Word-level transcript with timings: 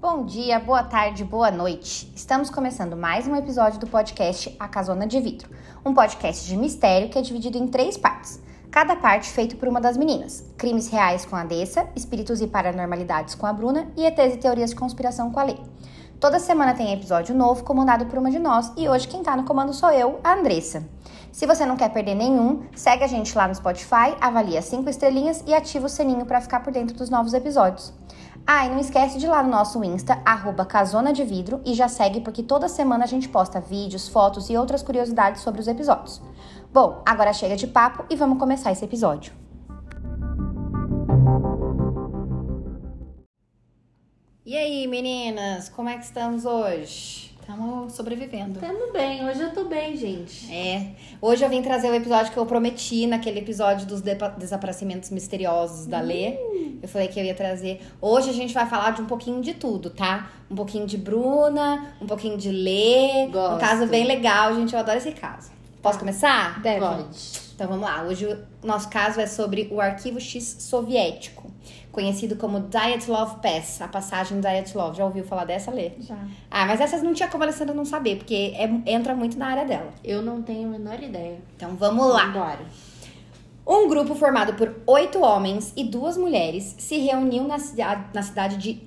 Bom 0.00 0.24
dia, 0.24 0.60
boa 0.60 0.84
tarde, 0.84 1.24
boa 1.24 1.50
noite. 1.50 2.08
Estamos 2.14 2.50
começando 2.50 2.96
mais 2.96 3.26
um 3.26 3.34
episódio 3.34 3.80
do 3.80 3.86
podcast 3.88 4.54
A 4.56 4.68
Casona 4.68 5.08
de 5.08 5.18
Vidro, 5.18 5.50
um 5.84 5.92
podcast 5.92 6.46
de 6.46 6.56
mistério 6.56 7.08
que 7.08 7.18
é 7.18 7.20
dividido 7.20 7.58
em 7.58 7.66
três 7.66 7.96
partes. 7.96 8.40
Cada 8.70 8.94
parte 8.94 9.28
feito 9.28 9.56
por 9.56 9.66
uma 9.66 9.80
das 9.80 9.96
meninas: 9.96 10.44
crimes 10.56 10.88
reais 10.88 11.24
com 11.24 11.34
a 11.34 11.42
Dessa, 11.42 11.88
espíritos 11.96 12.40
e 12.40 12.46
paranormalidades 12.46 13.34
com 13.34 13.44
a 13.44 13.52
Bruna 13.52 13.88
e 13.96 14.06
ETs 14.06 14.34
e 14.34 14.38
teorias 14.38 14.70
de 14.70 14.76
conspiração 14.76 15.32
com 15.32 15.40
a 15.40 15.42
Lê. 15.42 15.56
Toda 16.20 16.38
semana 16.38 16.74
tem 16.74 16.92
episódio 16.92 17.34
novo 17.34 17.64
comandado 17.64 18.06
por 18.06 18.20
uma 18.20 18.30
de 18.30 18.38
nós 18.38 18.72
e 18.76 18.88
hoje 18.88 19.08
quem 19.08 19.24
tá 19.24 19.36
no 19.36 19.42
comando 19.42 19.74
sou 19.74 19.90
eu, 19.90 20.20
a 20.22 20.34
Andressa. 20.34 20.88
Se 21.32 21.44
você 21.44 21.66
não 21.66 21.76
quer 21.76 21.92
perder 21.92 22.14
nenhum, 22.14 22.62
segue 22.76 23.02
a 23.02 23.08
gente 23.08 23.36
lá 23.36 23.48
no 23.48 23.54
Spotify, 23.54 24.14
avalia 24.20 24.62
cinco 24.62 24.88
estrelinhas 24.88 25.42
e 25.44 25.52
ativa 25.52 25.86
o 25.86 25.88
sininho 25.88 26.24
para 26.24 26.40
ficar 26.40 26.60
por 26.60 26.72
dentro 26.72 26.96
dos 26.96 27.10
novos 27.10 27.34
episódios. 27.34 27.92
Ah, 28.50 28.64
e 28.64 28.70
não 28.70 28.78
esquece 28.78 29.18
de 29.18 29.26
ir 29.26 29.28
lá 29.28 29.42
no 29.42 29.50
nosso 29.50 29.84
Insta, 29.84 30.22
arroba 30.24 30.64
Casona 30.64 31.12
de 31.12 31.22
Vidro, 31.22 31.60
e 31.66 31.74
já 31.74 31.86
segue 31.86 32.22
porque 32.22 32.42
toda 32.42 32.66
semana 32.66 33.04
a 33.04 33.06
gente 33.06 33.28
posta 33.28 33.60
vídeos, 33.60 34.08
fotos 34.08 34.48
e 34.48 34.56
outras 34.56 34.82
curiosidades 34.82 35.42
sobre 35.42 35.60
os 35.60 35.68
episódios. 35.68 36.22
Bom, 36.72 37.02
agora 37.04 37.34
chega 37.34 37.56
de 37.56 37.66
papo 37.66 38.06
e 38.08 38.16
vamos 38.16 38.38
começar 38.38 38.72
esse 38.72 38.82
episódio. 38.82 39.34
E 44.46 44.56
aí, 44.56 44.86
meninas, 44.86 45.68
como 45.68 45.90
é 45.90 45.98
que 45.98 46.04
estamos 46.04 46.46
hoje? 46.46 47.27
Estamos 47.48 47.94
sobrevivendo. 47.94 48.60
Tamo 48.60 48.92
bem, 48.92 49.26
hoje 49.26 49.40
eu 49.40 49.50
tô 49.54 49.64
bem, 49.64 49.96
gente. 49.96 50.52
É, 50.52 50.90
hoje 51.18 51.42
eu 51.42 51.48
vim 51.48 51.62
trazer 51.62 51.88
o 51.88 51.94
episódio 51.94 52.30
que 52.30 52.38
eu 52.38 52.44
prometi 52.44 53.06
naquele 53.06 53.38
episódio 53.38 53.86
dos 53.86 54.02
desaparecimentos 54.02 55.08
misteriosos 55.08 55.86
da 55.86 55.98
Lê. 55.98 56.36
Eu 56.82 56.86
falei 56.86 57.08
que 57.08 57.18
eu 57.18 57.24
ia 57.24 57.34
trazer. 57.34 57.80
Hoje 58.02 58.28
a 58.28 58.34
gente 58.34 58.52
vai 58.52 58.66
falar 58.66 58.90
de 58.90 59.00
um 59.00 59.06
pouquinho 59.06 59.40
de 59.40 59.54
tudo, 59.54 59.88
tá? 59.88 60.30
Um 60.50 60.54
pouquinho 60.54 60.86
de 60.86 60.98
Bruna, 60.98 61.94
um 62.02 62.06
pouquinho 62.06 62.36
de 62.36 62.50
Lê. 62.50 63.24
Um 63.24 63.30
Gosto. 63.30 63.60
caso 63.60 63.86
bem 63.86 64.04
legal, 64.04 64.54
gente. 64.54 64.74
Eu 64.74 64.80
adoro 64.80 64.98
esse 64.98 65.12
caso. 65.12 65.50
Posso 65.80 65.98
começar? 65.98 66.60
Deve. 66.60 66.80
Pode. 66.80 67.48
Então 67.54 67.66
vamos 67.66 67.82
lá. 67.82 68.02
Hoje 68.02 68.26
o 68.26 68.66
nosso 68.66 68.90
caso 68.90 69.22
é 69.22 69.26
sobre 69.26 69.68
o 69.72 69.80
Arquivo 69.80 70.20
X 70.20 70.58
soviético, 70.60 71.50
conhecido 71.98 72.36
como 72.36 72.60
Dyatlov 72.60 73.40
Pass, 73.42 73.80
a 73.82 73.88
passagem 73.88 74.40
Dyatlov. 74.40 74.96
Já 74.96 75.04
ouviu 75.04 75.24
falar 75.24 75.44
dessa, 75.44 75.72
Lê? 75.72 75.90
Já. 75.98 76.16
Ah, 76.48 76.64
mas 76.64 76.80
essas 76.80 77.02
não 77.02 77.12
tinha 77.12 77.28
como 77.28 77.42
a 77.42 77.46
Alessandra 77.46 77.74
não 77.74 77.84
saber, 77.84 78.18
porque 78.18 78.54
é- 78.56 78.70
entra 78.92 79.16
muito 79.16 79.36
na 79.36 79.48
área 79.48 79.64
dela. 79.64 79.92
Eu 80.04 80.22
não 80.22 80.40
tenho 80.40 80.68
a 80.68 80.70
menor 80.78 81.02
ideia. 81.02 81.38
Então 81.56 81.74
vamos 81.74 82.06
lá. 82.08 82.26
Bora. 82.28 82.60
Um 83.66 83.88
grupo 83.88 84.14
formado 84.14 84.54
por 84.54 84.76
oito 84.86 85.20
homens 85.22 85.72
e 85.76 85.82
duas 85.84 86.16
mulheres 86.16 86.76
se 86.78 86.98
reuniu 86.98 87.44
na, 87.44 87.58
cida- 87.58 88.04
na 88.14 88.22
cidade 88.22 88.56
de 88.56 88.80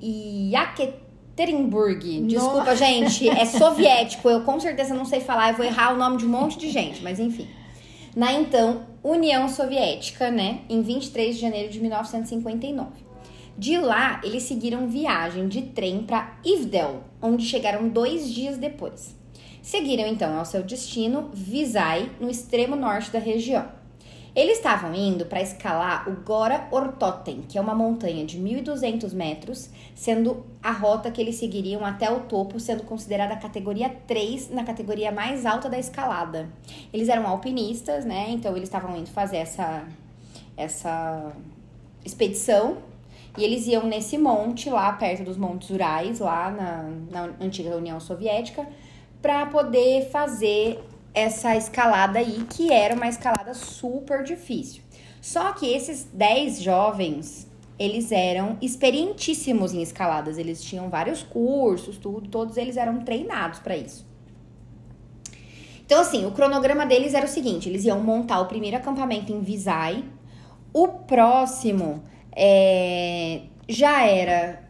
Yekaterinburg. 0.56 2.22
Desculpa, 2.28 2.76
gente, 2.76 3.28
é 3.30 3.46
soviético. 3.46 4.30
Eu 4.30 4.42
com 4.42 4.58
certeza 4.60 4.94
não 4.94 5.06
sei 5.06 5.20
falar, 5.20 5.50
eu 5.52 5.56
vou 5.58 5.66
errar 5.66 5.94
o 5.94 5.98
nome 5.98 6.18
de 6.18 6.26
um 6.26 6.30
monte 6.30 6.58
de 6.58 6.70
gente, 6.70 7.04
mas 7.04 7.20
enfim. 7.20 7.48
Na 8.16 8.32
então 8.34 8.84
União 9.04 9.50
Soviética, 9.50 10.30
né, 10.30 10.62
em 10.70 10.82
23 10.82 11.36
de 11.36 11.42
janeiro 11.42 11.72
de 11.72 11.80
1959. 11.80 12.92
De 13.58 13.78
lá, 13.78 14.22
eles 14.24 14.44
seguiram 14.44 14.88
viagem 14.88 15.48
de 15.48 15.64
trem 15.64 16.04
para 16.04 16.38
Ivdel, 16.46 17.04
onde 17.22 17.46
chegaram 17.46 17.90
dois 17.90 18.32
dias 18.32 18.58
depois. 18.58 19.16
Seguiram 19.62 20.08
então 20.08 20.38
ao 20.38 20.46
seu 20.46 20.64
destino, 20.64 21.30
Visay, 21.34 22.12
no 22.20 22.30
extremo 22.30 22.76
norte 22.76 23.12
da 23.12 23.20
região. 23.20 23.81
Eles 24.34 24.58
estavam 24.58 24.94
indo 24.96 25.26
para 25.26 25.42
escalar 25.42 26.08
o 26.08 26.24
Gora 26.24 26.68
Ortoten, 26.72 27.42
que 27.42 27.58
é 27.58 27.62
uma 27.62 27.76
montanha 27.76 28.26
de 28.26 28.40
1.200 28.40 29.14
metros, 29.14 29.70
sendo 29.94 30.46
a 30.64 30.72
rota 30.72 31.12
que 31.12 31.20
eles 31.20 31.36
seguiriam 31.36 31.86
até 31.86 32.10
o 32.10 32.22
topo, 32.22 32.58
sendo 32.58 32.84
considerada 32.84 33.34
a 33.34 33.38
categoria 33.38 33.90
3 34.08 34.52
na 34.52 34.64
categoria 34.64 35.12
mais 35.12 35.46
alta 35.46 35.70
da 35.70 35.78
escalada. 35.78 36.50
Eles 36.94 37.10
eram 37.10 37.28
alpinistas, 37.28 38.06
né? 38.06 38.28
Então 38.30 38.56
eles 38.56 38.70
estavam 38.70 38.96
indo 38.96 39.10
fazer 39.10 39.38
essa, 39.38 39.84
essa 40.56 41.34
expedição. 42.06 42.78
E 43.38 43.44
eles 43.44 43.68
iam 43.68 43.86
nesse 43.86 44.18
monte 44.18 44.70
lá, 44.70 44.94
perto 44.94 45.24
dos 45.24 45.38
Montes 45.38 45.70
Urais, 45.70 46.20
lá 46.20 46.52
na, 46.52 46.84
na 47.10 47.34
antiga 47.40 47.76
União 47.76 48.00
Soviética, 48.00 48.68
para 49.22 49.46
poder 49.46 50.10
fazer 50.10 50.80
essa 51.14 51.56
escalada 51.56 52.20
aí, 52.20 52.46
que 52.50 52.72
era 52.72 52.96
uma 52.96 53.08
escalada 53.08 53.54
super 53.54 54.24
difícil. 54.24 54.82
Só 55.22 55.52
que 55.54 55.72
esses 55.72 56.06
10 56.06 56.62
jovens, 56.62 57.48
eles 57.78 58.12
eram 58.12 58.58
experientíssimos 58.62 59.74
em 59.74 59.82
escaladas, 59.82 60.38
eles 60.38 60.64
tinham 60.64 60.90
vários 60.90 61.22
cursos, 61.22 61.98
tudo, 61.98 62.28
todos 62.30 62.58
eles 62.58 62.78
eram 62.78 63.00
treinados 63.02 63.60
para 63.60 63.76
isso. 63.76 64.06
Então, 65.86 66.00
assim, 66.00 66.26
o 66.26 66.32
cronograma 66.32 66.86
deles 66.86 67.14
era 67.14 67.26
o 67.26 67.30
seguinte: 67.30 67.68
eles 67.68 67.84
iam 67.84 68.00
montar 68.00 68.40
o 68.40 68.46
primeiro 68.46 68.78
acampamento 68.78 69.32
em 69.32 69.42
Visay, 69.42 70.06
o 70.74 70.88
próximo 70.88 72.04
é, 72.34 73.42
já 73.68 74.06
era 74.06 74.64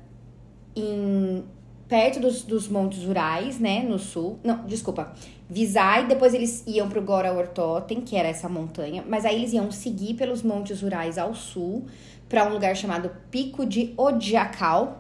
em 0.76 1.44
perto 1.88 2.20
dos, 2.20 2.44
dos 2.44 2.68
Montes 2.68 3.04
Urais, 3.06 3.60
né, 3.60 3.84
no 3.84 4.00
sul. 4.00 4.40
Não, 4.44 4.66
desculpa. 4.66 5.14
Visay, 5.52 6.06
depois 6.06 6.34
eles 6.34 6.64
iam 6.66 6.88
pro 6.88 7.02
Gora 7.02 7.34
Ortoten, 7.34 8.00
que 8.00 8.16
era 8.16 8.30
essa 8.30 8.48
montanha, 8.48 9.04
mas 9.06 9.26
aí 9.26 9.36
eles 9.36 9.52
iam 9.52 9.70
seguir 9.70 10.14
pelos 10.14 10.42
Montes 10.42 10.82
Urais 10.82 11.18
ao 11.18 11.36
sul 11.36 11.86
para 12.30 12.46
um 12.48 12.54
lugar 12.54 12.74
chamado 12.78 13.12
Pico 13.30 13.66
de 13.66 13.94
Odiakal. 13.98 15.00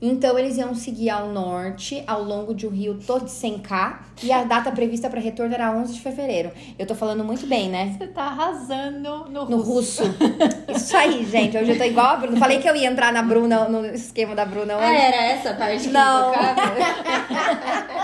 Então 0.00 0.38
eles 0.38 0.56
iam 0.56 0.72
seguir 0.76 1.10
ao 1.10 1.26
norte, 1.32 2.04
ao 2.06 2.22
longo 2.22 2.54
de 2.54 2.64
o 2.64 2.70
rio 2.70 3.00
Totsenka, 3.04 3.98
e 4.22 4.30
a 4.30 4.44
data 4.44 4.70
prevista 4.70 5.10
para 5.10 5.18
retorno 5.18 5.52
era 5.52 5.72
11 5.76 5.94
de 5.94 6.00
fevereiro. 6.00 6.52
Eu 6.78 6.86
tô 6.86 6.94
falando 6.94 7.24
muito 7.24 7.44
bem, 7.48 7.68
né? 7.68 7.96
Você 7.98 8.06
tá 8.06 8.22
arrasando 8.22 9.24
no, 9.28 9.50
No 9.50 9.60
russo. 9.60 10.04
Isso 10.68 10.96
aí, 10.96 11.24
gente. 11.26 11.58
Hoje 11.58 11.72
eu 11.72 11.76
tô 11.78 11.82
igual 11.82 12.06
a 12.06 12.16
Bruna. 12.16 12.38
Falei 12.38 12.60
que 12.60 12.68
eu 12.68 12.76
ia 12.76 12.86
entrar 12.88 13.12
na 13.12 13.22
Bruna, 13.24 13.68
no 13.68 13.84
esquema 13.86 14.36
da 14.36 14.44
Bruna 14.44 14.74
Ah, 14.74 14.78
hoje. 14.78 14.96
era 15.00 15.16
essa 15.32 15.54
parte 15.54 15.82
que 15.88 15.90
Não. 15.90 16.30
tocava? 16.32 16.60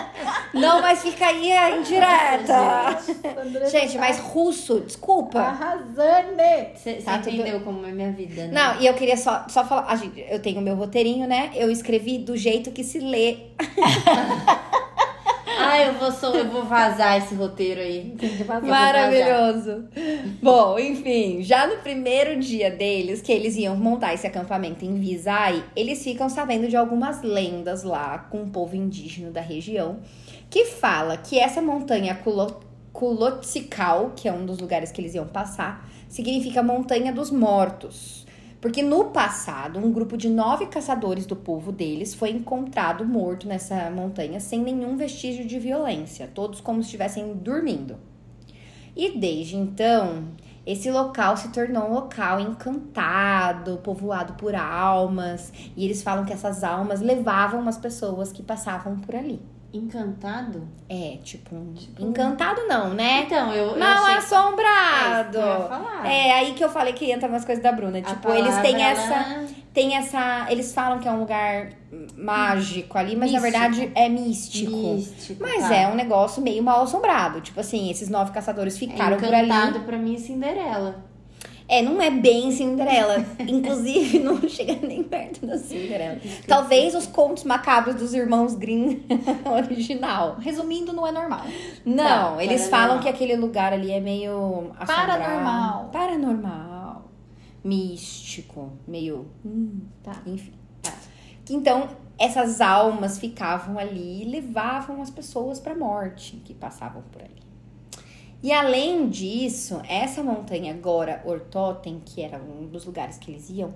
Não, 0.55 0.81
mas 0.81 1.03
fica 1.03 1.27
aí 1.27 1.53
a 1.53 1.77
indireta. 1.77 2.99
Andressa 3.41 3.71
Gente, 3.71 3.95
tá 3.95 4.01
mas 4.01 4.19
russo, 4.19 4.81
desculpa. 4.81 5.39
Arrasando! 5.41 6.35
Você 6.75 6.95
Tá 6.95 7.19
tudo- 7.19 7.35
entendeu 7.35 7.61
como 7.61 7.85
é 7.87 7.91
minha 7.93 8.13
vida, 8.13 8.47
né? 8.47 8.53
Não, 8.53 8.81
e 8.81 8.87
eu 8.87 8.95
queria 8.95 9.17
só, 9.17 9.47
só 9.49 9.65
falar. 9.65 9.87
A 9.89 9.97
gente, 9.97 10.25
eu 10.29 10.41
tenho 10.41 10.59
o 10.61 10.63
meu 10.63 10.75
roteirinho, 10.75 11.27
né? 11.27 11.51
Eu 11.55 11.71
escrevi 11.71 12.19
do 12.19 12.37
jeito 12.37 12.71
que 12.71 12.85
se 12.85 12.99
lê. 13.01 13.39
Ah, 15.75 15.87
eu 15.87 15.95
vou, 15.95 16.13
só, 16.13 16.33
eu 16.33 16.49
vou 16.49 16.65
vazar 16.65 17.19
esse 17.19 17.35
roteiro 17.35 17.81
aí. 17.81 18.15
Vazar. 18.47 18.63
Maravilhoso. 18.63 19.89
Bom, 20.41 20.79
enfim, 20.79 21.43
já 21.43 21.67
no 21.67 21.79
primeiro 21.79 22.39
dia 22.39 22.71
deles, 22.71 23.21
que 23.21 23.33
eles 23.33 23.57
iam 23.57 23.77
montar 23.77 24.15
esse 24.15 24.25
acampamento 24.25 24.85
em 24.85 24.95
Visay, 24.95 25.65
eles 25.75 26.05
ficam 26.05 26.29
sabendo 26.29 26.69
de 26.69 26.77
algumas 26.77 27.23
lendas 27.23 27.83
lá 27.83 28.19
com 28.31 28.45
o 28.45 28.51
povo 28.51 28.77
indígena 28.77 29.33
da 29.33 29.41
região, 29.41 29.99
que 30.49 30.65
fala 30.65 31.17
que 31.17 31.41
essa 31.41 31.61
montanha 31.61 32.17
Kulotsikal, 32.93 34.13
que 34.15 34.29
é 34.29 34.33
um 34.33 34.47
dos 34.47 34.61
lugares 34.61 34.93
que 34.93 35.01
eles 35.01 35.15
iam 35.17 35.27
passar, 35.27 35.91
significa 36.09 36.63
Montanha 36.63 37.13
dos 37.13 37.33
Mortos. 37.33 38.24
Porque 38.65 38.83
no 38.83 39.11
passado, 39.11 39.79
um 39.79 39.93
grupo 39.93 40.17
de 40.17 40.27
nove 40.27 40.65
caçadores 40.65 41.27
do 41.27 41.37
povo 41.37 41.71
deles 41.71 42.15
foi 42.15 42.31
encontrado 42.31 43.05
morto 43.05 43.47
nessa 43.47 43.91
montanha 43.91 44.41
sem 44.41 44.59
nenhum 44.59 44.97
vestígio 44.97 45.47
de 45.47 45.59
violência, 45.59 46.31
todos 46.35 46.63
como 46.63 46.83
se 46.83 46.87
estivessem 46.87 47.35
dormindo. 47.35 47.99
E 48.97 49.19
desde 49.19 49.55
então, 49.55 50.29
esse 50.65 50.91
local 50.91 51.37
se 51.37 51.49
tornou 51.49 51.91
um 51.91 51.93
local 51.93 52.41
encantado, 52.41 53.77
povoado 53.85 54.33
por 54.33 54.55
almas, 54.55 55.53
e 55.77 55.85
eles 55.85 56.03
falam 56.03 56.25
que 56.25 56.33
essas 56.33 56.65
almas 56.65 57.03
levavam 57.03 57.69
as 57.69 57.77
pessoas 57.77 58.33
que 58.33 58.43
passavam 58.43 58.99
por 58.99 59.15
ali. 59.15 59.43
Encantado? 59.77 60.69
É, 60.89 61.19
tipo, 61.25 61.55
um 61.57 61.75
encantado 61.99 62.61
não, 62.69 62.95
né? 62.95 63.23
Então, 63.25 63.53
eu, 63.53 63.73
eu 63.73 63.79
Mal 63.79 64.05
achei... 64.05 64.19
assombrado. 64.19 65.39
É, 65.39 65.57
que 65.57 66.07
eu. 66.07 66.11
É 66.11 66.33
aí 66.33 66.53
que 66.55 66.63
eu 66.65 66.69
falei 66.71 66.93
que 66.93 67.11
entra 67.11 67.29
umas 67.29 67.45
coisas 67.45 67.63
da 67.63 67.73
Bruna. 67.73 67.99
A 67.99 68.03
Tipo, 68.03 68.31
eles 68.31 68.57
têm 68.59 68.81
essa, 68.83 69.13
ela- 69.15 69.45
tem 69.73 69.97
essa, 69.97 70.47
eles 70.49 70.73
falam 70.73 71.01
que 71.01 71.09
é 71.09 71.11
um 71.11 71.19
lugar 71.19 71.71
mágico 72.17 72.97
ali, 72.97 73.17
mas 73.17 73.33
na 73.33 73.41
Místico. 73.41 73.43
verdade 73.61 73.93
é 73.97 74.09
místico. 74.09 74.71
Místico, 74.71 75.43
Mas 75.43 75.69
tá. 75.69 75.75
é 75.75 75.89
um 75.89 75.95
negócio 75.97 76.41
meio 76.41 76.63
mal 76.63 76.83
assombrado. 76.85 77.41
Tipo 77.41 77.59
assim, 77.61 77.91
esses 77.91 78.09
nove 78.09 78.31
caçadores 78.31 78.79
ficaram 78.79 79.17
por 79.17 79.35
ali. 79.35 79.49
Encantado 79.49 79.81
pra 79.81 79.99
mim 79.99 80.15
é 80.15 80.19
Cinderela. 80.19 81.05
É, 81.67 81.81
não 81.81 82.01
é 82.01 82.11
bem 82.11 82.51
Cinderela. 82.53 83.25
Inclusive, 83.41 84.19
não 84.19 84.47
chega 84.49 84.75
nem 84.87 85.03
perto 85.03 85.47
da 85.47 85.57
Cinderela. 85.57 86.21
Talvez 86.47 86.95
os 86.95 87.07
contos 87.07 87.43
macabros 87.45 87.95
dos 87.97 88.13
irmãos 88.13 88.55
Grimm 88.55 89.01
original. 89.51 90.37
Resumindo, 90.41 90.93
não 90.93 91.07
é 91.07 91.13
normal. 91.13 91.41
Não, 91.85 92.37
Tá, 92.37 92.45
eles 92.45 92.69
paranormal. 92.69 92.69
falam 92.71 93.03
que 93.03 93.09
aquele 93.09 93.37
lugar 93.37 93.73
ali 93.73 93.91
é 93.91 94.01
meio 94.01 94.73
assombrado. 94.79 95.23
Paranormal. 95.23 95.89
Paranormal. 95.91 97.11
Místico. 97.65 98.73
Meio. 98.87 99.27
hum, 99.45 99.81
Tá. 100.03 100.17
Enfim. 100.27 100.53
Que 101.47 101.55
então 101.55 101.89
essas 102.19 102.61
almas 102.61 103.19
ficavam 103.19 103.79
ali 103.79 104.23
e 104.23 104.25
levavam 104.25 105.03
as 105.03 105.11
pessoas 105.11 105.59
para 105.61 105.73
a 105.73 105.77
morte 105.77 106.37
que 106.45 106.55
passavam 106.55 107.03
por 107.11 107.21
ali. 107.23 107.43
E 108.45 108.53
além 108.53 109.09
disso, 109.09 109.81
essa 109.89 110.23
montanha 110.23 110.75
Gora 110.75 111.23
Ortotem, 111.25 112.03
que 112.05 112.21
era 112.21 112.37
um 112.39 112.67
dos 112.67 112.85
lugares 112.85 113.17
que 113.17 113.31
eles 113.31 113.49
iam, 113.49 113.73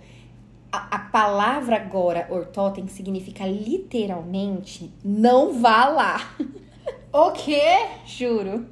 a, 0.71 0.97
a 0.97 0.99
palavra 0.99 1.79
Gora 1.79 2.29
Ortotem 2.31 2.87
significa 2.87 3.47
literalmente 3.47 4.93
não 5.03 5.59
vá 5.59 5.87
lá. 5.89 6.35
O 7.11 7.31
quê? 7.33 7.63
Juro. 8.05 8.67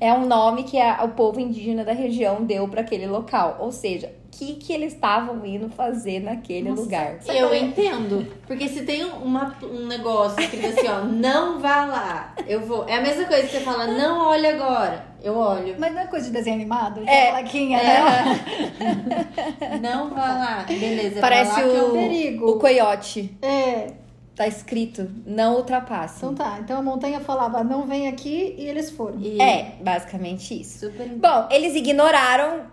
É 0.00 0.12
um 0.12 0.24
nome 0.24 0.62
que 0.62 0.78
a- 0.80 1.02
o 1.02 1.08
povo 1.08 1.40
indígena 1.40 1.84
da 1.84 1.92
região 1.92 2.44
deu 2.44 2.68
para 2.68 2.82
aquele 2.82 3.08
local. 3.08 3.56
Ou 3.58 3.72
seja, 3.72 4.12
que, 4.38 4.54
que 4.56 4.72
eles 4.72 4.92
estavam 4.92 5.44
indo 5.46 5.68
fazer 5.70 6.20
naquele 6.20 6.68
Nossa, 6.68 6.82
lugar? 6.82 7.18
Eu 7.28 7.52
é? 7.52 7.58
entendo. 7.58 8.26
Porque 8.46 8.68
se 8.68 8.82
tem 8.82 9.04
uma, 9.04 9.56
um 9.62 9.86
negócio 9.86 10.40
escrito 10.40 10.66
assim, 10.66 10.88
ó, 10.88 11.00
não 11.08 11.58
vá 11.58 11.84
lá, 11.86 12.34
eu 12.46 12.60
vou. 12.60 12.86
É 12.88 12.96
a 12.96 13.00
mesma 13.00 13.24
coisa 13.24 13.42
que 13.46 13.52
você 13.52 13.60
fala, 13.60 13.86
não 13.86 14.26
olhe 14.28 14.46
agora. 14.46 15.04
Eu 15.22 15.36
olho. 15.36 15.74
Mas 15.78 15.92
não 15.92 16.00
é 16.02 16.06
coisa 16.06 16.26
de 16.26 16.32
desenho 16.32 16.56
animado? 16.56 17.00
De 17.00 17.08
É. 17.10 17.30
plaquinha, 17.30 17.78
né? 17.82 19.78
Não 19.80 20.10
vá 20.10 20.26
lá. 20.34 20.64
Beleza, 20.68 21.18
é 21.18 21.20
Parece 21.20 21.50
lá 21.62 21.68
que 21.68 21.74
eu 21.76 21.88
o, 21.88 21.92
perigo. 21.92 22.50
o 22.50 22.58
coiote. 22.58 23.36
É. 23.42 23.92
Tá 24.36 24.46
escrito, 24.46 25.10
não 25.26 25.56
ultrapasse. 25.56 26.18
Então 26.18 26.34
tá. 26.34 26.58
Então 26.60 26.78
a 26.78 26.82
montanha 26.82 27.20
falava, 27.20 27.64
não 27.64 27.86
vem 27.86 28.06
aqui, 28.06 28.54
e 28.58 28.66
eles 28.68 28.90
foram. 28.90 29.18
E- 29.18 29.40
É, 29.40 29.76
basicamente 29.80 30.60
isso. 30.60 30.80
Super 30.86 31.08
Bom, 31.08 31.48
eles 31.50 31.74
ignoraram 31.74 32.64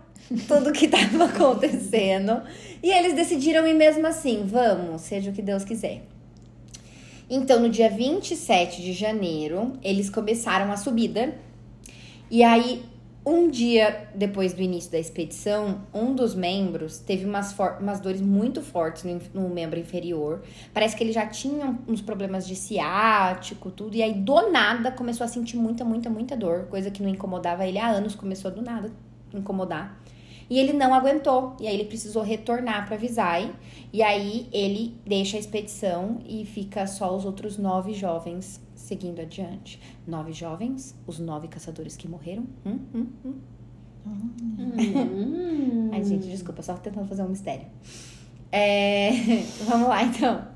tudo 0.46 0.72
que 0.72 0.86
estava 0.86 1.24
acontecendo 1.26 2.42
e 2.82 2.90
eles 2.90 3.14
decidiram 3.14 3.66
ir 3.66 3.74
mesmo 3.74 4.06
assim, 4.06 4.44
vamos, 4.46 5.02
seja 5.02 5.30
o 5.30 5.34
que 5.34 5.42
Deus 5.42 5.64
quiser. 5.64 6.02
Então, 7.28 7.60
no 7.60 7.70
dia 7.70 7.88
27 7.88 8.82
de 8.82 8.92
janeiro, 8.92 9.78
eles 9.82 10.10
começaram 10.10 10.70
a 10.70 10.76
subida. 10.76 11.34
E 12.30 12.44
aí, 12.44 12.82
um 13.24 13.48
dia 13.48 14.08
depois 14.14 14.52
do 14.52 14.60
início 14.60 14.92
da 14.92 14.98
expedição, 14.98 15.80
um 15.94 16.14
dos 16.14 16.34
membros 16.34 16.98
teve 16.98 17.24
umas, 17.24 17.56
umas 17.80 17.98
dores 17.98 18.20
muito 18.20 18.60
fortes 18.60 19.04
no, 19.04 19.18
no 19.32 19.48
membro 19.48 19.78
inferior. 19.78 20.42
Parece 20.74 20.94
que 20.94 21.02
ele 21.02 21.12
já 21.12 21.26
tinha 21.26 21.78
uns 21.88 22.02
problemas 22.02 22.46
de 22.46 22.54
ciático, 22.54 23.70
tudo. 23.70 23.96
E 23.96 24.02
aí, 24.02 24.12
do 24.12 24.50
nada, 24.50 24.92
começou 24.92 25.24
a 25.24 25.28
sentir 25.28 25.56
muita, 25.56 25.82
muita, 25.82 26.10
muita 26.10 26.36
dor. 26.36 26.66
Coisa 26.66 26.90
que 26.90 27.02
não 27.02 27.08
incomodava 27.08 27.66
ele 27.66 27.78
há 27.78 27.88
anos, 27.88 28.14
começou 28.14 28.50
do 28.50 28.60
nada 28.60 28.92
incomodar. 29.32 29.98
E 30.48 30.58
ele 30.58 30.72
não 30.72 30.94
aguentou. 30.94 31.56
E 31.60 31.66
aí, 31.66 31.74
ele 31.74 31.84
precisou 31.84 32.22
retornar 32.22 32.86
para 32.86 32.96
Visay. 32.96 33.52
E 33.92 34.02
aí, 34.02 34.48
ele 34.52 34.96
deixa 35.06 35.36
a 35.36 35.40
expedição 35.40 36.18
e 36.26 36.44
fica 36.44 36.86
só 36.86 37.14
os 37.14 37.24
outros 37.24 37.58
nove 37.58 37.94
jovens 37.94 38.60
seguindo 38.74 39.20
adiante. 39.20 39.80
Nove 40.06 40.32
jovens, 40.32 40.94
os 41.06 41.18
nove 41.18 41.48
caçadores 41.48 41.96
que 41.96 42.06
morreram. 42.06 42.44
Hum, 42.66 42.78
hum, 42.94 43.06
hum. 43.24 43.34
Hum. 44.06 45.90
Ai, 45.92 46.04
gente, 46.04 46.28
desculpa, 46.28 46.62
só 46.62 46.74
tentando 46.74 47.08
fazer 47.08 47.22
um 47.22 47.28
mistério. 47.28 47.66
É, 48.52 49.10
Vamos 49.66 49.88
lá, 49.88 50.02
então. 50.02 50.46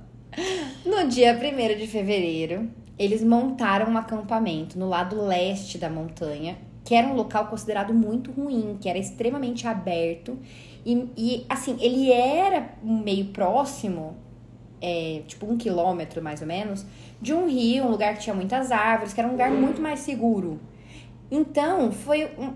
No 0.85 1.09
dia 1.09 1.35
1 1.35 1.79
de 1.79 1.87
fevereiro, 1.87 2.71
eles 2.99 3.25
montaram 3.25 3.91
um 3.91 3.97
acampamento 3.97 4.79
no 4.79 4.89
lado 4.89 5.21
leste 5.21 5.79
da 5.79 5.89
montanha, 5.89 6.59
que 6.89 6.95
era 6.95 7.07
um 7.07 7.13
local 7.15 7.49
considerado 7.49 7.93
muito 7.93 8.33
ruim, 8.33 8.79
que 8.81 8.89
era 8.89 8.99
extremamente 8.99 9.69
aberto. 9.69 10.39
E, 10.87 11.07
e, 11.19 11.47
assim, 11.47 11.77
ele 11.83 12.11
era 12.11 12.77
meio 12.83 13.27
próximo, 13.27 14.17
é, 14.81 15.21
tipo 15.27 15.45
um 15.45 15.59
quilômetro 15.59 16.23
mais 16.23 16.41
ou 16.41 16.47
menos, 16.47 16.87
de 17.21 17.35
um 17.35 17.47
rio, 17.47 17.85
um 17.85 17.91
lugar 17.91 18.15
que 18.15 18.23
tinha 18.23 18.35
muitas 18.35 18.73
árvores, 18.73 19.13
que 19.13 19.21
era 19.21 19.29
um 19.29 19.33
lugar 19.33 19.51
muito 19.51 19.83
mais 19.83 20.01
seguro. 20.01 20.59
Então, 21.31 21.93
foi 21.93 22.25
um, 22.39 22.55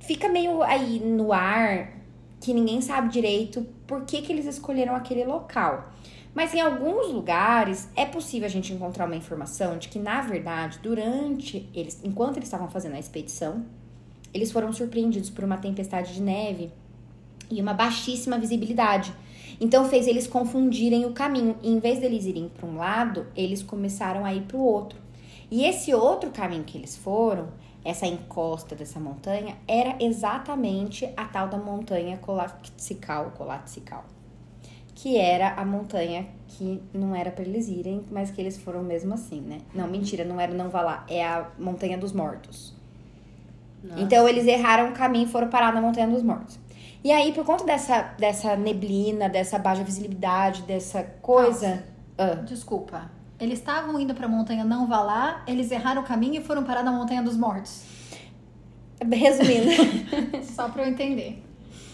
fica 0.00 0.30
meio 0.30 0.62
aí 0.62 0.98
no 0.98 1.30
ar 1.30 1.92
que 2.40 2.54
ninguém 2.54 2.80
sabe 2.80 3.10
direito 3.10 3.66
por 3.86 4.06
que, 4.06 4.22
que 4.22 4.32
eles 4.32 4.46
escolheram 4.46 4.96
aquele 4.96 5.24
local. 5.24 5.92
Mas 6.34 6.54
em 6.54 6.60
alguns 6.60 7.12
lugares 7.12 7.88
é 7.94 8.06
possível 8.06 8.46
a 8.46 8.50
gente 8.50 8.72
encontrar 8.72 9.04
uma 9.04 9.16
informação 9.16 9.76
de 9.76 9.88
que, 9.88 9.98
na 9.98 10.22
verdade, 10.22 10.78
durante 10.82 11.68
eles, 11.74 12.00
enquanto 12.02 12.38
eles 12.38 12.48
estavam 12.48 12.70
fazendo 12.70 12.94
a 12.94 12.98
expedição, 12.98 13.64
eles 14.32 14.50
foram 14.50 14.72
surpreendidos 14.72 15.28
por 15.28 15.44
uma 15.44 15.58
tempestade 15.58 16.14
de 16.14 16.22
neve 16.22 16.70
e 17.50 17.60
uma 17.60 17.74
baixíssima 17.74 18.38
visibilidade. 18.38 19.12
Então 19.60 19.88
fez 19.88 20.06
eles 20.06 20.26
confundirem 20.26 21.04
o 21.04 21.12
caminho. 21.12 21.56
E 21.62 21.70
em 21.70 21.78
vez 21.78 21.98
deles 22.00 22.24
irem 22.24 22.48
para 22.48 22.66
um 22.66 22.76
lado, 22.76 23.26
eles 23.36 23.62
começaram 23.62 24.24
a 24.24 24.32
ir 24.32 24.42
para 24.42 24.56
o 24.56 24.64
outro. 24.64 24.98
E 25.50 25.64
esse 25.64 25.92
outro 25.92 26.30
caminho 26.30 26.64
que 26.64 26.78
eles 26.78 26.96
foram, 26.96 27.48
essa 27.84 28.06
encosta 28.06 28.74
dessa 28.74 28.98
montanha, 28.98 29.56
era 29.68 29.96
exatamente 30.00 31.04
a 31.14 31.26
tal 31.26 31.48
da 31.48 31.58
montanha 31.58 32.16
Colatsical, 32.16 33.32
Colatsical, 33.32 34.04
que 35.02 35.18
era 35.18 35.54
a 35.54 35.64
montanha 35.64 36.28
que 36.46 36.80
não 36.94 37.12
era 37.12 37.28
para 37.32 37.42
eles 37.42 37.66
irem, 37.66 38.04
mas 38.08 38.30
que 38.30 38.40
eles 38.40 38.56
foram 38.56 38.84
mesmo 38.84 39.12
assim, 39.12 39.40
né? 39.40 39.58
Não, 39.74 39.88
mentira, 39.88 40.24
não 40.24 40.40
era 40.40 40.54
não 40.54 40.68
vá 40.68 40.80
lá, 40.80 41.04
é 41.08 41.26
a 41.26 41.48
montanha 41.58 41.98
dos 41.98 42.12
mortos. 42.12 42.72
Nossa. 43.82 44.00
Então 44.00 44.28
eles 44.28 44.46
erraram 44.46 44.90
o 44.90 44.92
caminho 44.92 45.26
e 45.26 45.28
foram 45.28 45.48
parar 45.48 45.74
na 45.74 45.80
Montanha 45.80 46.06
dos 46.06 46.22
Mortos. 46.22 46.56
E 47.02 47.10
aí, 47.10 47.32
por 47.32 47.44
conta 47.44 47.64
dessa, 47.64 48.14
dessa 48.16 48.54
neblina, 48.54 49.28
dessa 49.28 49.58
baixa 49.58 49.82
visibilidade, 49.82 50.62
dessa 50.62 51.02
coisa. 51.20 51.82
Ah, 52.16 52.36
Desculpa. 52.36 53.10
Eles 53.40 53.58
estavam 53.58 53.98
indo 53.98 54.14
pra 54.14 54.28
montanha 54.28 54.64
Não 54.64 54.86
Vá 54.86 55.00
Lá, 55.00 55.42
eles 55.48 55.72
erraram 55.72 56.02
o 56.02 56.04
caminho 56.04 56.40
e 56.40 56.44
foram 56.44 56.62
parar 56.62 56.84
na 56.84 56.92
Montanha 56.92 57.24
dos 57.24 57.36
Mortos. 57.36 57.82
resumindo. 59.00 59.68
Só 60.46 60.68
pra 60.68 60.84
eu 60.84 60.90
entender. 60.90 61.42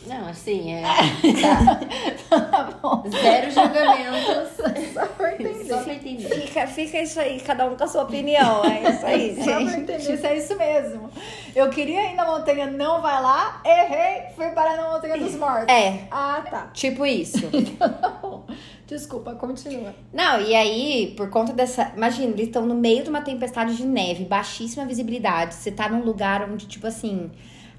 Não, 0.06 0.28
assim, 0.28 0.72
é. 0.72 0.82
Tá 2.28 2.70
bom. 2.82 3.02
Zero 3.08 3.50
julgamentos. 3.50 4.48
Só 4.94 5.06
pra 5.06 5.34
entender. 5.34 5.64
Só 5.64 5.82
pra 5.82 5.94
entender. 5.94 6.28
fica, 6.28 6.66
fica 6.66 7.00
isso 7.02 7.20
aí, 7.20 7.40
cada 7.40 7.66
um 7.66 7.76
com 7.76 7.84
a 7.84 7.86
sua 7.88 8.02
opinião. 8.04 8.64
É 8.64 8.90
isso 8.90 9.06
aí, 9.06 9.36
Só 9.42 9.44
pra 9.44 9.60
gente. 9.60 9.76
entender 9.80 10.16
se 10.18 10.26
é 10.26 10.36
isso 10.36 10.56
mesmo. 10.56 11.10
Eu 11.54 11.68
queria 11.70 12.10
ir 12.10 12.14
na 12.14 12.24
montanha 12.24 12.66
Não 12.66 13.00
Vai 13.02 13.20
Lá, 13.22 13.60
errei, 13.64 14.30
fui 14.36 14.48
parar 14.50 14.76
na 14.76 14.90
Montanha 14.90 15.16
dos 15.18 15.34
Mortos. 15.34 15.68
É, 15.74 16.00
Ah, 16.10 16.42
tá. 16.48 16.68
tipo 16.72 17.04
isso. 17.04 17.48
Tá 17.78 17.88
bom. 18.22 18.44
Desculpa, 18.86 19.34
continua. 19.34 19.94
Não, 20.12 20.40
e 20.40 20.54
aí, 20.54 21.12
por 21.16 21.28
conta 21.28 21.52
dessa. 21.52 21.92
Imagina, 21.96 22.32
eles 22.32 22.46
estão 22.46 22.64
no 22.64 22.74
meio 22.74 23.02
de 23.02 23.10
uma 23.10 23.20
tempestade 23.20 23.76
de 23.76 23.84
neve, 23.86 24.24
baixíssima 24.24 24.86
visibilidade. 24.86 25.54
Você 25.54 25.70
tá 25.70 25.88
num 25.88 26.02
lugar 26.02 26.48
onde, 26.48 26.66
tipo 26.66 26.86
assim, 26.86 27.30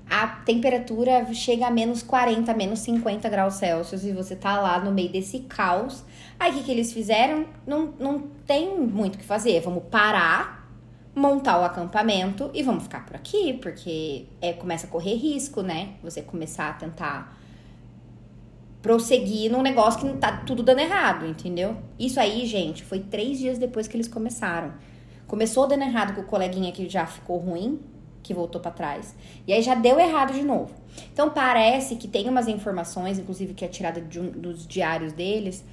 a 0.09 0.27
temperatura 0.27 1.31
chega 1.33 1.67
a 1.67 1.71
menos 1.71 2.01
40, 2.01 2.51
menos 2.55 2.79
50 2.79 3.29
graus 3.29 3.55
Celsius 3.55 4.03
e 4.03 4.11
você 4.11 4.35
tá 4.35 4.59
lá 4.59 4.79
no 4.79 4.91
meio 4.91 5.09
desse 5.09 5.41
caos. 5.41 6.03
Aí 6.39 6.51
o 6.51 6.55
que, 6.55 6.63
que 6.63 6.71
eles 6.71 6.91
fizeram? 6.91 7.45
Não, 7.67 7.93
não 7.99 8.19
tem 8.47 8.79
muito 8.79 9.15
o 9.15 9.17
que 9.19 9.23
fazer. 9.23 9.61
Vamos 9.61 9.83
parar, 9.91 10.67
montar 11.13 11.59
o 11.59 11.63
acampamento 11.63 12.49
e 12.53 12.63
vamos 12.63 12.83
ficar 12.83 13.05
por 13.05 13.15
aqui, 13.15 13.53
porque 13.61 14.25
é, 14.41 14.53
começa 14.53 14.87
a 14.87 14.89
correr 14.89 15.13
risco, 15.15 15.61
né? 15.61 15.93
Você 16.01 16.21
começar 16.23 16.69
a 16.69 16.73
tentar 16.73 17.37
prosseguir 18.81 19.51
num 19.51 19.61
negócio 19.61 19.99
que 19.99 20.17
tá 20.17 20.37
tudo 20.37 20.63
dando 20.63 20.79
errado, 20.79 21.25
entendeu? 21.25 21.77
Isso 21.99 22.19
aí, 22.19 22.45
gente, 22.45 22.83
foi 22.83 22.99
três 22.99 23.37
dias 23.37 23.59
depois 23.59 23.87
que 23.87 23.95
eles 23.95 24.07
começaram. 24.07 24.73
Começou 25.27 25.67
dando 25.67 25.83
errado 25.83 26.15
com 26.15 26.21
o 26.21 26.25
coleguinha 26.25 26.71
que 26.71 26.89
já 26.89 27.05
ficou 27.05 27.37
ruim, 27.37 27.79
que 28.23 28.33
voltou 28.33 28.59
pra 28.61 28.71
trás. 28.71 29.15
E 29.47 29.53
aí 29.53 29.61
já 29.61 29.75
deu 29.75 29.99
errado 29.99 30.33
de 30.33 30.43
novo. 30.43 30.73
Então 31.13 31.29
parece 31.29 31.95
que 31.95 32.07
tem 32.07 32.27
umas 32.27 32.47
informações, 32.47 33.17
inclusive 33.19 33.53
que 33.53 33.63
é 33.63 33.67
tirada 33.67 33.99
um- 34.19 34.29
dos 34.31 34.67
diários 34.67 35.13
deles, 35.13 35.63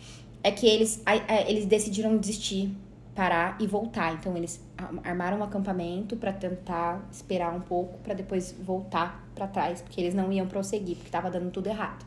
é 0.43 0.51
que 0.51 0.67
eles, 0.67 1.03
eles 1.49 1.67
decidiram 1.67 2.17
desistir, 2.17 2.71
parar 3.15 3.57
e 3.61 3.67
voltar. 3.67 4.15
Então 4.15 4.37
eles 4.37 4.61
armaram 5.03 5.39
um 5.39 5.43
acampamento 5.43 6.17
pra 6.17 6.33
tentar 6.33 7.07
esperar 7.11 7.55
um 7.55 7.61
pouco 7.61 7.99
pra 7.99 8.15
depois 8.15 8.55
voltar 8.65 9.27
pra 9.35 9.47
trás, 9.47 9.81
porque 9.81 10.01
eles 10.01 10.15
não 10.15 10.33
iam 10.33 10.47
prosseguir, 10.47 10.97
porque 10.97 11.11
tava 11.11 11.31
dando 11.31 11.51
tudo 11.51 11.67
errado. 11.69 12.05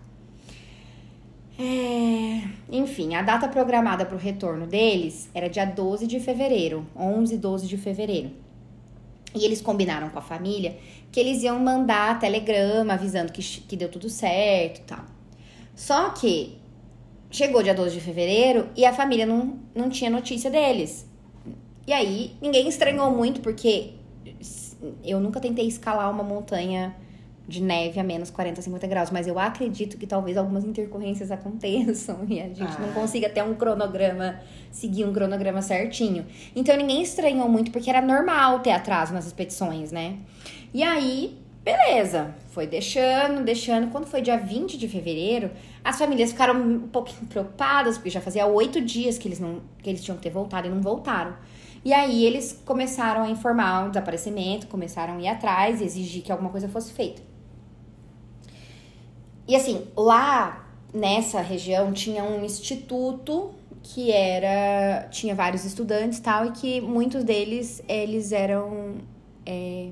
É, 1.57 2.41
Enfim, 2.71 3.15
a 3.15 3.21
data 3.21 3.47
programada 3.49 4.05
para 4.05 4.15
o 4.15 4.19
retorno 4.19 4.65
deles 4.65 5.29
era 5.33 5.49
dia 5.49 5.65
12 5.65 6.07
de 6.07 6.19
fevereiro, 6.19 6.85
11 6.95 7.35
e 7.35 7.37
12 7.37 7.67
de 7.67 7.77
fevereiro. 7.77 8.31
E 9.35 9.45
eles 9.45 9.61
combinaram 9.61 10.09
com 10.09 10.19
a 10.19 10.21
família 10.21 10.77
que 11.11 11.19
eles 11.19 11.43
iam 11.43 11.59
mandar 11.59 12.19
telegrama 12.19 12.93
avisando 12.93 13.31
que, 13.31 13.41
que 13.41 13.75
deu 13.75 13.89
tudo 13.89 14.09
certo 14.09 14.79
e 14.79 14.83
tal. 14.83 15.05
Só 15.75 16.09
que 16.09 16.57
chegou 17.31 17.63
dia 17.63 17.73
12 17.73 17.95
de 17.95 18.01
fevereiro 18.01 18.69
e 18.75 18.85
a 18.85 18.93
família 18.93 19.25
não, 19.25 19.59
não 19.73 19.89
tinha 19.89 20.09
notícia 20.09 20.49
deles. 20.49 21.07
E 21.87 21.93
aí 21.93 22.35
ninguém 22.41 22.67
estranhou 22.67 23.11
muito 23.11 23.41
porque 23.41 23.93
eu 25.03 25.19
nunca 25.19 25.39
tentei 25.39 25.67
escalar 25.67 26.09
uma 26.11 26.23
montanha 26.23 26.95
de 27.49 27.61
neve 27.61 27.99
a 27.99 28.03
menos 28.03 28.29
40, 28.29 28.61
50 28.61 28.87
graus. 28.87 29.09
Mas 29.11 29.27
eu 29.27 29.37
acredito 29.39 29.97
que 29.97 30.07
talvez 30.07 30.37
algumas 30.37 30.63
intercorrências 30.63 31.31
aconteçam 31.31 32.19
e 32.29 32.39
a 32.39 32.47
gente 32.47 32.61
Ah. 32.61 32.79
não 32.79 32.93
consiga 32.93 33.27
ter 33.29 33.43
um 33.43 33.55
cronograma, 33.55 34.39
seguir 34.71 35.03
um 35.05 35.11
cronograma 35.11 35.61
certinho. 35.61 36.25
Então 36.55 36.77
ninguém 36.77 37.01
estranhou 37.01 37.49
muito, 37.49 37.71
porque 37.71 37.89
era 37.89 38.01
normal 38.01 38.59
ter 38.59 38.71
atraso 38.71 39.13
nas 39.13 39.25
expedições, 39.25 39.91
né? 39.91 40.17
E 40.73 40.83
aí, 40.83 41.37
beleza. 41.63 42.33
Foi 42.51 42.67
deixando, 42.67 43.43
deixando. 43.43 43.89
Quando 43.91 44.05
foi 44.05 44.21
dia 44.21 44.37
20 44.37 44.77
de 44.77 44.87
fevereiro, 44.87 45.49
as 45.83 45.97
famílias 45.97 46.31
ficaram 46.31 46.55
um 46.61 46.79
pouquinho 46.87 47.25
preocupadas, 47.27 47.97
porque 47.97 48.09
já 48.09 48.21
fazia 48.21 48.45
oito 48.45 48.79
dias 48.81 49.17
que 49.17 49.27
eles, 49.27 49.39
não, 49.39 49.61
que 49.81 49.89
eles 49.89 50.03
tinham 50.03 50.15
que 50.17 50.23
ter 50.23 50.29
voltado 50.29 50.67
e 50.67 50.69
não 50.69 50.81
voltaram. 50.81 51.33
E 51.83 51.93
aí 51.93 52.25
eles 52.25 52.61
começaram 52.65 53.23
a 53.23 53.29
informar 53.29 53.85
o 53.85 53.89
desaparecimento, 53.89 54.67
começaram 54.67 55.15
a 55.15 55.21
ir 55.21 55.27
atrás 55.29 55.79
e 55.79 55.85
exigir 55.85 56.21
que 56.21 56.31
alguma 56.31 56.49
coisa 56.49 56.67
fosse 56.67 56.91
feita. 56.91 57.21
E 59.49 59.55
assim, 59.55 59.87
lá 59.97 60.63
nessa 60.93 61.41
região 61.41 61.91
tinha 61.91 62.23
um 62.23 62.45
instituto 62.45 63.49
que 63.81 64.11
era 64.11 65.07
tinha 65.09 65.33
vários 65.33 65.65
estudantes 65.65 66.19
tal 66.19 66.45
e 66.45 66.51
que 66.51 66.79
muitos 66.79 67.23
deles 67.23 67.81
eles 67.89 68.31
eram 68.31 68.97
é, 69.43 69.89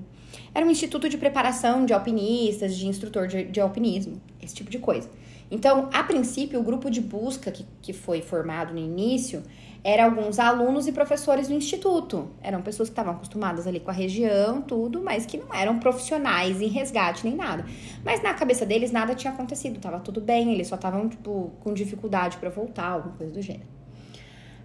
era 0.54 0.64
um 0.64 0.70
instituto 0.70 1.10
de 1.10 1.18
preparação 1.18 1.88
de 1.88 1.94
alpinistas, 1.94 2.76
de 2.76 2.86
instrutor 2.86 3.26
de, 3.26 3.46
de 3.46 3.60
alpinismo, 3.60 4.22
esse 4.40 4.54
tipo 4.54 4.70
de 4.70 4.78
coisa. 4.78 5.10
Então, 5.50 5.90
a 5.92 6.04
princípio, 6.04 6.60
o 6.60 6.64
grupo 6.64 6.92
de 6.92 7.02
busca 7.02 7.50
que, 7.52 7.66
que 7.82 7.94
foi 7.94 8.22
formado 8.22 8.74
no 8.74 8.80
início 8.80 9.42
era 9.84 10.06
alguns 10.06 10.40
alunos 10.40 10.88
e 10.88 10.92
professores 10.92 11.48
do 11.48 11.54
instituto. 11.54 12.30
Eram 12.42 12.62
pessoas 12.62 12.90
que 12.90 12.94
estavam 12.94 13.14
acostumadas 13.14 13.66
ali 13.68 13.80
com 13.80 13.90
a 13.90 13.94
região, 13.94 14.62
tudo, 14.62 15.02
mas 15.02 15.26
que 15.26 15.38
não 15.38 15.54
eram 15.54 15.80
profissionais 15.80 16.62
em 16.62 16.68
resgate 16.68 17.26
nem 17.26 17.36
nada. 17.36 17.66
Mas 18.04 18.22
na 18.22 18.34
cabeça 18.34 18.66
deles 18.66 18.92
nada 18.92 19.16
tinha 19.16 19.32
acontecido, 19.34 19.80
tava 19.80 20.00
tudo 20.00 20.20
bem, 20.20 20.54
eles 20.54 20.68
só 20.68 20.76
estavam, 20.76 21.08
tipo, 21.08 21.52
com 21.62 21.74
dificuldade 21.74 22.38
para 22.38 22.50
voltar, 22.50 22.88
alguma 22.90 23.16
coisa 23.16 23.34
do 23.34 23.42
gênero. 23.42 23.68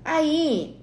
Aí, 0.04 0.76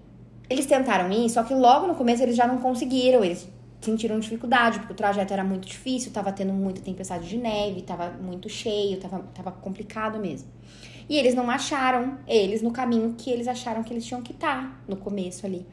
eles 0.50 0.66
tentaram 0.66 1.12
ir, 1.12 1.30
só 1.30 1.44
que 1.44 1.54
logo 1.54 1.88
no 1.88 1.96
começo 1.96 2.24
eles 2.24 2.36
já 2.36 2.48
não 2.48 2.58
conseguiram, 2.58 3.24
eles 3.24 3.48
sentiram 3.82 4.20
dificuldade, 4.20 4.80
porque 4.80 4.94
o 4.94 4.96
trajeto 4.96 5.32
era 5.32 5.44
muito 5.44 5.68
difícil, 5.68 6.12
tava 6.12 6.32
tendo 6.32 6.54
muita 6.54 6.82
tempestade 6.82 7.28
de 7.28 7.38
neve, 7.38 7.82
tava 7.82 8.10
muito 8.12 8.50
cheio, 8.50 8.98
tava, 8.98 9.20
tava 9.34 9.52
complicado 9.52 10.20
mesmo. 10.20 10.50
E 11.10 11.18
eles 11.18 11.34
não 11.34 11.50
acharam 11.50 12.20
eles 12.28 12.62
no 12.62 12.70
caminho 12.70 13.16
que 13.18 13.32
eles 13.32 13.48
acharam 13.48 13.84
que 13.84 13.92
eles 13.92 14.06
tinham 14.06 14.22
que 14.22 14.32
estar 14.32 14.82
no 14.88 14.96
começo 14.96 15.46
ali. 15.46 15.66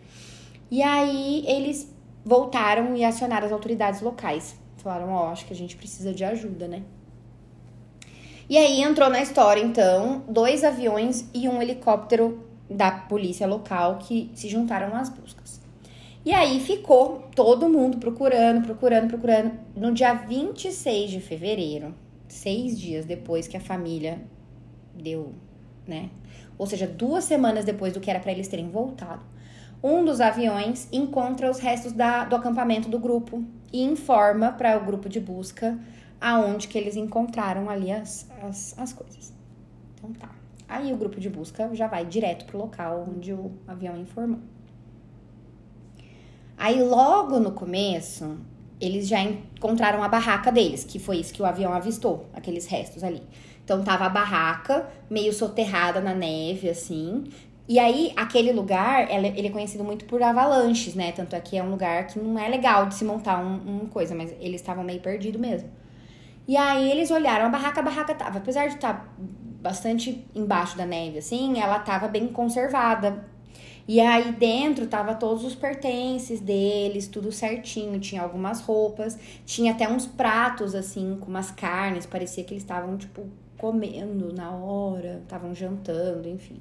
E 0.71 0.83
aí 0.83 1.45
eles 1.47 1.95
voltaram 2.25 2.97
e 2.97 3.05
acionaram 3.05 3.47
as 3.47 3.53
autoridades 3.53 4.01
locais. 4.01 4.57
Falaram, 4.79 5.13
ó, 5.13 5.29
acho 5.31 5.45
que 5.45 5.53
a 5.53 5.57
gente 5.57 5.77
precisa 5.77 6.13
de 6.13 6.25
ajuda, 6.25 6.67
né? 6.67 6.83
E 8.49 8.57
aí 8.57 8.81
entrou 8.81 9.11
na 9.11 9.21
história, 9.21 9.61
então, 9.61 10.25
dois 10.29 10.65
aviões 10.65 11.29
e 11.35 11.49
um 11.49 11.61
helicóptero 11.61 12.47
da 12.71 12.91
polícia 12.91 13.47
local 13.47 13.99
que 13.99 14.31
se 14.35 14.49
juntaram 14.49 14.95
às 14.97 15.09
buscas. 15.09 15.61
E 16.25 16.33
aí 16.33 16.61
ficou 16.61 17.29
todo 17.35 17.69
mundo 17.69 17.99
procurando, 17.99 18.65
procurando, 18.65 19.09
procurando. 19.09 19.53
No 19.77 19.93
dia 19.93 20.15
26 20.15 21.11
de 21.11 21.21
fevereiro, 21.21 21.95
seis 22.27 22.79
dias 22.79 23.05
depois 23.05 23.47
que 23.47 23.57
a 23.57 23.61
família 23.61 24.21
deu, 24.97 25.33
né? 25.87 26.11
Ou 26.59 26.67
seja, 26.67 26.87
duas 26.87 27.25
semanas 27.25 27.65
depois 27.65 27.93
do 27.93 28.01
que 28.01 28.11
era 28.11 28.21
para 28.21 28.33
eles 28.33 28.49
terem 28.49 28.71
voltado, 28.71 29.23
um 29.83 30.05
dos 30.05 30.21
aviões 30.21 30.89
encontra 30.91 31.51
os 31.51 31.59
restos 31.59 31.93
da, 31.93 32.25
do 32.25 32.35
acampamento 32.35 32.89
do 32.89 32.99
grupo 32.99 33.45
e 33.73 33.83
informa 33.83 34.53
para 34.53 34.77
o 34.77 34.85
grupo 34.85 35.09
de 35.09 35.21
busca 35.21 35.79
aonde 36.21 36.67
que 36.67 36.79
eles 36.79 36.97
encontraram 36.97 37.69
ali 37.69 37.93
as, 37.93 38.29
as, 38.43 38.79
as 38.79 38.93
coisas. 38.93 39.33
Então 39.95 40.13
tá. 40.13 40.31
Aí 40.69 40.93
o 40.93 40.97
grupo 40.97 41.21
de 41.21 41.31
busca 41.31 41.73
já 41.75 41.87
vai 41.87 42.05
direto 42.05 42.47
pro 42.47 42.59
local 42.59 43.07
onde 43.09 43.33
o 43.33 43.53
avião 43.67 43.97
informou. 43.97 44.41
Aí 46.57 46.83
logo 46.83 47.39
no 47.39 47.53
começo, 47.53 48.39
eles 48.81 49.07
já 49.07 49.21
encontraram 49.21 50.03
a 50.03 50.09
barraca 50.09 50.51
deles, 50.51 50.85
que 50.85 50.99
foi 50.99 51.19
isso 51.19 51.33
que 51.33 51.43
o 51.43 51.47
avião 51.47 51.73
avistou, 51.73 52.27
aqueles 52.33 52.67
restos 52.67 53.05
ali. 53.05 53.23
Então 53.67 53.83
tava 53.83 54.07
a 54.07 54.09
barraca 54.09 54.89
meio 55.11 55.33
soterrada 55.33 56.01
na 56.01 56.15
neve, 56.15 56.69
assim. 56.71 57.25
E 57.69 57.81
aí, 57.81 58.13
aquele 58.15 58.53
lugar, 58.53 59.11
ele 59.11 59.49
é 59.49 59.51
conhecido 59.51 59.83
muito 59.83 60.05
por 60.05 60.23
avalanches, 60.23 60.95
né? 60.95 61.11
Tanto 61.11 61.35
é 61.35 61.41
que 61.41 61.57
é 61.57 61.63
um 61.65 61.71
lugar 61.73 62.07
que 62.07 62.17
não 62.17 62.39
é 62.39 62.49
legal 62.49 62.87
de 62.87 62.95
se 62.95 63.05
montar 63.05 63.45
um, 63.45 63.83
um 63.83 63.87
coisa, 63.87 64.15
mas 64.15 64.33
eles 64.41 64.61
estavam 64.61 64.85
meio 64.85 65.01
perdidos 65.01 65.41
mesmo. 65.41 65.69
E 66.47 66.57
aí 66.57 66.89
eles 66.89 67.11
olharam 67.11 67.47
a 67.47 67.49
barraca, 67.49 67.81
a 67.81 67.83
barraca 67.83 68.15
tava, 68.15 68.39
apesar 68.39 68.69
de 68.69 68.77
estar 68.77 69.13
bastante 69.61 70.25
embaixo 70.33 70.79
da 70.79 70.87
neve, 70.87 71.19
assim, 71.19 71.59
ela 71.61 71.81
tava 71.81 72.07
bem 72.07 72.29
conservada. 72.29 73.27
E 73.89 74.01
aí 74.01 74.31
dentro 74.31 74.87
tava 74.87 75.17
todos 75.17 75.45
os 75.45 75.57
pertences 75.57 76.39
deles, 76.39 77.09
tudo 77.09 77.33
certinho, 77.33 77.99
tinha 77.99 78.23
algumas 78.23 78.61
roupas, 78.61 79.19
tinha 79.45 79.73
até 79.73 79.89
uns 79.89 80.07
pratos 80.07 80.73
assim 80.73 81.17
com 81.21 81.27
umas 81.27 81.51
carnes, 81.51 82.07
parecia 82.07 82.45
que 82.45 82.55
eles 82.55 82.63
estavam 82.63 82.97
tipo 82.97 83.27
comendo 83.59 84.33
na 84.33 84.51
hora, 84.51 85.21
estavam 85.23 85.55
jantando, 85.55 86.29
enfim. 86.29 86.61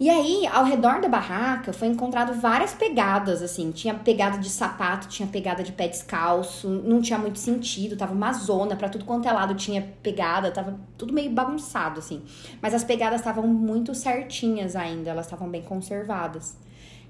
E 0.00 0.08
aí, 0.08 0.46
ao 0.46 0.64
redor 0.64 1.00
da 1.00 1.08
barraca, 1.08 1.72
foi 1.72 1.88
encontrado 1.88 2.32
várias 2.40 2.72
pegadas, 2.72 3.42
assim. 3.42 3.72
Tinha 3.72 3.94
pegada 3.94 4.38
de 4.38 4.48
sapato, 4.48 5.08
tinha 5.08 5.26
pegada 5.28 5.60
de 5.64 5.72
pé 5.72 5.88
descalço, 5.88 6.68
não 6.68 7.02
tinha 7.02 7.18
muito 7.18 7.38
sentido, 7.40 7.96
tava 7.96 8.12
uma 8.14 8.32
zona, 8.32 8.76
pra 8.76 8.88
tudo 8.88 9.04
quanto 9.04 9.26
é 9.28 9.32
lado 9.32 9.54
tinha 9.56 9.82
pegada, 10.00 10.52
tava 10.52 10.78
tudo 10.96 11.12
meio 11.12 11.30
bagunçado, 11.32 11.98
assim. 11.98 12.22
Mas 12.62 12.74
as 12.74 12.84
pegadas 12.84 13.20
estavam 13.20 13.44
muito 13.48 13.92
certinhas 13.92 14.76
ainda, 14.76 15.10
elas 15.10 15.26
estavam 15.26 15.48
bem 15.50 15.62
conservadas. 15.62 16.56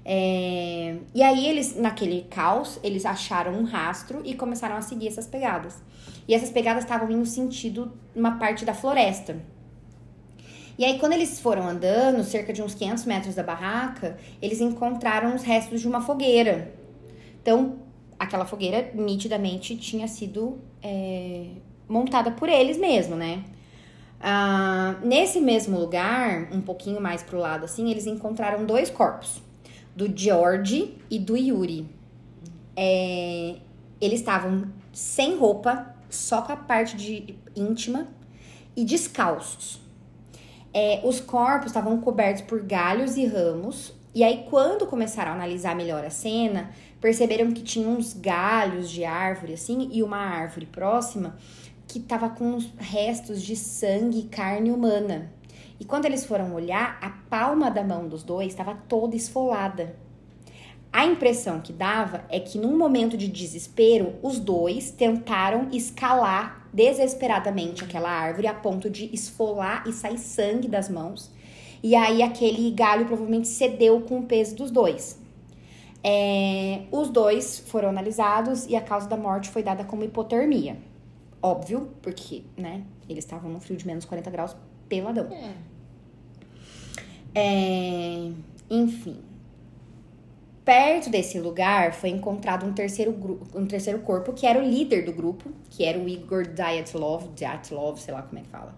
É, 0.03 0.97
E 1.13 1.21
aí, 1.21 1.45
eles, 1.47 1.75
naquele 1.75 2.23
caos, 2.23 2.79
eles 2.83 3.05
acharam 3.05 3.53
um 3.53 3.63
rastro 3.65 4.21
e 4.25 4.33
começaram 4.33 4.75
a 4.75 4.81
seguir 4.81 5.07
essas 5.07 5.27
pegadas. 5.27 5.77
E 6.29 6.33
essas 6.35 6.51
pegadas 6.51 6.83
estavam 6.83 7.09
indo 7.09 7.25
sentido 7.25 7.91
uma 8.15 8.37
parte 8.37 8.63
da 8.63 8.71
floresta. 8.75 9.35
E 10.77 10.85
aí, 10.85 10.99
quando 10.99 11.13
eles 11.13 11.39
foram 11.39 11.67
andando, 11.67 12.23
cerca 12.23 12.53
de 12.53 12.61
uns 12.61 12.75
500 12.75 13.05
metros 13.05 13.33
da 13.33 13.41
barraca, 13.41 14.15
eles 14.39 14.61
encontraram 14.61 15.33
os 15.33 15.41
restos 15.41 15.81
de 15.81 15.87
uma 15.87 16.01
fogueira. 16.01 16.71
Então, 17.41 17.79
aquela 18.19 18.45
fogueira 18.45 18.91
nitidamente 18.93 19.75
tinha 19.75 20.07
sido 20.07 20.59
é, 20.83 21.47
montada 21.87 22.29
por 22.29 22.47
eles 22.47 22.77
mesmo, 22.77 23.15
né? 23.15 23.43
Ah, 24.21 24.99
nesse 25.01 25.41
mesmo 25.41 25.79
lugar, 25.79 26.47
um 26.51 26.61
pouquinho 26.61 27.01
mais 27.01 27.23
pro 27.23 27.39
lado 27.39 27.65
assim, 27.65 27.89
eles 27.89 28.05
encontraram 28.05 28.65
dois 28.65 28.91
corpos, 28.91 29.41
do 29.95 30.15
George 30.15 30.95
e 31.09 31.17
do 31.17 31.35
Yuri. 31.35 31.89
É, 32.75 33.55
eles 33.99 34.19
estavam 34.19 34.65
sem 34.93 35.35
roupa, 35.35 35.95
só 36.09 36.41
com 36.41 36.51
a 36.51 36.57
parte 36.57 36.95
de 36.95 37.37
íntima 37.55 38.07
e 38.75 38.83
descalços. 38.83 39.81
É, 40.73 41.01
os 41.03 41.19
corpos 41.19 41.67
estavam 41.67 41.99
cobertos 41.99 42.43
por 42.43 42.61
galhos 42.61 43.17
e 43.17 43.25
ramos. 43.25 43.93
E 44.13 44.23
aí, 44.23 44.45
quando 44.49 44.85
começaram 44.85 45.31
a 45.31 45.35
analisar 45.35 45.75
melhor 45.75 46.03
a 46.03 46.09
cena, 46.09 46.71
perceberam 46.99 47.51
que 47.51 47.61
tinha 47.61 47.87
uns 47.87 48.13
galhos 48.13 48.89
de 48.89 49.05
árvore, 49.05 49.53
assim, 49.53 49.89
e 49.91 50.03
uma 50.03 50.17
árvore 50.17 50.65
próxima 50.65 51.37
que 51.87 51.99
tava 51.99 52.29
com 52.29 52.59
restos 52.77 53.41
de 53.41 53.55
sangue 53.55 54.19
e 54.19 54.27
carne 54.27 54.71
humana. 54.71 55.31
E 55.79 55.85
quando 55.85 56.05
eles 56.05 56.25
foram 56.25 56.53
olhar, 56.53 56.99
a 57.01 57.09
palma 57.09 57.71
da 57.71 57.83
mão 57.83 58.07
dos 58.07 58.21
dois 58.21 58.49
estava 58.49 58.75
toda 58.87 59.15
esfolada. 59.15 59.95
A 60.91 61.05
impressão 61.05 61.61
que 61.61 61.71
dava 61.71 62.25
é 62.29 62.39
que 62.39 62.57
num 62.57 62.75
momento 62.75 63.15
de 63.15 63.27
desespero, 63.27 64.15
os 64.23 64.39
dois 64.39 64.89
tentaram 64.89 65.69
escalar 65.71 66.67
desesperadamente 66.73 67.83
aquela 67.83 68.09
árvore 68.09 68.47
a 68.47 68.53
ponto 68.53 68.89
de 68.89 69.13
esfolar 69.13 69.83
e 69.87 69.93
sair 69.93 70.17
sangue 70.17 70.67
das 70.67 70.89
mãos. 70.89 71.31
E 71.81 71.95
aí 71.95 72.21
aquele 72.23 72.71
galho 72.71 73.05
provavelmente 73.05 73.47
cedeu 73.47 74.01
com 74.01 74.19
o 74.19 74.23
peso 74.23 74.55
dos 74.55 74.71
dois. 74.71 75.19
É, 76.03 76.83
os 76.91 77.09
dois 77.09 77.59
foram 77.59 77.89
analisados 77.89 78.65
e 78.65 78.75
a 78.75 78.81
causa 78.81 79.07
da 79.07 79.17
morte 79.17 79.49
foi 79.49 79.61
dada 79.61 79.83
como 79.83 80.03
hipotermia. 80.03 80.77
Óbvio, 81.41 81.89
porque, 82.01 82.43
né, 82.57 82.83
eles 83.07 83.23
estavam 83.23 83.49
no 83.51 83.59
frio 83.59 83.77
de 83.77 83.85
menos 83.85 84.05
40 84.05 84.29
graus 84.29 84.55
peladão. 84.87 85.27
É. 85.31 85.53
É, 87.35 88.31
enfim. 88.69 89.28
Perto 90.69 91.09
desse 91.09 91.39
lugar 91.39 91.93
foi 91.93 92.09
encontrado 92.09 92.63
um 92.63 92.71
terceiro, 92.71 93.11
gru- 93.11 93.41
um 93.55 93.65
terceiro 93.65 93.97
corpo, 94.01 94.33
que 94.33 94.45
era 94.45 94.59
o 94.59 94.61
líder 94.61 95.03
do 95.03 95.11
grupo, 95.11 95.49
que 95.71 95.83
era 95.83 95.97
o 95.97 96.07
Igor 96.07 96.45
Dyatlov, 96.45 97.23
Dyatlov, 97.35 97.97
sei 97.99 98.13
lá 98.13 98.21
como 98.21 98.37
é 98.37 98.43
que 98.43 98.49
fala. 98.49 98.75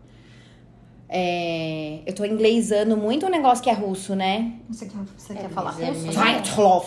É, 1.10 2.00
eu 2.06 2.16
tô 2.16 2.24
inglesando 2.24 2.96
muito 2.96 3.26
um 3.26 3.30
negócio 3.30 3.62
que 3.62 3.70
é 3.70 3.74
russo, 3.74 4.16
né? 4.16 4.54
Você 4.70 4.86
quer, 4.86 5.00
você 5.18 5.34
É, 5.34 5.36
quer 5.36 5.50
falar 5.50 5.76
é 5.82 5.88
russo? 5.88 6.00
meio- 6.04 6.14
Dyatlov. 6.14 6.86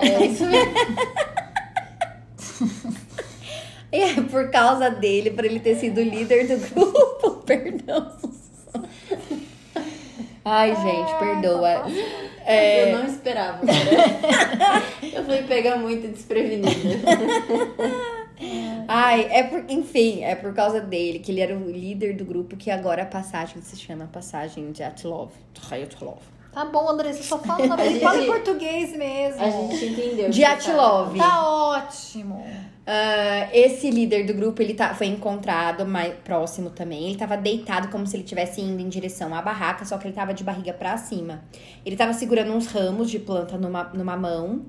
É 0.00 0.24
isso 0.24 0.46
mesmo. 0.46 0.72
É 3.92 4.20
por 4.22 4.50
causa 4.50 4.90
dele, 4.90 5.30
por 5.30 5.44
ele 5.46 5.60
ter 5.60 5.74
sido 5.76 6.02
líder 6.02 6.46
do 6.46 6.58
grupo. 6.74 7.30
Perdão. 7.44 8.12
Ai, 10.44 10.74
gente, 10.76 11.18
perdoa. 11.18 11.84
É, 12.50 12.92
Eu 12.92 12.98
não 12.98 13.06
esperava. 13.06 13.58
cara. 13.66 14.82
Eu 15.12 15.24
fui 15.24 15.42
pegar 15.42 15.76
muito 15.76 16.08
desprevenida. 16.08 16.68
Ai, 18.88 19.28
é 19.30 19.42
por, 19.42 19.64
enfim, 19.68 20.24
é 20.24 20.34
por 20.34 20.54
causa 20.54 20.80
dele 20.80 21.18
que 21.18 21.30
ele 21.30 21.40
era 21.40 21.54
o 21.54 21.70
líder 21.70 22.16
do 22.16 22.24
grupo 22.24 22.56
que 22.56 22.70
agora 22.70 23.02
a 23.02 23.06
passagem 23.06 23.60
se 23.60 23.76
chama 23.76 24.08
passagem 24.10 24.72
de 24.72 24.82
Atlov. 24.82 25.30
Atlov. 25.70 26.20
Tá 26.52 26.64
bom, 26.64 26.88
Andressa, 26.88 27.22
só 27.22 27.38
fala 27.38 27.60
o 27.64 27.68
nome 27.68 27.82
A 27.82 27.84
dele. 27.84 28.00
Fala 28.00 28.22
em 28.22 28.26
português 28.26 28.96
mesmo. 28.96 29.42
A 29.42 29.50
gente 29.50 29.84
entendeu. 29.84 30.30
De 30.30 30.44
Atlov. 30.44 31.18
Tá 31.18 31.46
ótimo. 31.48 32.46
Ah, 32.90 33.50
esse 33.52 33.90
líder 33.90 34.24
do 34.24 34.32
grupo, 34.32 34.62
ele 34.62 34.72
tá, 34.72 34.94
foi 34.94 35.08
encontrado 35.08 35.84
mais 35.84 36.14
próximo 36.20 36.70
também. 36.70 37.04
Ele 37.04 37.18
tava 37.18 37.36
deitado 37.36 37.88
como 37.88 38.06
se 38.06 38.16
ele 38.16 38.22
estivesse 38.22 38.62
indo 38.62 38.80
em 38.80 38.88
direção 38.88 39.34
à 39.34 39.42
barraca, 39.42 39.84
só 39.84 39.98
que 39.98 40.06
ele 40.06 40.14
tava 40.14 40.32
de 40.32 40.42
barriga 40.42 40.72
pra 40.72 40.96
cima. 40.96 41.44
Ele 41.84 41.96
tava 41.98 42.14
segurando 42.14 42.50
uns 42.50 42.66
ramos 42.66 43.10
de 43.10 43.18
planta 43.18 43.58
numa, 43.58 43.84
numa 43.92 44.16
mão. 44.16 44.64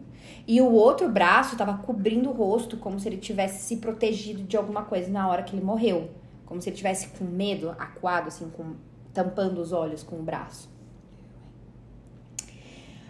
E 0.45 0.59
o 0.59 0.69
outro 0.69 1.07
braço 1.07 1.55
tava 1.55 1.77
cobrindo 1.77 2.29
o 2.29 2.33
rosto, 2.33 2.75
como 2.75 2.99
se 2.99 3.07
ele 3.07 3.15
tivesse 3.15 3.63
se 3.63 3.77
protegido 3.77 4.43
de 4.43 4.57
alguma 4.57 4.83
coisa 4.83 5.09
na 5.09 5.25
hora 5.29 5.41
que 5.41 5.55
ele 5.55 5.63
morreu. 5.63 6.09
Como 6.45 6.61
se 6.61 6.67
ele 6.67 6.75
tivesse 6.75 7.07
com 7.17 7.23
medo, 7.23 7.69
acuado, 7.79 8.27
assim, 8.27 8.49
com, 8.49 8.73
tampando 9.13 9.61
os 9.61 9.71
olhos 9.71 10.03
com 10.03 10.17
o 10.17 10.23
braço. 10.23 10.69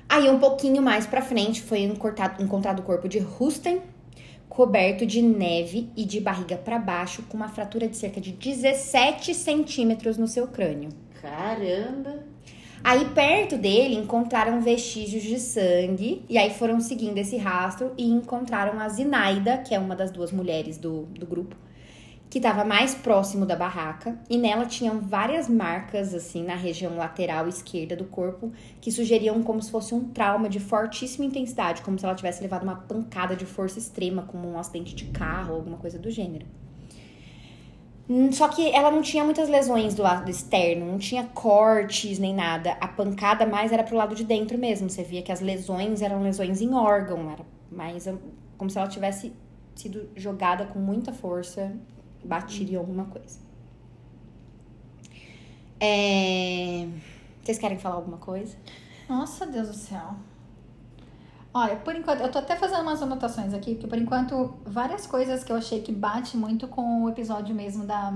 Aí, 0.07 0.29
um 0.29 0.37
pouquinho 0.37 0.83
mais 0.83 1.07
pra 1.07 1.23
frente, 1.23 1.63
foi 1.63 1.79
encortado- 1.81 2.43
encontrado 2.43 2.81
o 2.81 2.83
corpo 2.83 3.09
de 3.09 3.17
Rusten, 3.17 3.81
coberto 4.49 5.05
de 5.05 5.21
neve 5.21 5.89
e 5.95 6.03
de 6.03 6.19
barriga 6.19 6.57
pra 6.57 6.79
baixo, 6.79 7.23
com 7.29 7.37
uma 7.37 7.47
fratura 7.47 7.87
de 7.87 7.95
cerca 7.95 8.19
de 8.19 8.31
17 8.31 9.33
centímetros 9.33 10.17
no 10.17 10.27
seu 10.27 10.47
crânio. 10.47 10.89
Caramba. 11.21 12.23
Aí, 12.83 13.05
perto 13.13 13.57
dele, 13.57 13.95
encontraram 13.95 14.61
vestígios 14.61 15.23
de 15.23 15.39
sangue, 15.39 16.23
e 16.29 16.37
aí 16.37 16.49
foram 16.49 16.79
seguindo 16.79 17.17
esse 17.17 17.37
rastro 17.37 17.91
e 17.97 18.09
encontraram 18.09 18.79
a 18.79 18.87
Zinaida, 18.87 19.57
que 19.57 19.75
é 19.75 19.79
uma 19.79 19.95
das 19.95 20.11
duas 20.11 20.31
mulheres 20.31 20.77
do, 20.77 21.03
do 21.03 21.25
grupo, 21.25 21.55
que 22.29 22.37
estava 22.37 22.63
mais 22.63 22.93
próximo 22.93 23.45
da 23.45 23.55
barraca, 23.55 24.19
e 24.29 24.37
nela 24.37 24.65
tinham 24.65 24.99
várias 24.99 25.49
marcas, 25.49 26.13
assim, 26.13 26.43
na 26.43 26.53
região 26.53 26.95
lateral 26.95 27.47
esquerda 27.47 27.95
do 27.95 28.05
corpo, 28.05 28.51
que 28.79 28.91
sugeriam 28.91 29.41
como 29.41 29.61
se 29.61 29.71
fosse 29.71 29.95
um 29.95 30.09
trauma 30.09 30.47
de 30.47 30.59
fortíssima 30.59 31.25
intensidade, 31.25 31.81
como 31.81 31.97
se 31.97 32.05
ela 32.05 32.13
tivesse 32.13 32.41
levado 32.41 32.63
uma 32.63 32.75
pancada 32.75 33.35
de 33.35 33.45
força 33.45 33.79
extrema, 33.79 34.21
como 34.21 34.47
um 34.47 34.59
acidente 34.59 34.93
de 34.93 35.05
carro, 35.05 35.55
alguma 35.55 35.77
coisa 35.77 35.97
do 35.97 36.11
gênero. 36.11 36.45
Hum, 38.07 38.31
Só 38.31 38.47
que 38.47 38.69
ela 38.71 38.91
não 38.91 39.01
tinha 39.01 39.23
muitas 39.23 39.49
lesões 39.49 39.95
do 39.95 40.03
lado 40.03 40.29
externo, 40.29 40.85
não 40.85 40.97
tinha 40.97 41.23
cortes 41.25 42.19
nem 42.19 42.33
nada. 42.33 42.77
A 42.79 42.87
pancada 42.87 43.45
mais 43.45 43.71
era 43.71 43.83
pro 43.83 43.95
lado 43.95 44.15
de 44.15 44.23
dentro 44.23 44.57
mesmo. 44.57 44.89
Você 44.89 45.03
via 45.03 45.21
que 45.21 45.31
as 45.31 45.41
lesões 45.41 46.01
eram 46.01 46.21
lesões 46.21 46.61
em 46.61 46.73
órgão, 46.73 47.31
era 47.31 47.45
mais 47.71 48.07
como 48.57 48.69
se 48.69 48.77
ela 48.77 48.87
tivesse 48.87 49.31
sido 49.75 50.09
jogada 50.15 50.65
com 50.65 50.79
muita 50.79 51.13
força, 51.13 51.71
batida 52.23 52.71
em 52.71 52.75
alguma 52.75 53.05
coisa. 53.05 53.39
É... 55.79 56.87
Vocês 57.43 57.57
querem 57.57 57.79
falar 57.79 57.95
alguma 57.95 58.17
coisa? 58.17 58.55
Nossa, 59.07 59.45
Deus 59.45 59.69
do 59.69 59.73
céu. 59.73 60.15
Olha, 61.53 61.75
por 61.77 61.95
enquanto, 61.95 62.21
eu 62.21 62.29
tô 62.29 62.37
até 62.37 62.55
fazendo 62.55 62.81
umas 62.81 63.01
anotações 63.01 63.53
aqui, 63.53 63.73
porque 63.73 63.87
por 63.87 63.97
enquanto, 63.97 64.53
várias 64.65 65.07
coisas 65.07 65.43
que 65.43 65.51
eu 65.51 65.55
achei 65.55 65.81
que 65.81 65.91
bate 65.91 66.37
muito 66.37 66.67
com 66.67 67.03
o 67.03 67.09
episódio 67.09 67.55
mesmo 67.55 67.85
da, 67.85 68.13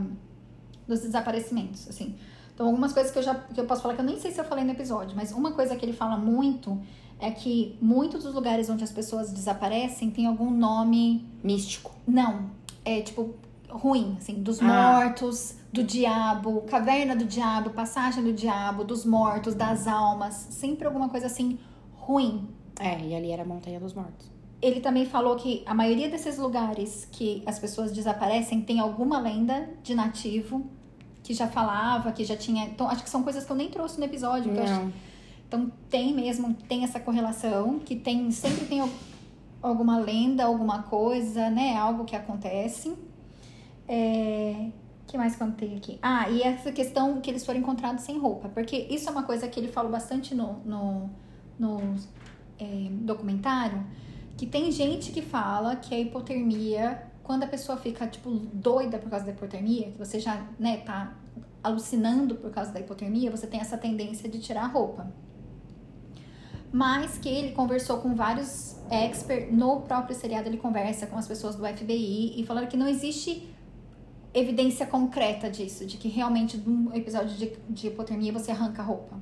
dos 0.88 1.02
desaparecimentos, 1.02 1.88
assim. 1.88 2.16
Então, 2.54 2.68
algumas 2.68 2.94
coisas 2.94 3.12
que 3.12 3.18
eu 3.18 3.24
já 3.24 3.34
que 3.34 3.60
eu 3.60 3.66
posso 3.66 3.82
falar 3.82 3.96
que 3.96 4.02
eu 4.02 4.06
nem 4.06 4.20
sei 4.20 4.32
se 4.32 4.39
eu 4.39 4.46
falei 4.46 4.63
no 4.63 4.72
episódio, 4.72 5.16
mas 5.16 5.32
uma 5.32 5.54
coisa 5.54 5.76
que 5.76 5.84
ele 5.84 5.94
fala 5.94 6.16
muito 6.16 6.80
é 7.20 7.32
que 7.32 7.76
muitos 7.82 8.24
dos 8.24 8.36
lugares 8.36 8.70
onde 8.70 8.84
as 8.84 8.92
pessoas 8.92 9.32
desaparecem 9.32 10.12
tem 10.12 10.28
algum 10.28 10.52
nome. 10.52 11.28
Místico. 11.44 11.92
Não, 12.06 12.52
é 12.86 13.02
tipo 13.02 13.34
ruim, 13.74 14.16
assim, 14.20 14.36
dos 14.42 14.62
Ah. 14.62 14.66
mortos, 15.02 15.58
do 15.72 15.84
diabo, 15.84 16.62
caverna 16.62 17.16
do 17.16 17.26
diabo, 17.26 17.72
passagem 17.72 18.24
do 18.24 18.32
diabo, 18.34 18.84
dos 18.84 19.04
mortos, 19.06 19.56
das 19.56 19.88
almas, 19.88 20.34
sempre 20.52 20.86
alguma 20.86 21.10
coisa 21.10 21.26
assim 21.26 21.58
ruim. 21.96 22.48
É, 22.80 23.00
e 23.00 23.16
ali 23.16 23.32
era 23.32 23.42
a 23.44 23.46
Montanha 23.46 23.80
dos 23.80 23.94
Mortos. 23.94 24.32
Ele 24.62 24.80
também 24.80 25.06
falou 25.06 25.36
que 25.36 25.62
a 25.66 25.74
maioria 25.74 26.10
desses 26.10 26.38
lugares 26.38 27.08
que 27.12 27.44
as 27.46 27.60
pessoas 27.60 27.92
desaparecem 27.92 28.62
tem 28.62 28.80
alguma 28.80 29.20
lenda 29.20 29.70
de 29.84 29.94
nativo 29.94 30.66
que 31.22 31.34
já 31.34 31.48
falava, 31.48 32.12
que 32.12 32.24
já 32.24 32.36
tinha. 32.36 32.66
Então, 32.66 32.88
acho 32.90 33.04
que 33.04 33.10
são 33.10 33.24
coisas 33.24 33.44
que 33.46 33.52
eu 33.52 33.56
nem 33.56 33.70
trouxe 33.70 33.98
no 34.00 34.06
episódio. 34.06 34.52
acho-. 34.62 34.92
Então, 35.48 35.72
tem 35.90 36.14
mesmo, 36.14 36.54
tem 36.68 36.84
essa 36.84 37.00
correlação, 37.00 37.80
que 37.80 37.96
tem 37.96 38.32
sempre 38.32 38.66
tem 38.66 38.80
al- 38.82 38.90
alguma 39.62 39.98
lenda, 40.00 40.46
alguma 40.46 40.84
coisa, 40.84 41.50
né? 41.50 41.76
Algo 41.78 42.06
que 42.06 42.16
acontece. 42.16 42.94
É... 43.93 44.71
que 45.06 45.15
mais 45.17 45.39
eu 45.39 45.51
tenho 45.51 45.77
aqui? 45.77 45.99
Ah, 46.01 46.27
e 46.29 46.41
essa 46.41 46.71
questão 46.71 47.21
que 47.21 47.29
eles 47.29 47.45
foram 47.45 47.60
encontrados 47.60 48.03
sem 48.03 48.17
roupa. 48.17 48.49
Porque 48.49 48.75
isso 48.89 49.08
é 49.08 49.12
uma 49.12 49.23
coisa 49.23 49.47
que 49.47 49.60
ele 49.60 49.67
falou 49.67 49.91
bastante 49.91 50.34
no, 50.34 50.53
no, 50.65 51.10
no 51.60 51.95
é, 52.60 52.89
documentário. 52.91 53.86
Que 54.36 54.47
tem 54.47 54.71
gente 54.71 55.12
que 55.12 55.21
fala 55.21 55.75
que 55.75 55.93
a 55.93 55.99
hipotermia, 55.99 57.03
quando 57.21 57.43
a 57.43 57.47
pessoa 57.47 57.77
fica, 57.77 58.08
tipo, 58.08 58.32
doida 58.32 58.97
por 58.97 59.10
causa 59.12 59.25
da 59.25 59.32
hipotermia, 59.32 59.91
que 59.91 59.97
você 59.97 60.19
já, 60.19 60.43
né, 60.58 60.77
tá 60.77 61.15
alucinando 61.63 62.36
por 62.36 62.49
causa 62.49 62.71
da 62.71 62.79
hipotermia, 62.79 63.29
você 63.29 63.45
tem 63.45 63.60
essa 63.60 63.77
tendência 63.77 64.27
de 64.27 64.39
tirar 64.39 64.63
a 64.63 64.67
roupa. 64.67 65.13
Mas 66.71 67.19
que 67.19 67.29
ele 67.29 67.51
conversou 67.51 67.99
com 67.99 68.15
vários 68.15 68.75
experts, 68.89 69.56
no 69.56 69.82
próprio 69.82 70.15
seriado 70.15 70.49
ele 70.49 70.58
conversa 70.58 71.06
com 71.06 71.15
as 71.15 71.27
pessoas 71.27 71.56
do 71.56 71.63
FBI 71.63 72.34
e 72.41 72.43
falaram 72.47 72.65
que 72.65 72.75
não 72.75 72.88
existe 72.88 73.53
evidência 74.34 74.86
concreta 74.86 75.50
disso, 75.50 75.86
de 75.86 75.98
que 75.98 76.08
realmente 76.08 76.58
num 76.58 76.93
episódio 76.96 77.36
de, 77.36 77.52
de 77.69 77.88
hipotermia 77.88 78.32
você 78.34 78.52
arranca 78.52 78.82
a 78.82 78.86
roupa. 78.86 79.22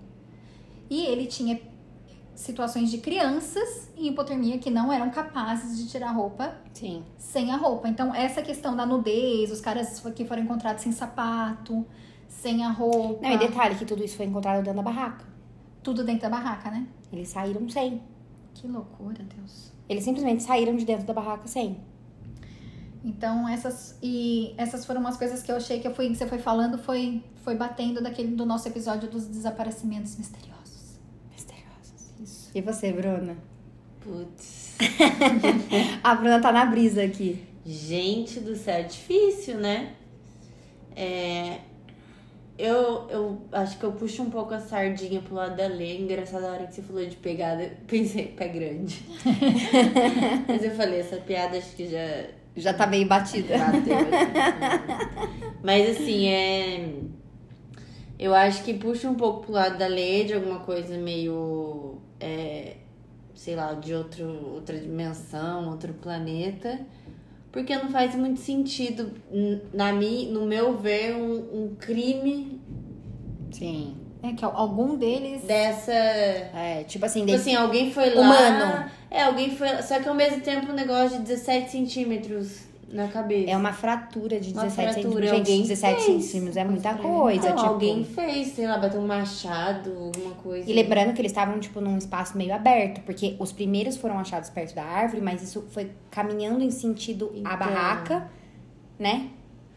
E 0.89 1.05
ele 1.05 1.25
tinha 1.25 1.59
situações 2.35 2.89
de 2.89 2.97
crianças 2.97 3.89
em 3.95 4.07
hipotermia 4.07 4.57
que 4.57 4.69
não 4.69 4.91
eram 4.91 5.09
capazes 5.09 5.77
de 5.77 5.89
tirar 5.89 6.09
a 6.09 6.11
roupa 6.11 6.55
Sim. 6.73 7.03
sem 7.17 7.51
a 7.51 7.57
roupa. 7.57 7.87
Então, 7.87 8.13
essa 8.15 8.41
questão 8.41 8.75
da 8.75 8.85
nudez, 8.85 9.51
os 9.51 9.61
caras 9.61 10.01
que 10.15 10.25
foram 10.25 10.43
encontrados 10.43 10.81
sem 10.81 10.91
sapato, 10.91 11.85
sem 12.27 12.63
a 12.63 12.69
roupa, 12.71 13.21
Não, 13.27 13.33
e 13.33 13.37
detalhe 13.37 13.75
que 13.75 13.85
tudo 13.85 14.03
isso 14.03 14.15
foi 14.17 14.25
encontrado 14.25 14.63
dentro 14.63 14.75
da 14.75 14.81
barraca. 14.81 15.25
tudo 15.83 16.03
dentro 16.03 16.23
da 16.23 16.29
barraca, 16.29 16.71
né? 16.71 16.87
Eles 17.11 17.27
saíram 17.27 17.67
sem. 17.69 18.01
Que 18.53 18.67
loucura, 18.67 19.23
Deus. 19.35 19.71
Eles 19.87 20.03
simplesmente 20.03 20.43
saíram 20.43 20.75
de 20.75 20.85
dentro 20.85 21.05
da 21.05 21.13
barraca 21.13 21.47
sem. 21.47 21.77
Então, 23.03 23.47
essas 23.49 23.97
e 24.01 24.53
essas 24.57 24.85
foram 24.85 25.01
umas 25.01 25.17
coisas 25.17 25.41
que 25.41 25.51
eu 25.51 25.55
achei 25.55 25.79
que 25.79 25.87
eu 25.87 25.93
fui, 25.93 26.09
que 26.09 26.15
você 26.15 26.27
foi 26.27 26.37
falando, 26.37 26.77
foi 26.77 27.23
foi 27.43 27.55
batendo 27.55 28.01
daquele 28.01 28.35
do 28.35 28.45
nosso 28.45 28.67
episódio 28.67 29.09
dos 29.09 29.25
desaparecimentos 29.25 30.15
misteriosos. 30.17 30.99
Misteriosos. 31.31 32.13
Isso. 32.21 32.51
E 32.53 32.61
você, 32.61 32.91
Bruna? 32.91 33.35
Putz. 33.99 34.77
A 36.03 36.15
Bruna 36.15 36.39
tá 36.39 36.51
na 36.51 36.65
brisa 36.65 37.03
aqui. 37.03 37.43
Gente 37.65 38.39
do 38.39 38.55
céu, 38.55 38.75
é 38.75 38.83
difícil, 38.83 39.57
né? 39.57 39.93
É, 40.95 41.59
eu, 42.57 43.07
eu 43.09 43.41
acho 43.51 43.79
que 43.79 43.83
eu 43.83 43.91
puxo 43.91 44.21
um 44.21 44.29
pouco 44.29 44.53
a 44.53 44.59
sardinha 44.59 45.21
pro 45.21 45.35
lado 45.35 45.55
da 45.55 45.67
Lê. 45.67 45.97
Engraçado, 45.97 46.45
a 46.45 46.51
hora 46.51 46.67
que 46.67 46.75
você 46.75 46.81
falou 46.81 47.05
de 47.05 47.15
pegada, 47.15 47.63
eu 47.63 47.71
pensei, 47.87 48.27
pé 48.27 48.47
grande. 48.47 49.03
Mas 50.47 50.63
eu 50.63 50.71
falei, 50.71 50.99
essa 50.99 51.17
piada 51.17 51.57
acho 51.57 51.75
que 51.75 51.87
já 51.87 52.25
Já 52.55 52.73
tá 52.73 52.85
meio 52.87 53.07
batida. 53.07 53.57
bateu. 53.57 53.97
assim. 53.97 55.59
Mas 55.63 55.89
assim, 55.89 56.27
é. 56.27 56.93
Eu 58.19 58.35
acho 58.35 58.63
que 58.63 58.73
puxa 58.73 59.09
um 59.09 59.15
pouco 59.15 59.43
pro 59.45 59.53
lado 59.53 59.77
da 59.77 59.87
Lê, 59.87 60.23
de 60.23 60.33
alguma 60.33 60.59
coisa 60.59 60.97
meio. 60.97 61.97
é, 62.19 62.75
sei 63.33 63.55
lá, 63.55 63.73
de 63.73 63.93
outro, 63.93 64.53
outra 64.53 64.77
dimensão, 64.77 65.69
outro 65.69 65.93
planeta. 65.93 66.79
Porque 67.51 67.75
não 67.75 67.89
faz 67.89 68.15
muito 68.15 68.39
sentido, 68.39 69.11
na 69.73 69.91
mi, 69.91 70.25
no 70.27 70.45
meu 70.45 70.77
ver, 70.77 71.15
um, 71.15 71.63
um 71.63 71.75
crime 71.75 72.61
Sim. 73.51 73.95
É 74.23 74.33
que 74.33 74.45
algum 74.45 74.95
deles 74.95 75.41
dessa. 75.43 75.91
É, 75.91 76.83
tipo 76.87 77.05
assim, 77.05 77.25
Tipo 77.25 77.37
assim, 77.37 77.55
alguém 77.55 77.91
foi 77.91 78.13
lá. 78.13 78.21
Humano. 78.21 78.85
É, 79.09 79.23
alguém 79.23 79.55
foi 79.55 79.67
lá. 79.67 79.81
Só 79.81 79.99
que 79.99 80.07
ao 80.07 80.13
mesmo 80.15 80.41
tempo 80.41 80.71
um 80.71 80.75
negócio 80.75 81.17
de 81.17 81.23
17 81.23 81.71
centímetros 81.71 82.59
na 82.87 83.07
cabeça. 83.07 83.49
é 83.49 83.57
uma 83.57 83.73
fratura 83.73 84.39
de 84.39 84.51
Uma 84.53 84.63
17 84.65 84.75
fratura, 84.75 84.93
centímetros. 85.25 85.31
Alguém 85.39 85.61
17 85.63 86.03
fez. 86.03 86.23
centímetros 86.25 86.57
é 86.57 86.63
muita 86.65 86.93
Coisa. 86.95 87.49
Não, 87.49 87.55
tipo... 87.55 87.67
alguém 87.67 88.03
fez, 88.03 88.49
sei 88.49 88.67
lá, 88.67 88.77
bateu 88.77 88.99
um 89.01 89.07
machado, 89.07 89.89
alguma 89.97 90.35
coisa. 90.35 90.69
E 90.69 90.73
lembrando 90.73 91.13
que 91.13 91.21
eles 91.21 91.31
estavam, 91.31 91.59
tipo, 91.59 91.81
num 91.81 91.97
espaço 91.97 92.37
meio 92.37 92.53
aberto, 92.53 93.01
porque 93.01 93.35
os 93.39 93.51
primeiros 93.51 93.97
foram 93.97 94.19
achados 94.19 94.49
perto 94.49 94.75
da 94.75 94.83
árvore, 94.83 95.21
mas 95.21 95.41
isso 95.41 95.65
foi 95.71 95.89
caminhando 96.11 96.63
em 96.63 96.69
sentido 96.69 97.31
à 97.33 97.39
Então. 97.39 97.57
barraca 97.57 98.29
né? 98.99 99.29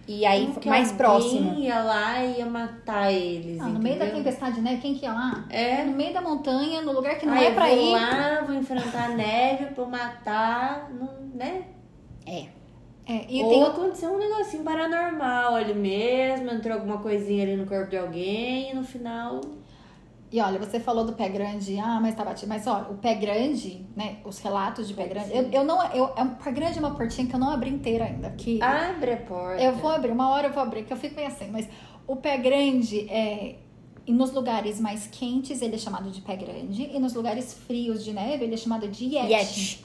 E 0.06 0.26
aí, 0.26 0.46
Como 0.48 0.66
mais 0.66 0.88
alguém 0.90 0.96
próximo. 0.98 1.54
ia 1.58 1.82
lá 1.82 2.22
e 2.22 2.38
ia 2.38 2.46
matar 2.46 3.10
eles. 3.10 3.58
Ah, 3.60 3.68
no 3.68 3.80
meio 3.80 3.98
da 3.98 4.06
tempestade 4.06 4.56
de 4.56 4.60
neve, 4.60 4.80
quem 4.82 4.94
que 4.94 5.04
ia 5.06 5.12
lá? 5.12 5.44
É. 5.48 5.82
No 5.84 5.92
meio 5.92 6.12
da 6.12 6.20
montanha, 6.20 6.82
no 6.82 6.92
lugar 6.92 7.18
que 7.18 7.24
não 7.24 7.32
Aí 7.32 7.46
é 7.46 7.50
pra 7.52 7.66
vou 7.68 7.76
ir. 7.78 7.92
lá, 7.92 8.42
vou 8.46 8.54
enfrentar 8.54 9.04
a 9.04 9.08
neve 9.16 9.66
pra 9.66 9.84
matar, 9.86 10.90
não, 10.92 11.08
né? 11.34 11.62
É. 12.26 12.46
É, 13.06 13.26
e 13.28 13.42
Ou 13.42 13.50
tem 13.50 13.62
aconteceu 13.62 14.10
um 14.14 14.18
negocinho 14.18 14.62
paranormal 14.64 15.54
ali 15.56 15.74
mesmo, 15.74 16.50
entrou 16.50 16.74
alguma 16.74 16.98
coisinha 16.98 17.42
ali 17.42 17.54
no 17.56 17.66
corpo 17.66 17.90
de 17.90 17.98
alguém 17.98 18.70
e 18.70 18.74
no 18.74 18.82
final. 18.82 19.40
E 20.34 20.40
olha, 20.40 20.58
você 20.58 20.80
falou 20.80 21.04
do 21.04 21.12
pé 21.12 21.28
grande, 21.28 21.78
ah, 21.78 22.00
mas 22.02 22.12
tá 22.16 22.24
batido. 22.24 22.48
Mas 22.48 22.66
olha, 22.66 22.86
o 22.90 22.94
pé 22.94 23.14
grande, 23.14 23.86
né? 23.94 24.16
Os 24.24 24.40
relatos 24.40 24.88
de 24.88 24.92
pé 24.94 25.06
grande. 25.06 25.30
Eu, 25.32 25.48
eu 25.52 25.64
não. 25.64 25.80
Eu, 25.92 26.10
é 26.16 26.24
um 26.24 26.30
pé 26.30 26.50
grande 26.50 26.76
é 26.76 26.80
uma 26.80 26.90
portinha 26.90 27.24
que 27.24 27.36
eu 27.36 27.38
não 27.38 27.50
abri 27.50 27.70
inteira 27.70 28.06
ainda. 28.06 28.30
Que 28.30 28.60
Abre 28.60 29.12
a 29.12 29.16
porta. 29.18 29.62
eu 29.62 29.76
vou 29.76 29.92
abrir, 29.92 30.10
uma 30.10 30.28
hora 30.30 30.48
eu 30.48 30.52
vou 30.52 30.60
abrir, 30.60 30.82
que 30.86 30.92
eu 30.92 30.96
fico 30.96 31.14
meio 31.14 31.28
assim. 31.28 31.50
Mas 31.52 31.68
o 32.04 32.16
pé 32.16 32.36
grande 32.36 33.08
é. 33.08 33.58
E 34.04 34.12
nos 34.12 34.32
lugares 34.32 34.80
mais 34.80 35.06
quentes 35.06 35.62
ele 35.62 35.76
é 35.76 35.78
chamado 35.78 36.10
de 36.10 36.20
pé 36.20 36.34
grande. 36.34 36.90
E 36.92 36.98
nos 36.98 37.14
lugares 37.14 37.54
frios 37.54 38.04
de 38.04 38.12
neve 38.12 38.42
ele 38.42 38.54
é 38.54 38.56
chamado 38.56 38.88
de 38.88 39.04
Yeti. 39.04 39.32
Yeti. 39.32 39.84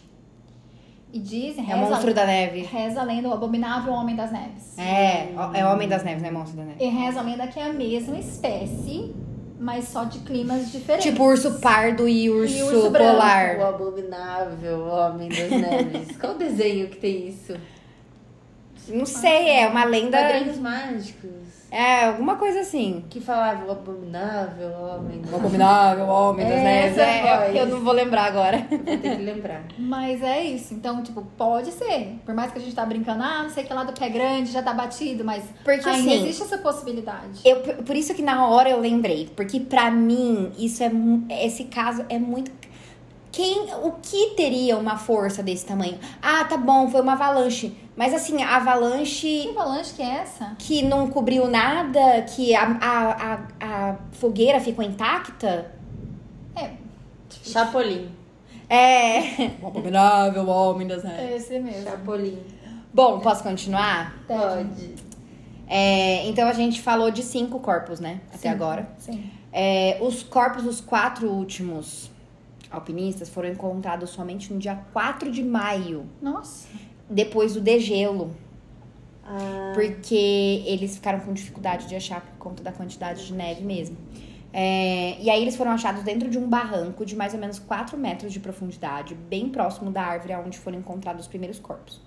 E 1.14 1.20
dizem, 1.20 1.72
É 1.72 1.76
o 1.76 1.78
monstro 1.78 2.12
da 2.12 2.26
neve. 2.26 2.62
reza 2.64 3.02
a 3.02 3.04
lenda, 3.04 3.30
o 3.30 3.34
abominável 3.34 3.94
homem 3.94 4.16
das 4.16 4.32
neves. 4.32 4.76
É, 4.80 5.32
é 5.54 5.66
o 5.66 5.72
Homem 5.72 5.88
das 5.88 6.04
Neves, 6.04 6.24
não 6.24 6.30
é 6.30 6.32
monstro 6.32 6.58
da 6.58 6.64
neve. 6.64 6.84
E 6.84 6.88
reza 6.88 7.20
a 7.20 7.24
lenda 7.24 7.46
que 7.48 7.60
é 7.60 7.66
a 7.66 7.74
mesma 7.74 8.18
espécie, 8.18 9.14
mas 9.60 9.90
só 9.90 10.06
de 10.06 10.20
climas 10.20 10.72
diferentes. 10.72 11.12
Tipo 11.12 11.24
urso 11.26 11.60
pardo 11.60 12.08
e 12.08 12.30
urso, 12.30 12.66
urso 12.66 12.90
branco. 12.90 13.10
O 13.10 13.16
polar. 13.16 13.60
abominável 13.62 14.88
homem 14.88 15.30
das 15.30 15.50
neves. 15.52 16.18
Qual 16.18 16.36
desenho 16.36 16.88
que 16.88 16.98
tem 16.98 17.28
isso? 17.28 17.56
Não 18.88 19.06
sei, 19.06 19.50
é 19.50 19.68
uma 19.68 19.84
lenda. 19.84 20.18
Quadrinhos 20.18 20.58
mágicos. 20.58 21.49
É, 21.72 22.06
alguma 22.06 22.36
coisa 22.36 22.62
assim. 22.62 23.04
Que 23.10 23.20
falava 23.20 23.66
o 23.66 23.72
abominável 23.72 24.72
homem 24.72 25.22
O 25.32 25.36
abominável 25.36 26.08
homem 26.08 26.46
das 26.48 26.58
É, 26.58 26.64
neves. 26.64 26.98
É, 26.98 27.38
voz. 27.38 27.56
eu 27.56 27.66
não 27.68 27.80
vou 27.82 27.94
lembrar 27.94 28.24
agora. 28.26 28.66
Vou 28.70 28.80
ter 28.80 28.98
que 28.98 29.24
lembrar. 29.24 29.64
Mas 29.78 30.22
é 30.24 30.44
isso. 30.44 30.74
Então, 30.74 31.04
tipo, 31.04 31.22
pode 31.38 31.72
ser. 31.72 32.20
Por 32.26 32.34
mais 32.34 32.52
que 32.52 32.58
a 32.58 32.62
gente 32.62 32.76
tá 32.76 32.86
brincando, 32.86 33.24
ah, 33.24 33.44
não 33.44 33.50
sei 33.50 33.64
que 33.64 33.74
lá 33.74 33.84
do 33.84 33.94
pé 33.94 34.10
grande 34.10 34.52
já 34.52 34.62
tá 34.64 34.74
batido, 34.74 35.24
mas 35.24 35.44
Porque, 35.64 35.88
ainda 35.88 35.92
assim, 35.92 36.24
existe 36.24 36.44
essa 36.44 36.58
possibilidade. 36.58 37.42
Eu, 37.46 37.58
por 37.84 37.96
isso 37.96 38.14
que 38.14 38.22
na 38.22 38.48
hora 38.48 38.70
eu 38.70 38.80
lembrei, 38.80 39.30
porque 39.36 39.60
pra 39.60 39.92
mim 39.92 40.52
isso 40.58 40.84
é 40.84 40.92
esse 41.46 41.66
caso 41.66 42.06
é 42.10 42.18
muito 42.18 42.52
quem 43.32 43.68
o 43.84 43.92
que 44.02 44.32
teria 44.36 44.78
uma 44.78 44.98
força 44.98 45.44
desse 45.44 45.66
tamanho? 45.66 45.98
Ah, 46.22 46.44
tá 46.46 46.58
bom, 46.58 46.90
foi 46.90 47.02
uma 47.02 47.14
avalanche, 47.14 47.78
mas 48.00 48.14
assim, 48.14 48.36
a 48.42 48.48
Que 48.48 48.54
avalanche 48.54 49.50
avalanche 49.50 49.94
que 49.94 50.02
é 50.02 50.10
essa? 50.22 50.56
que 50.58 50.82
não 50.82 51.10
cobriu 51.10 51.50
nada, 51.50 52.22
que 52.22 52.56
a, 52.56 52.64
a, 52.82 53.34
a, 53.34 53.40
a 53.60 53.96
fogueira 54.14 54.62
ficou 54.62 54.86
intacta? 54.86 55.70
É, 56.56 56.72
Chapolin. 57.44 58.10
É. 58.70 59.52
O 59.62 59.68
abominável 59.68 60.48
homem 60.48 60.88
das 60.88 61.04
neves. 61.04 61.20
é 61.20 61.36
esse 61.36 61.60
mesmo. 61.60 61.84
Chapolin. 61.84 62.38
Bom, 62.94 63.20
posso 63.20 63.44
continuar? 63.44 64.18
Pode. 64.26 64.96
É, 65.68 66.26
então 66.30 66.48
a 66.48 66.54
gente 66.54 66.82
falou 66.82 67.12
de 67.12 67.22
cinco 67.22 67.60
corpos, 67.60 68.00
né? 68.00 68.22
Até 68.30 68.38
Sim. 68.38 68.48
agora. 68.48 68.90
Sim. 68.98 69.30
É, 69.52 69.98
os 70.00 70.24
corpos 70.24 70.64
dos 70.64 70.80
quatro 70.80 71.30
últimos 71.30 72.10
alpinistas 72.72 73.28
foram 73.30 73.50
encontrados 73.50 74.12
somente 74.12 74.54
no 74.54 74.60
dia 74.60 74.80
4 74.94 75.30
de 75.32 75.44
maio, 75.44 76.06
Nossa. 76.22 76.68
Depois 77.10 77.54
do 77.54 77.62
degelo, 77.62 78.32
Ah, 79.24 79.72
porque 79.74 80.64
eles 80.66 80.96
ficaram 80.96 81.20
com 81.20 81.34
dificuldade 81.34 81.88
de 81.88 81.96
achar 81.96 82.22
por 82.22 82.38
conta 82.38 82.64
da 82.64 82.72
quantidade 82.72 83.26
de 83.26 83.34
neve 83.34 83.64
mesmo. 83.64 83.98
É, 84.52 85.22
e 85.22 85.30
aí 85.30 85.42
eles 85.42 85.56
foram 85.56 85.72
achados 85.72 86.04
dentro 86.04 86.28
de 86.30 86.38
um 86.38 86.48
barranco 86.48 87.06
de 87.06 87.16
mais 87.16 87.34
ou 87.36 87.40
menos 87.40 87.60
4 87.60 87.96
metros 87.98 88.34
de 88.34 88.40
profundidade, 88.40 89.14
bem 89.14 89.50
próximo 89.50 89.92
da 89.92 90.02
árvore 90.02 90.34
onde 90.36 90.58
foram 90.58 90.80
encontrados 90.80 91.22
os 91.22 91.28
primeiros 91.28 91.60
corpos. 91.60 92.02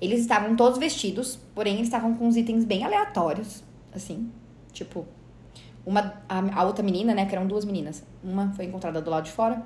Eles 0.00 0.20
estavam 0.20 0.54
todos 0.54 0.78
vestidos, 0.78 1.38
porém 1.54 1.74
eles 1.74 1.86
estavam 1.86 2.14
com 2.14 2.26
uns 2.28 2.36
itens 2.36 2.64
bem 2.64 2.84
aleatórios, 2.84 3.64
assim, 3.94 4.30
tipo, 4.72 5.06
uma, 5.84 6.14
a, 6.28 6.60
a 6.60 6.64
outra 6.64 6.84
menina, 6.84 7.14
né, 7.14 7.24
que 7.24 7.34
eram 7.34 7.46
duas 7.46 7.64
meninas, 7.64 8.04
uma 8.22 8.52
foi 8.52 8.66
encontrada 8.66 9.00
do 9.00 9.10
lado 9.10 9.24
de 9.24 9.32
fora 9.32 9.62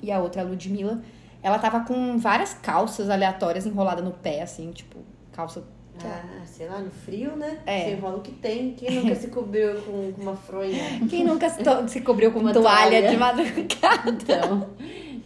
e 0.00 0.10
a 0.12 0.20
outra, 0.20 0.42
a 0.42 0.44
Ludmilla, 0.44 1.02
ela 1.42 1.58
tava 1.58 1.80
com 1.80 2.18
várias 2.18 2.54
calças 2.54 3.10
aleatórias 3.10 3.66
enroladas 3.66 4.04
no 4.04 4.12
pé, 4.12 4.42
assim, 4.42 4.70
tipo, 4.70 4.98
calça 5.32 5.64
ah, 6.04 6.42
sei 6.46 6.68
lá, 6.68 6.78
no 6.78 6.90
frio, 6.90 7.36
né? 7.36 7.58
É. 7.66 7.84
Você 7.84 7.90
enrola 7.92 8.16
o 8.16 8.20
que 8.22 8.32
tem. 8.32 8.72
Quem 8.72 8.90
nunca 8.94 9.14
se 9.14 9.28
cobriu 9.28 9.80
com, 9.82 10.12
com 10.12 10.22
uma 10.22 10.36
fronha? 10.36 10.82
Quem 11.08 11.24
nunca 11.24 11.48
se, 11.50 11.62
se 11.88 12.00
cobriu 12.00 12.32
com 12.32 12.40
Uma 12.40 12.52
toalha, 12.52 13.00
toalha. 13.00 13.10
de 13.10 13.16
madrugada? 13.16 14.10
Então. 14.10 14.70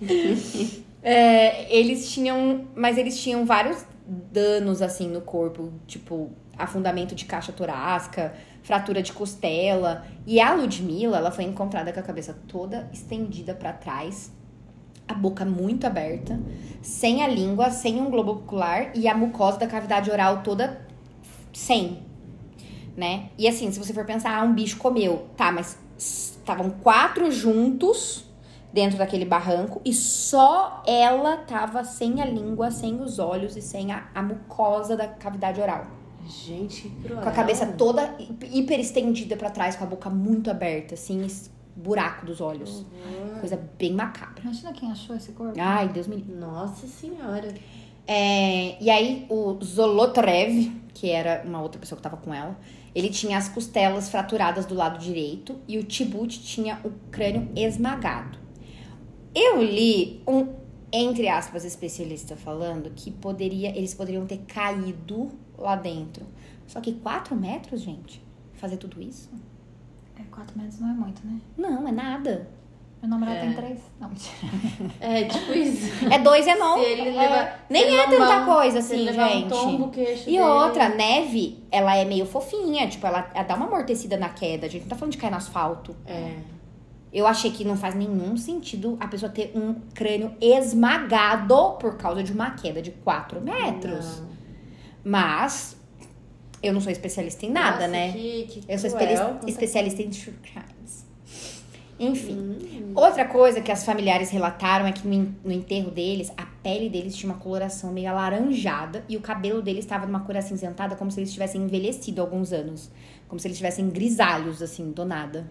É, 1.08 1.72
eles 1.72 2.10
tinham. 2.10 2.66
Mas 2.74 2.98
eles 2.98 3.20
tinham 3.20 3.46
vários 3.46 3.86
danos, 4.04 4.82
assim, 4.82 5.06
no 5.08 5.20
corpo. 5.20 5.72
Tipo, 5.86 6.32
afundamento 6.58 7.14
de 7.14 7.24
caixa 7.26 7.52
torácica, 7.52 8.34
fratura 8.64 9.00
de 9.00 9.12
costela. 9.12 10.04
E 10.26 10.40
a 10.40 10.52
Ludmilla, 10.52 11.18
ela 11.18 11.30
foi 11.30 11.44
encontrada 11.44 11.92
com 11.92 12.00
a 12.00 12.02
cabeça 12.02 12.36
toda 12.48 12.90
estendida 12.92 13.54
pra 13.54 13.72
trás. 13.72 14.32
A 15.08 15.14
boca 15.14 15.44
muito 15.44 15.86
aberta, 15.86 16.38
sem 16.82 17.22
a 17.22 17.28
língua, 17.28 17.70
sem 17.70 18.00
um 18.00 18.10
globo 18.10 18.32
ocular 18.32 18.90
e 18.94 19.06
a 19.06 19.14
mucosa 19.16 19.58
da 19.58 19.66
cavidade 19.66 20.10
oral 20.10 20.42
toda 20.42 20.84
sem, 21.52 22.02
né? 22.96 23.30
E 23.38 23.46
assim, 23.46 23.70
se 23.70 23.78
você 23.78 23.92
for 23.94 24.04
pensar, 24.04 24.36
ah, 24.36 24.42
um 24.42 24.52
bicho 24.52 24.76
comeu. 24.78 25.26
Tá, 25.36 25.52
mas 25.52 25.78
estavam 25.98 26.70
quatro 26.70 27.30
juntos 27.30 28.24
dentro 28.72 28.98
daquele 28.98 29.24
barranco 29.24 29.80
e 29.84 29.92
só 29.94 30.82
ela 30.86 31.38
tava 31.38 31.82
sem 31.84 32.20
a 32.20 32.24
língua, 32.26 32.70
sem 32.70 33.00
os 33.00 33.18
olhos 33.18 33.56
e 33.56 33.62
sem 33.62 33.92
a, 33.92 34.08
a 34.14 34.22
mucosa 34.22 34.96
da 34.96 35.06
cavidade 35.08 35.60
oral. 35.60 35.86
Gente, 36.28 36.88
cruel. 37.02 37.22
Com 37.22 37.28
a 37.28 37.32
cabeça 37.32 37.64
toda 37.66 38.16
hi- 38.18 38.36
hiper 38.58 38.80
estendida 38.80 39.36
pra 39.36 39.48
trás, 39.48 39.76
com 39.76 39.84
a 39.84 39.86
boca 39.86 40.10
muito 40.10 40.50
aberta, 40.50 40.94
assim, 40.94 41.24
buraco 41.76 42.24
dos 42.24 42.40
olhos. 42.40 42.84
Horror. 42.84 43.40
Coisa 43.40 43.70
bem 43.78 43.92
macabra. 43.92 44.42
Imagina 44.42 44.72
quem 44.72 44.90
achou 44.90 45.14
esse 45.14 45.32
corpo. 45.32 45.54
Ai, 45.60 45.88
Deus 45.88 46.06
me 46.06 46.16
livre. 46.16 46.34
Nossa 46.34 46.86
senhora. 46.86 47.54
É, 48.06 48.80
e 48.82 48.88
aí, 48.88 49.26
o 49.28 49.58
Zolotrev, 49.62 50.72
que 50.94 51.10
era 51.10 51.42
uma 51.44 51.60
outra 51.60 51.80
pessoa 51.80 51.96
que 51.96 52.02
tava 52.02 52.16
com 52.16 52.32
ela, 52.32 52.56
ele 52.94 53.10
tinha 53.10 53.36
as 53.36 53.48
costelas 53.48 54.08
fraturadas 54.08 54.64
do 54.64 54.74
lado 54.74 54.98
direito 54.98 55.56
e 55.68 55.76
o 55.76 55.84
Tibut 55.84 56.42
tinha 56.42 56.80
o 56.84 56.90
crânio 57.10 57.50
esmagado. 57.54 58.38
Eu 59.34 59.62
li 59.62 60.22
um, 60.26 60.54
entre 60.90 61.28
aspas, 61.28 61.64
especialista 61.64 62.36
falando 62.36 62.90
que 62.94 63.10
poderia, 63.10 63.68
eles 63.76 63.92
poderiam 63.92 64.24
ter 64.24 64.38
caído 64.46 65.30
lá 65.58 65.76
dentro. 65.76 66.24
Só 66.66 66.80
que 66.80 66.92
4 66.92 67.36
metros, 67.36 67.82
gente, 67.82 68.22
fazer 68.54 68.78
tudo 68.78 69.02
isso? 69.02 69.30
É, 70.36 70.40
4 70.40 70.58
metros 70.58 70.80
não 70.80 70.90
é 70.90 70.92
muito, 70.92 71.26
né? 71.26 71.40
Não, 71.56 71.88
é 71.88 71.92
nada. 71.92 72.48
Meu 73.02 73.10
namorado 73.10 73.36
É. 73.36 73.40
tem 73.40 73.52
3. 73.52 73.80
Não, 74.00 74.08
mentira. 74.08 74.36
É, 75.00 75.24
tipo 75.24 75.52
isso. 75.52 76.04
É 76.10 76.18
dois, 76.18 76.46
é 76.46 76.56
não. 76.56 76.78
Se 76.78 76.84
ele 76.84 77.10
levar- 77.10 77.66
Nem 77.68 77.82
se 77.82 77.88
ele 77.88 77.96
é 78.00 78.06
tanta 78.08 78.44
coisa 78.44 78.80
se 78.82 78.92
assim, 78.94 79.02
ele 79.02 79.10
levar 79.10 79.28
gente. 79.28 79.44
Um 79.46 79.48
tombo, 79.48 79.84
o 79.84 79.90
queixo 79.90 80.22
E 80.22 80.32
dele- 80.32 80.40
outra, 80.40 80.88
neve, 80.88 81.62
ela 81.70 81.94
é 81.96 82.04
meio 82.04 82.24
fofinha, 82.26 82.88
tipo, 82.88 83.06
ela, 83.06 83.30
ela 83.34 83.44
dá 83.44 83.54
uma 83.54 83.66
amortecida 83.66 84.16
na 84.16 84.30
queda. 84.30 84.66
A 84.66 84.68
gente 84.70 84.82
não 84.82 84.88
tá 84.88 84.96
falando 84.96 85.12
de 85.12 85.18
cair 85.18 85.30
no 85.30 85.36
asfalto. 85.36 85.94
É. 86.06 86.36
Eu 87.12 87.26
achei 87.26 87.50
que 87.50 87.64
não 87.64 87.76
faz 87.76 87.94
nenhum 87.94 88.36
sentido 88.36 88.96
a 89.00 89.06
pessoa 89.08 89.30
ter 89.30 89.52
um 89.54 89.74
crânio 89.94 90.34
esmagado 90.40 91.72
por 91.78 91.96
causa 91.96 92.22
de 92.22 92.32
uma 92.32 92.50
queda 92.50 92.82
de 92.82 92.90
4 92.90 93.40
metros. 93.40 94.20
Não. 94.20 94.26
Mas 95.04 95.75
eu 96.62 96.72
não 96.72 96.80
sou 96.80 96.90
especialista 96.90 97.46
em 97.46 97.50
nada, 97.50 97.86
Nossa, 97.86 97.88
né? 97.88 98.12
Que, 98.12 98.46
que 98.48 98.64
Eu 98.68 98.78
sou 98.78 98.90
cruel, 98.90 99.40
especialista 99.46 100.02
em 100.02 100.10
true 100.10 100.34
crimes. 100.42 101.06
Enfim. 101.98 102.34
Hum. 102.34 102.92
Outra 102.94 103.24
coisa 103.24 103.60
que 103.60 103.72
as 103.72 103.84
familiares 103.84 104.30
relataram 104.30 104.86
é 104.86 104.92
que 104.92 105.06
no, 105.06 105.34
no 105.42 105.52
enterro 105.52 105.90
deles, 105.90 106.30
a 106.36 106.44
pele 106.62 106.90
deles 106.90 107.16
tinha 107.16 107.32
uma 107.32 107.38
coloração 107.38 107.90
meio 107.92 108.10
alaranjada 108.10 109.04
e 109.08 109.16
o 109.16 109.20
cabelo 109.20 109.62
deles 109.62 109.84
estava 109.84 110.06
numa 110.06 110.20
cor 110.20 110.36
acinzentada, 110.36 110.94
como 110.94 111.10
se 111.10 111.20
eles 111.20 111.32
tivessem 111.32 111.62
envelhecido 111.62 112.20
há 112.20 112.24
alguns 112.24 112.52
anos. 112.52 112.90
Como 113.28 113.40
se 113.40 113.48
eles 113.48 113.56
tivessem 113.56 113.88
grisalhos, 113.88 114.62
assim, 114.62 114.90
do 114.92 115.04
nada. 115.04 115.50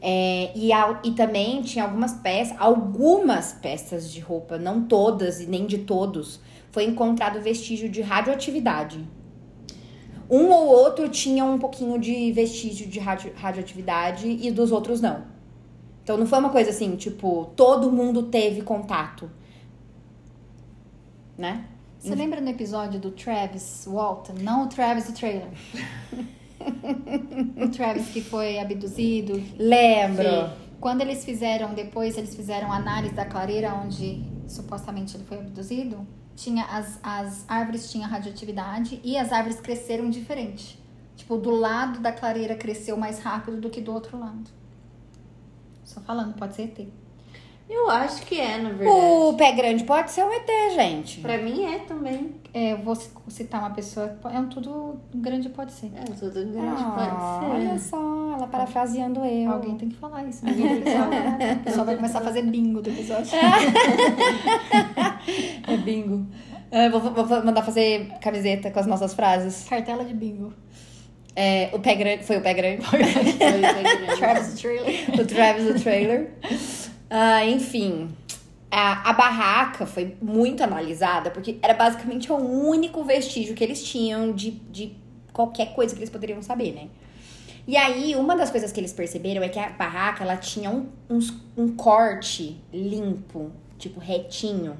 É, 0.00 0.52
e, 0.54 0.70
e 1.04 1.12
também 1.12 1.62
tinha 1.62 1.84
algumas 1.84 2.14
peças, 2.14 2.54
algumas 2.60 3.54
peças 3.54 4.12
de 4.12 4.20
roupa, 4.20 4.58
não 4.58 4.82
todas 4.82 5.40
e 5.40 5.46
nem 5.46 5.66
de 5.66 5.78
todos, 5.78 6.40
foi 6.70 6.84
encontrado 6.84 7.40
vestígio 7.40 7.88
de 7.88 8.02
radioatividade. 8.02 9.04
Um 10.30 10.50
ou 10.50 10.66
outro 10.66 11.08
tinha 11.08 11.44
um 11.44 11.58
pouquinho 11.58 11.98
de 11.98 12.32
vestígio 12.32 12.86
de 12.86 12.98
radio- 12.98 13.32
radioatividade 13.34 14.28
e 14.28 14.50
dos 14.50 14.72
outros 14.72 15.00
não. 15.00 15.24
Então 16.02 16.16
não 16.16 16.26
foi 16.26 16.38
uma 16.38 16.50
coisa 16.50 16.70
assim, 16.70 16.96
tipo, 16.96 17.52
todo 17.56 17.90
mundo 17.90 18.24
teve 18.24 18.62
contato. 18.62 19.30
Né? 21.36 21.64
Você 21.98 22.14
lembra 22.14 22.40
no 22.40 22.48
episódio 22.48 23.00
do 23.00 23.10
Travis 23.10 23.84
Walton? 23.86 24.34
Não 24.40 24.64
o 24.64 24.68
Travis 24.68 25.06
do 25.06 25.12
trailer. 25.12 25.48
o 27.56 27.68
Travis 27.70 28.08
que 28.08 28.20
foi 28.20 28.58
abduzido. 28.58 29.42
Lembro. 29.58 30.50
Quando 30.80 31.00
eles 31.00 31.24
fizeram, 31.24 31.74
depois 31.74 32.16
eles 32.16 32.34
fizeram 32.34 32.70
análise 32.72 33.14
da 33.14 33.24
clareira 33.24 33.74
onde 33.74 34.22
supostamente 34.46 35.16
ele 35.16 35.24
foi 35.24 35.38
abduzido, 35.38 36.06
tinha 36.36 36.64
as, 36.66 37.00
as 37.02 37.44
árvores 37.48 37.90
tinham 37.90 38.08
radioatividade 38.08 39.00
e 39.02 39.16
as 39.16 39.32
árvores 39.32 39.60
cresceram 39.60 40.08
diferente. 40.10 40.78
Tipo, 41.16 41.38
do 41.38 41.50
lado 41.50 41.98
da 41.98 42.12
clareira 42.12 42.54
cresceu 42.54 42.96
mais 42.96 43.18
rápido 43.20 43.58
do 43.58 43.70
que 43.70 43.80
do 43.80 43.92
outro 43.92 44.18
lado. 44.18 44.48
Só 45.82 46.00
falando, 46.00 46.34
pode 46.34 46.54
ser 46.54 46.64
ET. 46.64 46.88
Eu 47.68 47.90
acho 47.90 48.22
que 48.22 48.40
é, 48.40 48.58
na 48.58 48.68
verdade. 48.70 48.88
O 48.88 49.34
pé 49.34 49.52
grande 49.52 49.82
pode 49.84 50.10
ser 50.12 50.24
um 50.24 50.32
ET, 50.32 50.48
gente. 50.74 51.20
Pra 51.20 51.36
mim 51.38 51.64
é 51.64 51.80
também. 51.80 52.34
É, 52.54 52.72
eu 52.72 52.78
vou 52.78 52.94
ci- 52.94 53.10
citar 53.28 53.60
uma 53.60 53.70
pessoa, 53.70 54.16
é 54.32 54.38
um 54.38 54.48
tudo 54.48 55.00
grande 55.14 55.48
pode 55.48 55.72
ser. 55.72 55.90
É, 55.96 56.04
tudo 56.04 56.32
grande 56.32 56.58
Ah, 56.78 56.94
pode 56.96 57.60
ser. 57.60 57.68
olha 57.68 57.78
só, 57.78 58.32
ela 58.36 58.46
parafraseando 58.46 59.24
eu. 59.24 59.50
Alguém 59.50 59.76
tem 59.76 59.88
que 59.88 59.96
falar 59.96 60.24
isso. 60.24 60.44
né? 60.44 60.52
O 61.60 61.64
pessoal, 61.64 61.82
o 61.82 61.86
vai 61.86 61.96
começar 61.96 62.18
a 62.20 62.22
fazer 62.22 62.42
bingo 62.42 62.80
do 62.80 62.88
episódio. 62.90 63.30
É 65.68 65.76
bingo. 65.76 66.26
É, 66.70 66.88
vou, 66.88 67.00
vou- 67.00 67.44
mandar 67.44 67.62
fazer 67.62 68.08
camiseta 68.20 68.70
com 68.70 68.80
as 68.80 68.86
nossas 68.86 69.14
frases. 69.14 69.66
Cartela 69.68 70.04
de 70.04 70.14
bingo. 70.14 70.52
É, 71.34 71.70
o 71.72 71.78
pé 71.78 71.94
grande. 71.94 72.24
Foi 72.24 72.38
o 72.38 72.40
pé 72.40 72.54
grande. 72.54 72.84
Foi 72.84 73.00
o 73.00 73.04
pé 73.04 73.12
grande. 73.82 74.06
Travis 74.18 74.54
Trailer. 74.60 75.20
o 75.20 75.26
Travis 75.26 75.70
o 75.70 75.74
trailer. 75.82 76.30
Ah, 77.08 77.44
enfim. 77.44 78.08
A, 78.70 79.10
a 79.10 79.12
barraca 79.12 79.86
foi 79.86 80.16
muito 80.20 80.62
analisada, 80.62 81.30
porque 81.30 81.58
era 81.62 81.72
basicamente 81.74 82.30
o 82.32 82.36
único 82.36 83.04
vestígio 83.04 83.54
que 83.54 83.62
eles 83.62 83.82
tinham 83.82 84.32
de, 84.32 84.50
de 84.50 84.96
qualquer 85.32 85.74
coisa 85.74 85.94
que 85.94 86.00
eles 86.00 86.10
poderiam 86.10 86.42
saber, 86.42 86.72
né? 86.74 86.88
E 87.66 87.76
aí, 87.76 88.14
uma 88.16 88.36
das 88.36 88.50
coisas 88.50 88.70
que 88.72 88.78
eles 88.78 88.92
perceberam 88.92 89.42
é 89.42 89.48
que 89.48 89.58
a 89.58 89.70
barraca, 89.70 90.22
ela 90.22 90.36
tinha 90.36 90.70
um, 90.70 90.86
uns- 91.10 91.34
um 91.56 91.74
corte 91.74 92.60
limpo, 92.72 93.50
tipo, 93.78 93.98
retinho. 93.98 94.76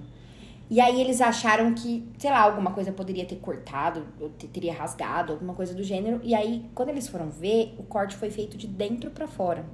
E 0.70 0.80
aí, 0.80 1.00
eles 1.00 1.20
acharam 1.20 1.74
que, 1.74 2.06
sei 2.18 2.30
lá, 2.30 2.40
alguma 2.40 2.72
coisa 2.72 2.92
poderia 2.92 3.24
ter 3.24 3.36
cortado, 3.36 4.04
ou 4.20 4.30
te- 4.30 4.46
teria 4.48 4.72
rasgado, 4.74 5.32
alguma 5.32 5.54
coisa 5.54 5.74
do 5.74 5.82
gênero. 5.82 6.20
E 6.22 6.34
aí, 6.34 6.64
quando 6.74 6.90
eles 6.90 7.08
foram 7.08 7.28
ver, 7.28 7.74
o 7.78 7.82
corte 7.84 8.16
foi 8.16 8.30
feito 8.30 8.56
de 8.56 8.66
dentro 8.68 9.10
pra 9.10 9.26
fora. 9.26 9.64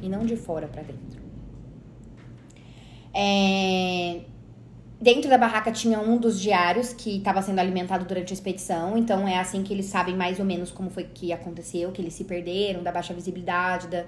E 0.00 0.08
não 0.08 0.24
de 0.24 0.36
fora 0.36 0.68
pra 0.68 0.82
dentro. 0.82 1.23
É, 3.14 4.20
Dentro 5.04 5.28
da 5.28 5.36
barraca 5.36 5.70
tinha 5.70 6.00
um 6.00 6.16
dos 6.16 6.40
diários 6.40 6.94
que 6.94 7.18
estava 7.18 7.42
sendo 7.42 7.58
alimentado 7.58 8.06
durante 8.06 8.32
a 8.32 8.34
expedição, 8.34 8.96
então 8.96 9.28
é 9.28 9.38
assim 9.38 9.62
que 9.62 9.70
eles 9.70 9.84
sabem 9.84 10.16
mais 10.16 10.38
ou 10.38 10.46
menos 10.46 10.70
como 10.70 10.88
foi 10.88 11.04
que 11.04 11.30
aconteceu, 11.30 11.92
que 11.92 12.00
eles 12.00 12.14
se 12.14 12.24
perderam, 12.24 12.82
da 12.82 12.90
baixa 12.90 13.12
visibilidade, 13.12 13.88
da, 13.88 14.06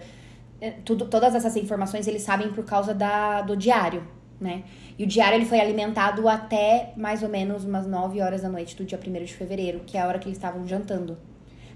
é, 0.59 0.71
tudo, 0.71 1.05
todas 1.05 1.35
essas 1.35 1.55
informações 1.55 2.07
eles 2.07 2.23
sabem 2.23 2.51
por 2.51 2.64
causa 2.64 2.95
da, 2.95 3.42
do 3.42 3.55
diário, 3.55 4.09
né? 4.40 4.64
E 4.99 5.05
o 5.05 5.07
diário 5.07 5.37
ele 5.37 5.45
foi 5.45 5.61
alimentado 5.61 6.27
até 6.31 6.95
mais 6.97 7.23
ou 7.23 7.29
menos 7.29 7.62
umas 7.62 7.87
9 7.87 8.23
horas 8.23 8.40
da 8.40 8.49
noite 8.49 8.75
do 8.75 8.83
dia 8.83 8.99
1 8.99 9.25
de 9.25 9.35
fevereiro, 9.35 9.81
que 9.85 9.99
é 9.99 10.01
a 10.01 10.07
hora 10.07 10.19
que 10.19 10.29
eles 10.29 10.38
estavam 10.38 10.66
jantando. 10.66 11.19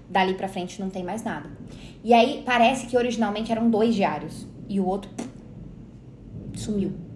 Dali 0.09 0.33
pra 0.33 0.47
frente 0.47 0.81
não 0.81 0.89
tem 0.89 1.03
mais 1.03 1.23
nada. 1.23 1.47
E 2.03 2.11
aí 2.11 2.41
parece 2.43 2.87
que 2.87 2.97
originalmente 2.97 3.51
eram 3.51 3.69
dois 3.69 3.93
diários 3.93 4.47
e 4.67 4.79
o 4.79 4.85
outro 4.87 5.11
sumiu. 6.55 7.10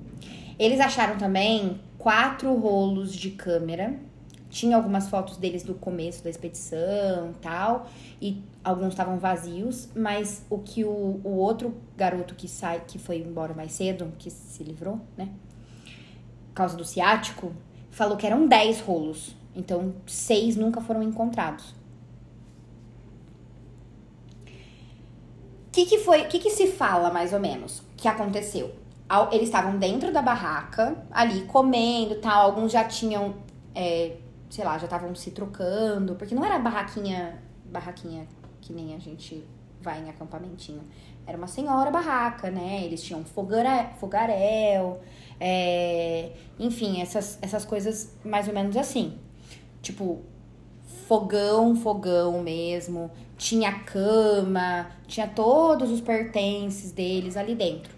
Eles 0.57 0.79
acharam 0.79 1.17
também 1.17 1.81
quatro 1.97 2.53
rolos 2.55 3.13
de 3.13 3.31
câmera. 3.31 3.99
Tinha 4.49 4.77
algumas 4.77 5.09
fotos 5.09 5.35
deles 5.37 5.63
do 5.63 5.73
começo 5.73 6.23
da 6.23 6.29
expedição 6.29 7.33
tal. 7.41 7.89
E 8.21 8.41
alguns 8.63 8.89
estavam 8.89 9.17
vazios. 9.17 9.89
Mas 9.95 10.45
o 10.49 10.59
que 10.59 10.85
o, 10.85 11.19
o 11.23 11.35
outro 11.35 11.75
garoto 11.97 12.35
que 12.35 12.47
sai, 12.47 12.83
que 12.87 12.97
foi 12.97 13.17
embora 13.17 13.53
mais 13.53 13.73
cedo, 13.73 14.13
que 14.17 14.29
se 14.29 14.63
livrou, 14.63 15.01
né? 15.17 15.29
Por 16.49 16.53
causa 16.53 16.77
do 16.77 16.85
ciático, 16.85 17.51
falou 17.91 18.15
que 18.15 18.25
eram 18.25 18.47
10 18.47 18.79
rolos. 18.81 19.35
Então, 19.53 19.93
seis 20.05 20.55
nunca 20.55 20.79
foram 20.79 21.03
encontrados. 21.03 21.73
O 25.67 25.71
que, 25.71 25.85
que 25.85 25.97
foi? 25.97 26.21
O 26.21 26.27
que, 26.29 26.39
que 26.39 26.49
se 26.49 26.67
fala, 26.67 27.11
mais 27.11 27.33
ou 27.33 27.39
menos, 27.39 27.81
que 27.97 28.07
aconteceu? 28.07 28.84
Eles 29.31 29.47
estavam 29.47 29.77
dentro 29.77 30.11
da 30.11 30.21
barraca, 30.21 30.95
ali 31.11 31.41
comendo 31.41 32.15
tal. 32.15 32.45
Alguns 32.45 32.71
já 32.71 32.83
tinham, 32.83 33.35
é, 33.73 34.17
sei 34.49 34.65
lá, 34.65 34.77
já 34.77 34.85
estavam 34.85 35.13
se 35.13 35.31
trocando, 35.31 36.15
porque 36.15 36.33
não 36.33 36.43
era 36.43 36.57
barraquinha, 36.57 37.39
barraquinha 37.65 38.27
que 38.61 38.73
nem 38.73 38.95
a 38.95 38.99
gente 38.99 39.45
vai 39.79 40.01
em 40.01 40.09
acampamentinho. 40.09 40.81
Era 41.27 41.37
uma 41.37 41.47
senhora 41.47 41.91
barraca, 41.91 42.49
né? 42.49 42.83
Eles 42.83 43.03
tinham 43.03 43.23
fogara, 43.23 43.91
fogaréu, 43.99 44.99
é, 45.39 46.31
enfim, 46.59 47.01
essas, 47.01 47.37
essas 47.41 47.63
coisas 47.63 48.15
mais 48.23 48.47
ou 48.47 48.53
menos 48.53 48.75
assim. 48.75 49.17
Tipo, 49.81 50.21
fogão, 51.07 51.75
fogão 51.75 52.41
mesmo. 52.41 53.11
Tinha 53.37 53.79
cama, 53.79 54.89
tinha 55.07 55.27
todos 55.27 55.91
os 55.91 56.01
pertences 56.01 56.91
deles 56.91 57.37
ali 57.37 57.53
dentro. 57.53 57.94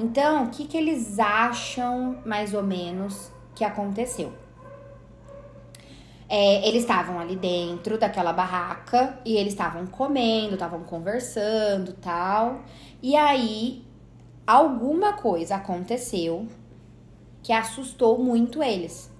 Então, 0.00 0.44
o 0.44 0.50
que, 0.50 0.64
que 0.64 0.76
eles 0.76 1.18
acham 1.18 2.18
mais 2.24 2.54
ou 2.54 2.62
menos 2.62 3.32
que 3.52 3.64
aconteceu? 3.64 4.32
É, 6.28 6.68
eles 6.68 6.82
estavam 6.82 7.18
ali 7.18 7.34
dentro 7.34 7.98
daquela 7.98 8.32
barraca 8.32 9.18
e 9.24 9.36
eles 9.36 9.54
estavam 9.54 9.88
comendo, 9.88 10.54
estavam 10.54 10.84
conversando 10.84 11.94
tal. 11.94 12.60
E 13.02 13.16
aí, 13.16 13.84
alguma 14.46 15.14
coisa 15.14 15.56
aconteceu 15.56 16.46
que 17.42 17.52
assustou 17.52 18.22
muito 18.22 18.62
eles. 18.62 19.10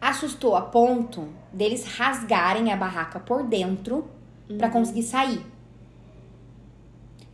Assustou 0.00 0.56
a 0.56 0.62
ponto 0.62 1.28
deles 1.52 1.84
rasgarem 1.84 2.72
a 2.72 2.76
barraca 2.76 3.20
por 3.20 3.42
dentro 3.42 4.08
pra 4.56 4.70
conseguir 4.70 5.02
sair. 5.02 5.44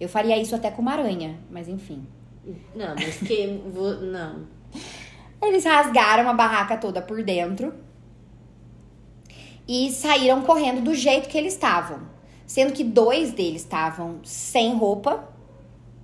Eu 0.01 0.09
faria 0.09 0.37
isso 0.37 0.57
até 0.57 0.73
com 0.73 0.83
uma 0.83 0.93
aranha, 0.93 1.39
mas 1.49 1.69
enfim. 1.69 2.05
Não, 2.75 2.95
mas 2.95 3.17
que. 3.19 3.63
vou- 3.73 3.97
Não. 4.01 4.47
Eles 5.43 5.65
rasgaram 5.65 6.29
a 6.29 6.33
barraca 6.33 6.77
toda 6.77 7.03
por 7.03 7.23
dentro 7.23 7.75
e 9.67 9.91
saíram 9.91 10.43
correndo 10.43 10.83
do 10.83 10.95
jeito 10.95 11.29
que 11.29 11.39
eles 11.39 11.55
estavam. 11.55 12.01
Sendo 12.47 12.73
que 12.73 12.85
dois 12.85 13.33
deles 13.33 13.63
estavam 13.63 14.21
sem 14.23 14.75
roupa, 14.77 15.29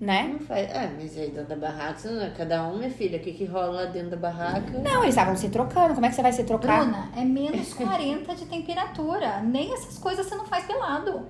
né? 0.01 0.31
Não 0.33 0.39
faz. 0.41 0.71
É, 0.71 0.91
mas 0.99 1.17
aí 1.19 1.31
dentro 1.31 1.49
da 1.49 1.57
barraca, 1.57 1.99
você 1.99 2.09
não 2.09 2.23
é 2.23 2.31
cada 2.31 2.67
um, 2.67 2.79
minha 2.79 2.91
filha. 2.91 3.19
O 3.19 3.23
que, 3.23 3.33
que 3.33 3.45
rola 3.45 3.67
lá 3.83 3.85
dentro 3.87 4.11
da 4.11 4.17
barraca? 4.17 4.79
Não, 4.79 5.03
eles 5.03 5.11
estavam 5.11 5.37
se 5.37 5.51
trocando. 5.51 5.95
Como 5.95 6.07
é 6.07 6.09
que 6.09 6.15
você 6.15 6.23
vai 6.23 6.33
se 6.33 6.45
trocar? 6.45 6.81
Bruna, 6.85 7.11
é 7.17 7.23
menos 7.25 7.75
40 7.75 8.35
de 8.35 8.47
temperatura. 8.47 9.41
Nem 9.43 9.73
essas 9.75 9.99
coisas 9.99 10.27
você 10.27 10.35
não 10.35 10.47
faz 10.47 10.65
pelado. 10.65 11.27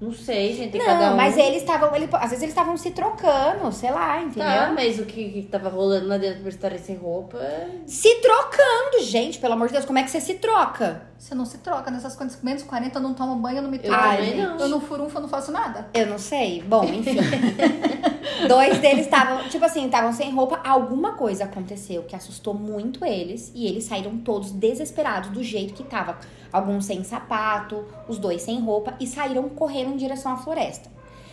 Não 0.00 0.12
sei, 0.12 0.54
gente. 0.54 0.70
tem 0.72 0.80
cada 0.80 1.06
Não, 1.06 1.14
um. 1.14 1.16
mas 1.16 1.36
eles 1.36 1.56
estavam. 1.62 1.92
ele- 1.96 2.08
às 2.12 2.30
vezes 2.30 2.42
eles 2.42 2.50
estavam 2.54 2.76
se 2.76 2.92
trocando, 2.92 3.72
sei 3.72 3.90
lá, 3.90 4.20
entendeu? 4.22 4.44
Tá, 4.44 4.72
mas 4.72 4.98
o 5.00 5.04
que, 5.04 5.28
que 5.30 5.42
tava 5.42 5.68
rolando 5.68 6.06
lá 6.06 6.16
dentro 6.18 6.40
por 6.42 6.48
estarem 6.48 6.78
sem 6.78 6.94
roupa. 6.96 7.36
Se 7.84 8.14
trocando, 8.20 9.02
gente, 9.02 9.40
pelo 9.40 9.54
amor 9.54 9.66
de 9.66 9.72
Deus, 9.72 9.84
como 9.84 9.98
é 9.98 10.04
que 10.04 10.10
você 10.10 10.20
se 10.20 10.34
troca? 10.34 11.02
Você 11.18 11.34
não 11.34 11.44
se 11.44 11.58
troca 11.58 11.90
nessas 11.90 12.14
coisas. 12.14 12.40
Menos 12.42 12.62
40 12.62 12.96
eu 12.96 13.02
não 13.02 13.12
tomo 13.12 13.34
banho, 13.36 13.56
eu 13.58 13.62
não 13.62 13.70
me 13.72 13.78
Eu 13.78 13.82
troco. 13.84 14.02
também 14.08 14.36
não. 14.36 14.56
Eu 14.56 14.68
não 14.68 14.80
furunfo, 14.80 15.16
eu 15.18 15.22
não 15.22 15.28
faço 15.28 15.50
nada. 15.50 15.88
Eu 15.92 16.06
não 16.06 16.18
sei. 16.18 16.62
Bom, 16.62 16.84
enfim. 16.84 17.16
Dois 18.46 18.78
deles 18.78 19.00
estavam, 19.06 19.48
tipo 19.48 19.64
assim, 19.64 19.84
estavam 19.86 20.12
sem 20.12 20.30
roupa. 20.32 20.60
Alguma 20.64 21.14
coisa 21.14 21.42
aconteceu 21.44 22.04
que 22.04 22.14
assustou 22.14 22.54
muito 22.54 23.04
eles. 23.04 23.50
E 23.52 23.66
eles 23.66 23.82
saíram 23.84 24.16
todos 24.18 24.52
desesperados 24.52 25.30
do 25.30 25.42
jeito 25.42 25.74
que 25.74 25.82
tava. 25.82 26.18
Alguns 26.52 26.86
sem 26.86 27.02
sapato, 27.04 27.84
os 28.08 28.16
dois 28.16 28.40
sem 28.42 28.60
roupa. 28.60 28.94
E 29.00 29.06
saíram 29.06 29.48
correndo 29.48 29.87
em 29.88 29.96
direção 29.96 30.32
à 30.32 30.36
floresta. 30.36 30.90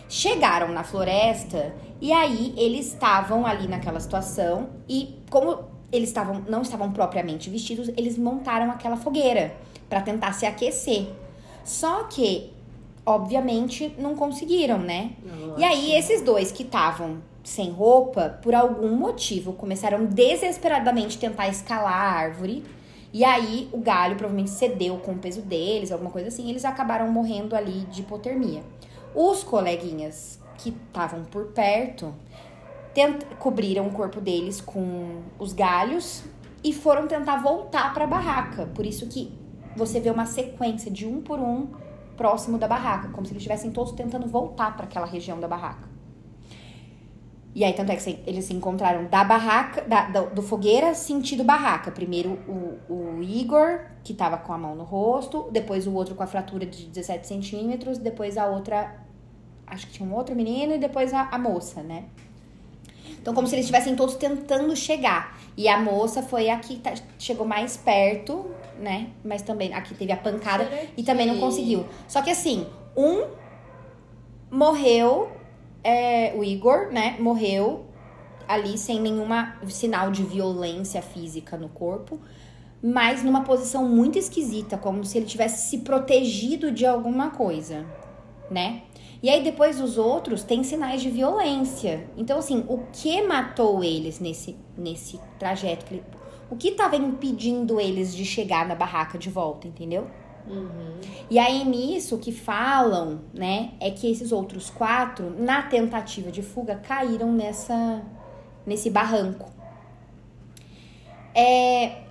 Chegaram 0.08 0.68
na 0.68 0.84
floresta 0.84 1.74
e 2.00 2.12
aí 2.12 2.54
eles 2.56 2.86
estavam 2.86 3.44
ali 3.46 3.66
naquela 3.66 4.00
situação. 4.00 4.68
E 4.88 5.18
como 5.30 5.64
eles 5.92 6.08
estavam, 6.08 6.44
não 6.48 6.62
estavam 6.62 6.92
propriamente 6.92 7.50
vestidos, 7.50 7.88
eles 7.88 8.16
montaram 8.18 8.70
aquela 8.70 8.96
fogueira 8.96 9.54
para 9.88 10.00
tentar 10.00 10.32
se 10.32 10.46
aquecer. 10.46 11.08
Só 11.64 12.04
que, 12.04 12.52
obviamente, 13.04 13.94
não 13.98 14.14
conseguiram, 14.14 14.78
né? 14.78 15.12
E 15.58 15.64
aí, 15.64 15.92
esses 15.96 16.22
dois 16.22 16.52
que 16.52 16.62
estavam 16.62 17.18
sem 17.42 17.70
roupa, 17.70 18.38
por 18.42 18.54
algum 18.54 18.96
motivo, 18.96 19.52
começaram 19.52 20.04
desesperadamente 20.04 21.18
tentar 21.18 21.48
escalar 21.48 21.92
a 21.92 22.10
árvore. 22.12 22.64
E 23.16 23.24
aí, 23.24 23.66
o 23.72 23.78
galho 23.78 24.14
provavelmente 24.14 24.50
cedeu 24.50 24.98
com 24.98 25.12
o 25.12 25.18
peso 25.18 25.40
deles, 25.40 25.90
alguma 25.90 26.10
coisa 26.10 26.28
assim. 26.28 26.50
Eles 26.50 26.66
acabaram 26.66 27.10
morrendo 27.10 27.56
ali 27.56 27.86
de 27.86 28.02
hipotermia. 28.02 28.62
Os 29.14 29.42
coleguinhas 29.42 30.38
que 30.58 30.68
estavam 30.68 31.24
por 31.24 31.46
perto 31.46 32.12
cobriram 33.38 33.86
o 33.86 33.90
corpo 33.90 34.20
deles 34.20 34.60
com 34.60 35.22
os 35.38 35.54
galhos 35.54 36.24
e 36.62 36.74
foram 36.74 37.08
tentar 37.08 37.38
voltar 37.38 37.94
para 37.94 38.04
a 38.04 38.06
barraca. 38.06 38.66
Por 38.74 38.84
isso 38.84 39.06
que 39.06 39.32
você 39.74 39.98
vê 39.98 40.10
uma 40.10 40.26
sequência 40.26 40.90
de 40.90 41.06
um 41.06 41.22
por 41.22 41.38
um 41.38 41.68
próximo 42.18 42.58
da 42.58 42.68
barraca, 42.68 43.08
como 43.08 43.24
se 43.24 43.32
eles 43.32 43.40
estivessem 43.40 43.70
todos 43.70 43.92
tentando 43.92 44.26
voltar 44.26 44.76
para 44.76 44.84
aquela 44.84 45.06
região 45.06 45.40
da 45.40 45.48
barraca. 45.48 45.95
E 47.56 47.64
aí, 47.64 47.72
tanto 47.72 47.90
é 47.90 47.96
que 47.96 48.18
eles 48.26 48.44
se 48.44 48.52
encontraram 48.52 49.06
da 49.06 49.24
barraca, 49.24 49.80
da, 49.80 50.10
do, 50.10 50.34
do 50.34 50.42
fogueira, 50.42 50.92
sentido 50.94 51.42
barraca. 51.42 51.90
Primeiro 51.90 52.38
o, 52.46 52.92
o 52.92 53.22
Igor, 53.22 53.80
que 54.04 54.12
tava 54.12 54.36
com 54.36 54.52
a 54.52 54.58
mão 54.58 54.76
no 54.76 54.84
rosto, 54.84 55.48
depois 55.50 55.86
o 55.86 55.94
outro 55.94 56.14
com 56.14 56.22
a 56.22 56.26
fratura 56.26 56.66
de 56.66 56.84
17 56.84 57.26
centímetros, 57.26 57.96
depois 57.96 58.36
a 58.36 58.46
outra, 58.46 59.00
acho 59.66 59.86
que 59.86 59.94
tinha 59.94 60.06
um 60.06 60.14
outro 60.14 60.36
menino, 60.36 60.74
e 60.74 60.78
depois 60.78 61.14
a, 61.14 61.30
a 61.32 61.38
moça, 61.38 61.82
né? 61.82 62.04
Então, 63.22 63.32
como 63.32 63.46
se 63.46 63.54
eles 63.54 63.64
estivessem 63.64 63.96
todos 63.96 64.16
tentando 64.16 64.76
chegar. 64.76 65.40
E 65.56 65.66
a 65.66 65.78
moça 65.78 66.22
foi 66.22 66.50
a 66.50 66.58
que 66.58 66.76
tá, 66.76 66.92
chegou 67.18 67.46
mais 67.46 67.74
perto, 67.74 68.50
né? 68.78 69.08
Mas 69.24 69.40
também 69.40 69.72
aqui 69.72 69.94
teve 69.94 70.12
a 70.12 70.16
pancada 70.18 70.68
e 70.94 71.02
também 71.02 71.26
não 71.26 71.40
conseguiu. 71.40 71.86
Só 72.06 72.20
que 72.20 72.28
assim, 72.28 72.66
um 72.94 73.24
morreu, 74.50 75.35
é, 75.86 76.34
o 76.36 76.42
Igor, 76.42 76.88
né? 76.90 77.16
Morreu 77.20 77.86
ali 78.48 78.76
sem 78.76 79.00
nenhuma 79.00 79.56
sinal 79.68 80.10
de 80.10 80.24
violência 80.24 81.00
física 81.00 81.56
no 81.56 81.68
corpo, 81.68 82.20
mas 82.82 83.22
numa 83.22 83.42
posição 83.42 83.88
muito 83.88 84.18
esquisita, 84.18 84.76
como 84.76 85.04
se 85.04 85.16
ele 85.16 85.26
tivesse 85.26 85.68
se 85.68 85.78
protegido 85.78 86.72
de 86.72 86.84
alguma 86.84 87.30
coisa, 87.30 87.86
né? 88.50 88.82
E 89.22 89.30
aí 89.30 89.42
depois 89.42 89.80
os 89.80 89.96
outros 89.96 90.42
têm 90.42 90.62
sinais 90.62 91.00
de 91.00 91.10
violência. 91.10 92.08
Então 92.16 92.38
assim, 92.38 92.64
o 92.68 92.78
que 92.92 93.22
matou 93.22 93.82
eles 93.82 94.18
nesse 94.18 94.56
nesse 94.76 95.20
trajeto? 95.38 96.00
O 96.50 96.56
que 96.56 96.68
estava 96.68 96.96
impedindo 96.96 97.80
eles 97.80 98.14
de 98.14 98.24
chegar 98.24 98.66
na 98.66 98.74
barraca 98.74 99.18
de 99.18 99.30
volta, 99.30 99.66
entendeu? 99.66 100.08
Uhum. 100.48 101.00
E 101.28 101.38
aí 101.38 101.64
nisso 101.64 102.16
o 102.16 102.18
que 102.18 102.32
falam, 102.32 103.20
né, 103.34 103.72
é 103.80 103.90
que 103.90 104.10
esses 104.10 104.30
outros 104.32 104.70
quatro, 104.70 105.34
na 105.38 105.62
tentativa 105.62 106.30
de 106.30 106.42
fuga, 106.42 106.76
caíram 106.76 107.32
nessa 107.32 108.02
nesse 108.64 108.90
barranco. 108.90 109.50
É, 111.34 112.02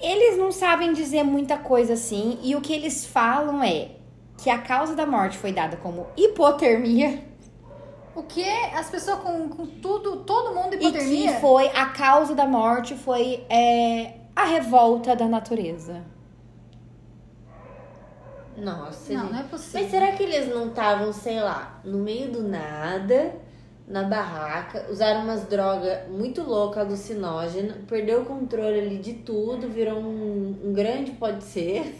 eles 0.00 0.38
não 0.38 0.52
sabem 0.52 0.92
dizer 0.92 1.22
muita 1.22 1.58
coisa 1.58 1.94
assim, 1.94 2.38
e 2.42 2.54
o 2.54 2.60
que 2.60 2.72
eles 2.72 3.04
falam 3.04 3.62
é 3.62 3.90
que 4.38 4.48
a 4.48 4.58
causa 4.58 4.94
da 4.94 5.04
morte 5.04 5.36
foi 5.36 5.52
dada 5.52 5.76
como 5.76 6.06
hipotermia 6.16 7.24
O 8.14 8.22
que? 8.22 8.48
As 8.72 8.88
pessoas 8.88 9.18
com, 9.18 9.48
com 9.48 9.66
tudo, 9.66 10.18
todo 10.18 10.54
mundo 10.54 10.74
e 10.74 10.78
hipotermia? 10.78 11.32
que 11.32 11.40
foi 11.40 11.66
a 11.68 11.86
causa 11.86 12.34
da 12.34 12.46
morte 12.46 12.94
foi 12.94 13.44
é, 13.50 14.14
a 14.34 14.44
revolta 14.44 15.14
da 15.16 15.26
natureza. 15.26 16.04
Nossa, 18.60 19.12
Não, 19.12 19.22
gente. 19.22 19.32
não 19.32 19.40
é 19.40 19.42
possível. 19.44 19.80
Mas 19.82 19.90
será 19.90 20.12
que 20.12 20.22
eles 20.22 20.48
não 20.52 20.68
estavam, 20.68 21.12
sei 21.12 21.40
lá, 21.40 21.80
no 21.84 21.98
meio 21.98 22.30
do 22.30 22.42
nada, 22.42 23.34
na 23.86 24.02
barraca, 24.04 24.86
usaram 24.90 25.22
umas 25.22 25.44
drogas 25.44 26.08
muito 26.08 26.42
loucas, 26.42 26.86
alucinógenas, 26.86 27.76
perdeu 27.88 28.22
o 28.22 28.24
controle 28.24 28.78
ali 28.80 28.98
de 28.98 29.14
tudo, 29.14 29.68
virou 29.68 29.98
um, 29.98 30.56
um 30.64 30.72
grande 30.72 31.12
pode 31.12 31.42
ser. 31.44 31.98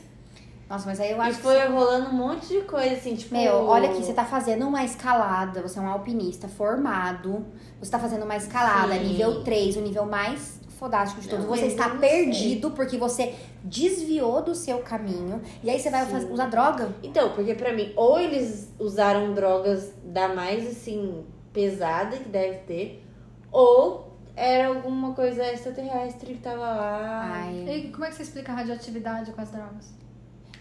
Nossa, 0.69 0.87
mas 0.87 1.01
aí 1.01 1.13
eu 1.13 1.17
E 1.17 1.21
acho 1.21 1.37
que 1.39 1.43
foi 1.43 1.67
rolando 1.67 2.11
um 2.11 2.13
monte 2.13 2.47
de 2.49 2.61
coisa, 2.61 2.93
assim, 2.95 3.15
tipo. 3.17 3.35
Meu, 3.35 3.65
olha 3.67 3.89
aqui, 3.89 4.03
você 4.05 4.13
tá 4.13 4.25
fazendo 4.27 4.67
uma 4.67 4.85
escalada, 4.85 5.63
você 5.63 5.79
é 5.79 5.83
um 5.83 5.89
alpinista 5.89 6.47
formado, 6.47 7.47
você 7.81 7.91
tá 7.91 7.99
fazendo 7.99 8.25
uma 8.25 8.37
escalada, 8.37 8.93
Sim. 8.93 9.05
nível 9.05 9.43
3, 9.43 9.77
o 9.77 9.81
nível 9.81 10.05
mais 10.05 10.58
fodástico 10.79 11.21
de 11.21 11.29
todos. 11.29 11.45
Não, 11.45 11.55
você 11.55 11.67
está 11.67 11.89
não 11.89 11.99
sei. 12.01 12.09
perdido 12.09 12.71
porque 12.71 12.97
você 12.97 13.35
desviou 13.63 14.43
do 14.43 14.55
seu 14.55 14.79
caminho. 14.79 15.41
E 15.63 15.69
aí 15.69 15.79
você 15.79 15.91
vai 15.91 16.07
fazer- 16.07 16.31
usar 16.33 16.47
droga? 16.47 16.91
Então, 17.03 17.33
porque 17.33 17.55
pra 17.55 17.73
mim, 17.73 17.93
ou 17.97 18.19
eles 18.19 18.73
usaram 18.79 19.35
drogas 19.35 19.93
da 20.05 20.29
mais, 20.29 20.67
assim, 20.67 21.25
pesada 21.53 22.17
que 22.17 22.29
deve 22.29 22.59
ter, 22.59 23.05
ou 23.51 24.17
era 24.37 24.69
alguma 24.69 25.13
coisa 25.15 25.45
extraterrestre 25.53 26.35
que 26.35 26.41
tava 26.41 26.61
lá. 26.61 27.29
Ai. 27.33 27.65
E 27.69 27.89
como 27.91 28.05
é 28.05 28.09
que 28.09 28.15
você 28.15 28.23
explica 28.23 28.53
a 28.53 28.55
radioatividade 28.55 29.33
com 29.33 29.41
as 29.41 29.51
drogas? 29.51 29.93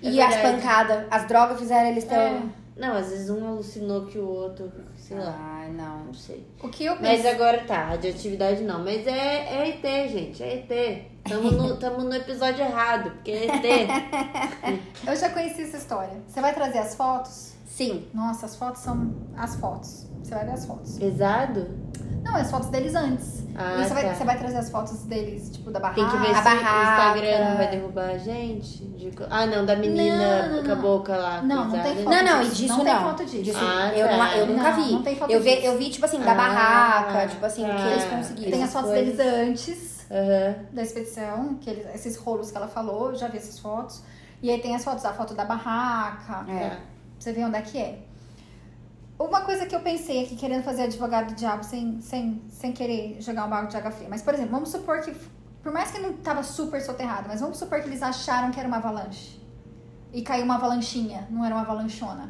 É 0.02 0.10
e 0.10 0.22
as 0.22 0.34
verdade. 0.36 0.62
pancadas, 0.62 1.06
as 1.12 1.28
drogas 1.28 1.60
fizeram 1.60 1.90
eles 1.90 2.04
ter. 2.04 2.16
É. 2.16 2.42
Não, 2.78 2.96
às 2.96 3.10
vezes 3.10 3.30
um 3.30 3.48
alucinou 3.48 4.06
que 4.06 4.20
o 4.20 4.28
outro, 4.28 4.72
sei 4.96 5.18
lá. 5.18 5.36
Ai, 5.40 5.72
não. 5.72 6.06
Não 6.06 6.14
sei. 6.14 6.46
O 6.62 6.70
que 6.70 6.86
eu 6.86 6.96
Mas 7.02 7.22
penso... 7.22 7.36
agora 7.36 7.64
tá, 7.66 7.86
radioatividade 7.86 8.64
não. 8.64 8.84
Mas 8.84 9.08
é, 9.08 9.12
é 9.12 9.70
ET, 9.70 10.12
gente. 10.12 10.44
É 10.44 10.58
ET. 10.58 11.12
Tamo 11.28 11.52
no, 11.52 11.76
tamo 11.80 12.04
no 12.04 12.14
episódio 12.14 12.64
errado, 12.64 13.12
porque 13.12 13.32
é 13.32 13.46
ET. 13.46 13.90
Eu 15.08 15.16
já 15.16 15.30
conheci 15.30 15.64
essa 15.64 15.78
história. 15.78 16.22
Você 16.28 16.40
vai 16.40 16.54
trazer 16.54 16.80
as 16.80 16.96
fotos? 16.96 17.54
Sim. 17.66 18.08
Nossa, 18.14 18.46
as 18.46 18.56
fotos 18.56 18.82
são 18.82 19.14
as 19.36 19.56
fotos. 19.56 20.08
Você 20.24 20.36
vai 20.36 20.46
ver 20.46 20.52
as 20.52 20.66
fotos. 20.66 20.98
Pesado? 20.98 21.68
Não, 22.28 22.36
as 22.36 22.52
fotos 22.52 22.70
deles 22.70 22.94
antes. 22.96 23.44
Ah, 23.56 23.78
e 23.80 23.84
você, 23.88 23.94
vai, 23.94 24.04
tá. 24.06 24.14
você 24.14 24.24
vai 24.24 24.38
trazer 24.38 24.58
as 24.58 24.70
fotos 24.70 25.00
deles, 25.04 25.50
tipo, 25.50 25.72
da 25.72 25.80
barraca. 25.80 26.02
Tem 26.02 26.10
que 26.10 26.18
ver 26.18 26.36
se 26.36 26.42
barraca. 26.44 26.78
o 26.78 27.18
Instagram 27.18 27.50
não 27.50 27.58
vai 27.58 27.68
derrubar 27.72 28.10
a 28.12 28.18
gente. 28.18 28.84
de 28.86 29.12
Ah, 29.30 29.46
não, 29.48 29.66
da 29.66 29.76
menina 29.76 30.48
Não, 30.48 30.58
não, 30.58 30.64
com 30.64 30.72
a 30.72 30.76
boca 30.76 31.16
lá. 31.18 31.42
Não, 31.42 31.66
não 31.66 31.82
tem 31.82 31.96
foto. 31.96 32.10
Não, 32.16 32.24
não, 32.24 32.42
e 32.42 32.46
disso. 32.46 32.56
disso 32.56 32.78
Não 32.78 32.84
não. 32.84 32.86
tem 32.94 33.04
foto 33.04 33.26
disso. 33.26 33.44
Disso 33.44 33.60
Ah, 33.62 33.92
eu, 33.96 34.08
tá. 34.08 34.38
eu 34.38 34.46
nunca 34.48 34.72
vi. 34.74 34.92
não 34.92 35.02
tem 35.04 35.16
foto 35.16 35.32
eu, 35.32 35.42
vi 35.42 35.56
disso. 35.56 35.66
eu 35.68 35.78
vi, 35.78 35.90
tipo 35.90 36.06
assim, 36.06 36.20
da 36.20 36.32
Ah, 36.32 36.36
barraca, 36.36 37.28
tipo 37.28 37.46
assim, 37.46 37.64
o 37.64 37.76
que 37.76 37.82
eles 37.82 38.04
tá. 38.04 38.10
conseguiram. 38.18 38.52
Tem 38.52 38.64
as 38.64 38.74
fotos 38.74 38.90
coisas. 38.92 39.18
deles 39.18 39.34
antes 39.50 40.06
Aham. 40.12 40.56
da 40.74 40.82
expedição, 40.84 41.56
que 41.60 41.70
eles, 41.70 41.86
esses 41.96 42.16
rolos 42.18 42.52
que 42.52 42.58
ela 42.58 42.68
falou, 42.68 43.10
eu 43.10 43.16
já 43.16 43.28
vi 43.28 43.38
essas 43.38 43.58
fotos. 43.58 44.04
E 44.44 44.52
aí 44.52 44.60
tem 44.62 44.76
as 44.76 44.84
fotos, 44.84 45.04
a 45.04 45.14
foto 45.14 45.34
da 45.34 45.46
barraca, 45.46 46.46
É. 46.52 46.60
Tá. 46.60 46.70
pra 46.76 46.78
você 47.18 47.32
ver 47.34 47.46
onde 47.46 47.58
é 47.58 47.62
que 47.62 47.78
é. 47.80 47.98
Uma 49.20 49.42
coisa 49.42 49.66
que 49.66 49.76
eu 49.76 49.80
pensei 49.80 50.24
aqui, 50.24 50.36
querendo 50.36 50.64
fazer 50.64 50.84
advogado 50.84 51.30
do 51.30 51.36
diabo 51.36 51.64
sem, 51.64 52.00
sem, 52.02 52.42
sem 52.50 52.72
querer 52.72 53.18
jogar 53.20 53.46
um 53.46 53.50
balde 53.50 53.72
de 53.72 53.78
água 53.78 53.90
fria. 53.92 54.08
Mas, 54.10 54.22
por 54.22 54.34
exemplo, 54.34 54.52
vamos 54.52 54.70
supor 54.70 55.02
que, 55.02 55.12
por 55.64 55.72
mais 55.72 55.90
que 55.90 56.00
não 56.00 56.14
tava 56.14 56.44
super 56.44 56.80
soterrado, 56.82 57.28
mas 57.28 57.42
vamos 57.42 57.58
supor 57.58 57.82
que 57.82 57.88
eles 57.88 58.04
acharam 58.04 58.52
que 58.52 58.60
era 58.60 58.68
uma 58.68 58.78
avalanche. 58.78 59.42
E 60.14 60.22
caiu 60.22 60.46
uma 60.46 60.56
avalanchinha, 60.56 61.28
não 61.32 61.44
era 61.44 61.56
uma 61.56 61.62
avalanchona. 61.64 62.30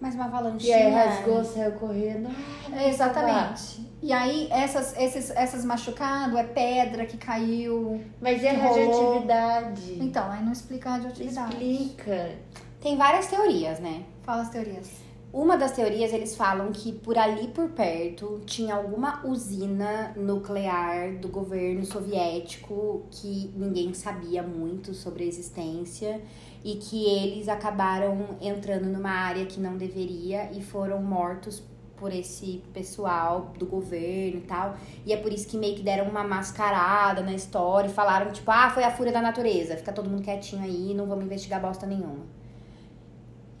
Mas 0.00 0.14
uma 0.14 0.24
E 0.24 0.28
avalanchina. 0.28 0.76
aí 0.76 0.90
rasgou, 0.92 1.44
saiu 1.44 1.72
correndo. 1.72 2.28
É, 2.72 2.88
Exatamente. 2.88 3.92
E 4.02 4.12
aí, 4.12 4.48
essas, 4.50 4.94
esses, 4.98 5.30
essas 5.30 5.64
machucados, 5.64 6.36
é 6.38 6.44
pedra 6.44 7.06
que 7.06 7.16
caiu. 7.16 8.04
Mas 8.20 8.42
e 8.42 8.46
a 8.46 8.50
Que 8.54 8.60
rolou. 8.60 8.74
radioatividade? 8.76 9.98
Então, 10.00 10.30
aí 10.30 10.44
não 10.44 10.52
explica 10.52 10.90
a 10.90 10.92
radioatividade. 10.92 11.52
Explica. 11.54 12.32
Tem 12.80 12.96
várias 12.96 13.26
teorias, 13.28 13.80
né? 13.80 14.02
Fala 14.22 14.42
as 14.42 14.50
teorias. 14.50 14.90
Uma 15.34 15.56
das 15.56 15.72
teorias, 15.72 16.12
eles 16.12 16.36
falam 16.36 16.70
que 16.70 16.92
por 16.92 17.18
ali 17.18 17.48
por 17.48 17.68
perto 17.70 18.40
tinha 18.46 18.76
alguma 18.76 19.26
usina 19.26 20.12
nuclear 20.14 21.16
do 21.16 21.26
governo 21.26 21.84
soviético 21.84 23.04
que 23.10 23.52
ninguém 23.56 23.92
sabia 23.94 24.44
muito 24.44 24.94
sobre 24.94 25.24
a 25.24 25.26
existência 25.26 26.22
e 26.62 26.76
que 26.76 27.04
eles 27.06 27.48
acabaram 27.48 28.38
entrando 28.40 28.84
numa 28.84 29.10
área 29.10 29.44
que 29.44 29.58
não 29.58 29.76
deveria 29.76 30.52
e 30.52 30.62
foram 30.62 31.02
mortos 31.02 31.60
por 31.96 32.12
esse 32.12 32.62
pessoal 32.72 33.52
do 33.58 33.66
governo 33.66 34.38
e 34.38 34.44
tal. 34.46 34.76
E 35.04 35.12
é 35.12 35.16
por 35.16 35.32
isso 35.32 35.48
que 35.48 35.56
meio 35.56 35.74
que 35.74 35.82
deram 35.82 36.08
uma 36.08 36.22
mascarada 36.22 37.22
na 37.22 37.34
história 37.34 37.88
e 37.88 37.92
falaram, 37.92 38.30
tipo, 38.30 38.48
ah, 38.52 38.70
foi 38.70 38.84
a 38.84 38.90
fúria 38.92 39.12
da 39.12 39.20
natureza, 39.20 39.76
fica 39.76 39.92
todo 39.92 40.08
mundo 40.08 40.22
quietinho 40.22 40.62
aí, 40.62 40.94
não 40.94 41.06
vamos 41.08 41.24
investigar 41.24 41.60
bosta 41.60 41.84
nenhuma. 41.86 42.24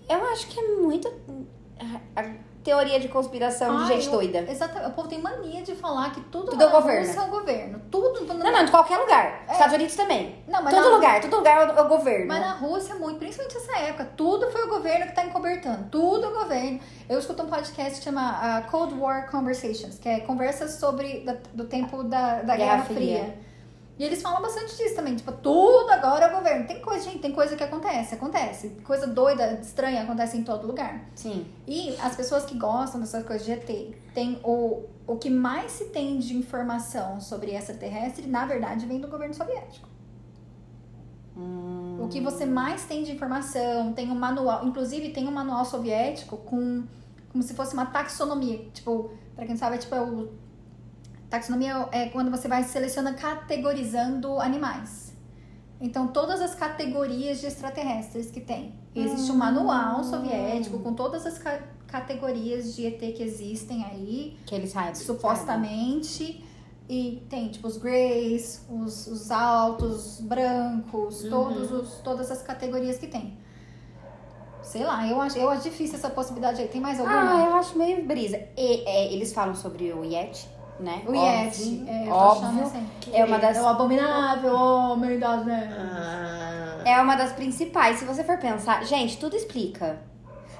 Eu 0.08 0.22
acho 0.26 0.46
que 0.48 0.60
é 0.60 0.76
muito 0.76 1.10
a 2.16 2.24
teoria 2.62 2.98
de 2.98 3.08
conspiração 3.08 3.82
de 3.82 3.88
gente 3.88 4.06
eu- 4.06 4.12
doida. 4.12 4.38
Exatamente. 4.48 4.88
O 4.88 4.92
povo 4.92 5.06
tem 5.08 5.20
mania 5.20 5.60
de 5.62 5.74
falar 5.74 6.10
que 6.12 6.20
tudo, 6.22 6.52
Tudo 6.52 6.62
é 6.62 6.66
o 6.66 6.70
governo. 6.70 7.06
Rússia 7.06 7.20
é 7.20 7.22
o 7.24 7.28
governo. 7.28 7.82
Tudo. 7.90 8.24
Não, 8.34 8.52
não, 8.52 8.64
de 8.64 8.70
qualquer 8.70 8.96
lugar. 8.96 9.44
Estados 9.50 9.74
Unidos 9.74 9.94
também. 9.94 10.42
Não, 10.48 10.62
mas 10.62 10.74
todo 10.74 10.94
lugar, 10.94 11.20
todo 11.20 11.36
lugar 11.36 11.68
é 11.68 11.72
o- 11.72 11.78
é 11.78 11.82
o 11.82 11.88
governo. 11.88 12.26
Mas 12.28 12.40
na 12.40 12.52
Rússia, 12.52 12.94
muito, 12.94 13.18
principalmente 13.18 13.54
nessa 13.58 13.78
época, 13.80 14.04
tudo 14.16 14.50
foi 14.50 14.62
o 14.64 14.68
governo 14.68 15.06
que 15.06 15.12
tá 15.14 15.24
encobertando. 15.26 15.88
Tudo 15.90 16.24
é 16.24 16.28
o 16.28 16.32
governo. 16.42 16.80
Eu 17.08 17.18
escuto 17.18 17.42
um 17.42 17.46
podcast 17.48 17.98
que 17.98 18.04
chama 18.04 18.22
ah, 18.40 18.62
Cold 18.70 18.94
War 18.94 19.30
Conversations, 19.30 19.98
que 19.98 20.08
é 20.08 20.20
conversas 20.20 20.72
sobre 20.76 21.20
da- 21.20 21.36
do 21.52 21.64
tempo 21.66 22.02
da, 22.04 22.40
da 22.42 22.56
Guerra 22.56 22.76
Guerra, 22.76 22.84
Fria. 22.84 22.96
Fria. 23.24 23.38
E 23.96 24.02
eles 24.02 24.20
falam 24.20 24.42
bastante 24.42 24.76
disso 24.76 24.96
também, 24.96 25.14
tipo, 25.14 25.30
tudo 25.30 25.88
agora 25.90 26.26
é 26.26 26.32
o 26.32 26.36
governo. 26.36 26.66
Tem 26.66 26.80
coisa, 26.80 27.04
gente, 27.04 27.20
tem 27.20 27.32
coisa 27.32 27.54
que 27.54 27.62
acontece, 27.62 28.14
acontece. 28.14 28.70
Coisa 28.84 29.06
doida, 29.06 29.52
estranha, 29.62 30.02
acontece 30.02 30.36
em 30.36 30.42
todo 30.42 30.66
lugar. 30.66 31.04
Sim. 31.14 31.46
E 31.66 31.94
as 32.00 32.16
pessoas 32.16 32.44
que 32.44 32.58
gostam 32.58 33.00
dessas 33.00 33.24
coisas 33.24 33.46
de 33.46 33.52
ET, 33.52 33.94
tem 34.12 34.40
o, 34.42 34.82
o 35.06 35.16
que 35.16 35.30
mais 35.30 35.70
se 35.70 35.84
tem 35.86 36.18
de 36.18 36.36
informação 36.36 37.20
sobre 37.20 37.52
extraterrestre, 37.52 38.26
na 38.26 38.44
verdade, 38.46 38.84
vem 38.84 39.00
do 39.00 39.06
governo 39.06 39.34
soviético. 39.34 39.88
Hum, 41.36 41.98
O 42.00 42.08
que 42.08 42.20
você 42.20 42.46
mais 42.46 42.84
tem 42.84 43.04
de 43.04 43.12
informação, 43.12 43.92
tem 43.92 44.10
um 44.10 44.14
manual, 44.14 44.66
inclusive 44.66 45.10
tem 45.10 45.26
um 45.28 45.32
manual 45.32 45.64
soviético 45.64 46.36
com 46.38 46.84
como 47.30 47.42
se 47.42 47.54
fosse 47.54 47.74
uma 47.74 47.86
taxonomia, 47.86 48.58
tipo, 48.72 49.10
pra 49.34 49.44
quem 49.44 49.56
sabe, 49.56 49.74
é 49.74 49.78
tipo 49.78 49.92
é 49.94 50.00
o 50.00 50.28
Taxonomia 51.38 51.88
é 51.90 52.06
quando 52.10 52.30
você 52.30 52.46
vai 52.46 52.62
selecionando, 52.62 53.18
categorizando 53.18 54.40
animais. 54.40 55.12
Então, 55.80 56.06
todas 56.06 56.40
as 56.40 56.54
categorias 56.54 57.40
de 57.40 57.46
extraterrestres 57.46 58.30
que 58.30 58.40
tem. 58.40 58.72
Existe 58.94 59.32
um 59.32 59.36
manual 59.36 60.04
soviético 60.04 60.78
com 60.78 60.94
todas 60.94 61.26
as 61.26 61.36
ca- 61.38 61.60
categorias 61.88 62.76
de 62.76 62.86
ET 62.86 63.00
que 63.16 63.22
existem 63.22 63.82
aí, 63.84 64.36
Que 64.46 64.54
eles 64.54 64.70
saibam. 64.70 64.94
supostamente. 64.94 66.44
E 66.88 67.26
tem, 67.28 67.48
tipo, 67.48 67.66
os 67.66 67.78
greys, 67.78 68.64
os, 68.70 69.06
os 69.08 69.30
altos, 69.32 70.20
brancos, 70.20 71.22
todos 71.28 71.72
os, 71.72 71.94
todas 72.00 72.30
as 72.30 72.42
categorias 72.42 72.96
que 72.98 73.08
tem. 73.08 73.36
Sei 74.62 74.84
lá, 74.84 75.06
eu 75.08 75.20
acho, 75.20 75.36
eu 75.36 75.50
acho 75.50 75.64
difícil 75.64 75.96
essa 75.96 76.10
possibilidade 76.10 76.60
aí. 76.62 76.68
Tem 76.68 76.80
mais 76.80 77.00
alguma? 77.00 77.42
Ah, 77.42 77.46
eu 77.46 77.54
acho 77.56 77.76
meio 77.76 78.04
brisa. 78.06 78.36
E, 78.56 78.84
é, 78.88 79.12
eles 79.12 79.32
falam 79.32 79.54
sobre 79.54 79.92
o 79.92 80.04
Yeti, 80.04 80.48
né? 80.80 81.02
o 81.06 81.14
Yeti. 81.14 81.80
Óbvio, 81.80 81.88
É, 81.88 82.02
eu 82.02 82.08
tô 82.08 82.14
achando 82.14 82.46
óbvio. 82.46 82.62
assim. 82.64 82.86
É 83.12 83.24
uma 83.24 83.38
das 83.38 83.56
É 83.56 83.62
o 83.62 83.66
abominável 83.68 84.54
homem 84.54 85.18
das 85.18 85.44
neves. 85.46 85.76
Ah, 85.78 86.82
É 86.84 87.00
uma 87.00 87.16
das 87.16 87.32
principais. 87.32 87.98
Se 87.98 88.04
você 88.04 88.22
for 88.24 88.38
pensar, 88.38 88.84
gente, 88.84 89.18
tudo 89.18 89.36
explica. 89.36 89.98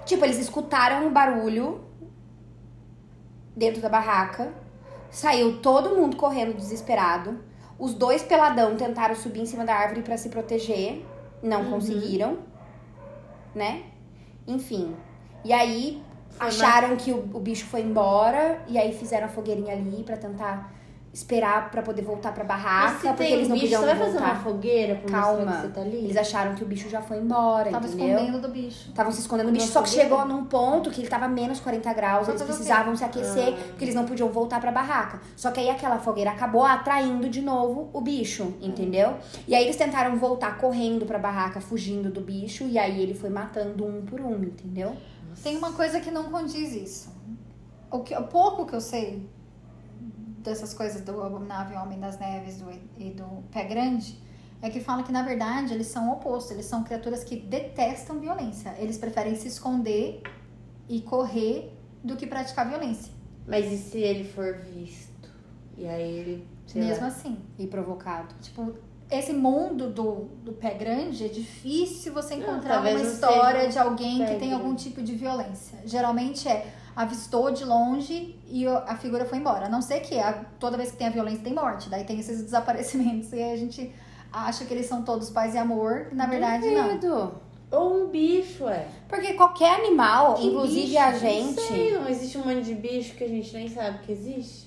Tipo, 0.04 0.24
eles 0.24 0.38
escutaram 0.38 1.06
um 1.06 1.12
barulho 1.12 1.80
dentro 3.56 3.80
da 3.80 3.88
barraca. 3.88 4.52
Saiu 5.10 5.60
todo 5.60 5.94
mundo 5.94 6.16
correndo 6.16 6.54
desesperado. 6.56 7.38
Os 7.78 7.94
dois 7.94 8.22
peladão 8.22 8.76
tentaram 8.76 9.14
subir 9.14 9.40
em 9.40 9.46
cima 9.46 9.64
da 9.64 9.74
árvore 9.74 10.02
pra 10.02 10.16
se 10.16 10.28
proteger. 10.28 11.04
Não 11.42 11.64
conseguiram. 11.70 12.38
Né? 13.54 13.84
Enfim. 14.46 14.94
E 15.44 15.52
aí 15.52 16.02
acharam 16.38 16.96
que 16.96 17.10
o, 17.12 17.28
o 17.32 17.40
bicho 17.40 17.64
foi 17.66 17.80
embora. 17.82 18.58
E 18.68 18.78
aí 18.78 18.92
fizeram 18.92 19.26
a 19.26 19.28
fogueirinha 19.28 19.72
ali 19.72 20.02
pra 20.04 20.16
tentar 20.16 20.72
esperar 21.12 21.70
pra 21.70 21.80
poder 21.80 22.02
voltar 22.02 22.32
pra 22.34 22.42
barraca. 22.42 23.10
Porque 23.14 23.22
eles 23.22 23.46
não 23.48 23.54
bicho, 23.54 23.66
podiam 23.66 23.80
você 23.82 23.86
vai 23.86 23.96
fazer 23.96 24.18
voltar. 24.18 24.34
uma 24.34 24.40
fogueira 24.42 24.94
mostrar 24.94 25.20
Calma. 25.22 25.52
que 25.52 25.60
você 25.62 25.68
tá 25.68 25.80
ali? 25.82 25.96
Eles 25.98 26.16
acharam 26.16 26.54
que 26.56 26.64
o 26.64 26.66
bicho 26.66 26.88
já 26.90 27.00
foi 27.00 27.18
embora, 27.18 27.70
Tava 27.70 27.86
entendeu? 27.86 28.16
escondendo 28.18 28.40
do 28.40 28.48
bicho. 28.48 28.88
Estavam 28.88 29.12
se 29.12 29.20
escondendo 29.20 29.46
do 29.46 29.52
bicho, 29.52 29.68
só 29.68 29.80
que 29.82 29.90
fogueira? 29.90 30.10
chegou 30.10 30.26
num 30.26 30.44
ponto 30.46 30.90
que 30.90 31.00
ele 31.00 31.06
tava 31.08 31.28
menos 31.28 31.60
40 31.60 31.92
graus, 31.92 32.26
eles 32.28 32.42
precisavam 32.42 32.96
se 32.96 33.04
aquecer, 33.04 33.50
Ah. 33.56 33.62
porque 33.68 33.84
eles 33.84 33.94
não 33.94 34.04
podiam 34.06 34.28
voltar 34.28 34.60
pra 34.60 34.72
barraca. 34.72 35.20
Só 35.36 35.52
que 35.52 35.60
aí 35.60 35.70
aquela 35.70 36.00
fogueira 36.00 36.30
acabou 36.32 36.64
atraindo 36.64 37.28
de 37.28 37.40
novo 37.42 37.90
o 37.92 38.00
bicho, 38.00 38.52
entendeu? 38.60 39.14
E 39.46 39.54
aí 39.54 39.62
eles 39.62 39.76
tentaram 39.76 40.16
voltar 40.16 40.58
correndo 40.58 41.06
pra 41.06 41.16
barraca, 41.16 41.60
fugindo 41.60 42.10
do 42.10 42.20
bicho, 42.22 42.64
e 42.64 42.76
aí 42.76 43.00
ele 43.00 43.14
foi 43.14 43.30
matando 43.30 43.86
um 43.86 44.02
por 44.02 44.20
um, 44.20 44.34
entendeu? 44.42 44.96
Tem 45.42 45.56
uma 45.56 45.72
coisa 45.72 46.00
que 46.00 46.10
não 46.10 46.30
condiz 46.30 46.72
isso. 46.72 47.14
O, 47.90 48.00
que, 48.00 48.14
o 48.14 48.24
pouco 48.24 48.66
que 48.66 48.74
eu 48.74 48.80
sei 48.80 49.28
dessas 50.42 50.74
coisas 50.74 51.00
do 51.02 51.22
Abominável 51.22 51.78
Homem 51.80 51.98
das 51.98 52.18
Neves 52.18 52.58
do, 52.58 52.70
e 52.98 53.10
do 53.10 53.42
Pé 53.50 53.64
Grande 53.64 54.18
é 54.60 54.70
que 54.70 54.80
fala 54.80 55.02
que, 55.02 55.12
na 55.12 55.22
verdade, 55.22 55.74
eles 55.74 55.86
são 55.88 56.08
o 56.08 56.12
oposto. 56.14 56.52
Eles 56.52 56.66
são 56.66 56.82
criaturas 56.84 57.22
que 57.24 57.36
detestam 57.36 58.18
violência. 58.18 58.74
Eles 58.78 58.96
preferem 58.96 59.34
se 59.36 59.48
esconder 59.48 60.22
e 60.88 61.00
correr 61.02 61.72
do 62.02 62.16
que 62.16 62.26
praticar 62.26 62.68
violência. 62.68 63.12
Mas 63.46 63.70
e 63.70 63.76
se 63.76 63.98
ele 63.98 64.24
for 64.24 64.54
visto? 64.58 65.30
E 65.76 65.86
aí 65.86 66.18
ele, 66.18 66.48
Mesmo 66.74 67.02
lá. 67.02 67.08
assim. 67.08 67.38
E 67.58 67.66
provocado. 67.66 68.34
Tipo, 68.40 68.74
esse 69.18 69.32
mundo 69.32 69.88
do, 69.90 70.26
do 70.44 70.52
pé 70.52 70.74
grande 70.74 71.24
é 71.24 71.28
difícil 71.28 72.12
você 72.12 72.34
encontrar 72.34 72.74
talvez 72.74 72.96
uma 72.96 73.04
não 73.04 73.12
história 73.12 73.68
de 73.68 73.78
alguém 73.78 74.24
que 74.24 74.34
tem 74.36 74.52
algum 74.52 74.74
tipo 74.74 75.02
de 75.02 75.14
violência. 75.14 75.78
Geralmente 75.84 76.48
é 76.48 76.66
avistou 76.96 77.50
de 77.50 77.64
longe 77.64 78.38
e 78.46 78.66
a 78.68 78.96
figura 78.96 79.24
foi 79.24 79.38
embora. 79.38 79.66
A 79.66 79.68
não 79.68 79.82
ser 79.82 80.00
que 80.00 80.18
a- 80.18 80.44
toda 80.60 80.76
vez 80.76 80.92
que 80.92 80.96
tem 80.96 81.08
a 81.08 81.10
violência 81.10 81.42
tem 81.42 81.52
morte. 81.52 81.88
Daí 81.90 82.04
tem 82.04 82.20
esses 82.20 82.40
desaparecimentos. 82.44 83.32
E 83.32 83.42
aí 83.42 83.52
a 83.52 83.56
gente 83.56 83.92
acha 84.32 84.64
que 84.64 84.72
eles 84.72 84.86
são 84.86 85.02
todos 85.02 85.28
paz 85.30 85.54
e 85.54 85.58
amor. 85.58 86.08
E 86.12 86.14
na 86.14 86.26
verdade 86.26 86.70
não. 86.70 86.88
Duvido. 86.88 87.34
Ou 87.72 88.04
um 88.04 88.08
bicho, 88.08 88.68
é. 88.68 88.86
Porque 89.08 89.32
qualquer 89.32 89.80
animal, 89.80 90.38
inclusive 90.40 90.86
bicho? 90.86 90.98
a 90.98 91.10
Não 91.10 91.18
gente. 91.18 91.60
sei, 91.60 91.92
não 91.98 92.08
existe 92.08 92.38
um 92.38 92.44
monte 92.44 92.62
de 92.62 92.74
bicho 92.74 93.14
que 93.16 93.24
a 93.24 93.28
gente 93.28 93.52
nem 93.52 93.68
sabe 93.68 93.98
que 94.04 94.12
existe. 94.12 94.63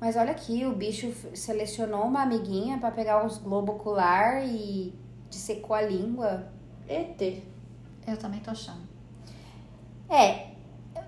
Mas 0.00 0.16
olha 0.16 0.30
aqui, 0.30 0.64
o 0.64 0.72
bicho 0.72 1.12
selecionou 1.34 2.04
uma 2.04 2.22
amiguinha 2.22 2.78
pra 2.78 2.90
pegar 2.90 3.24
os 3.26 3.38
globo 3.38 3.72
ocular 3.72 4.44
e 4.44 4.94
dissecou 5.28 5.74
a 5.74 5.82
língua. 5.82 6.46
ET. 6.88 7.20
Eu 8.06 8.16
também 8.16 8.40
tô 8.40 8.50
achando. 8.50 8.88
É. 10.08 10.46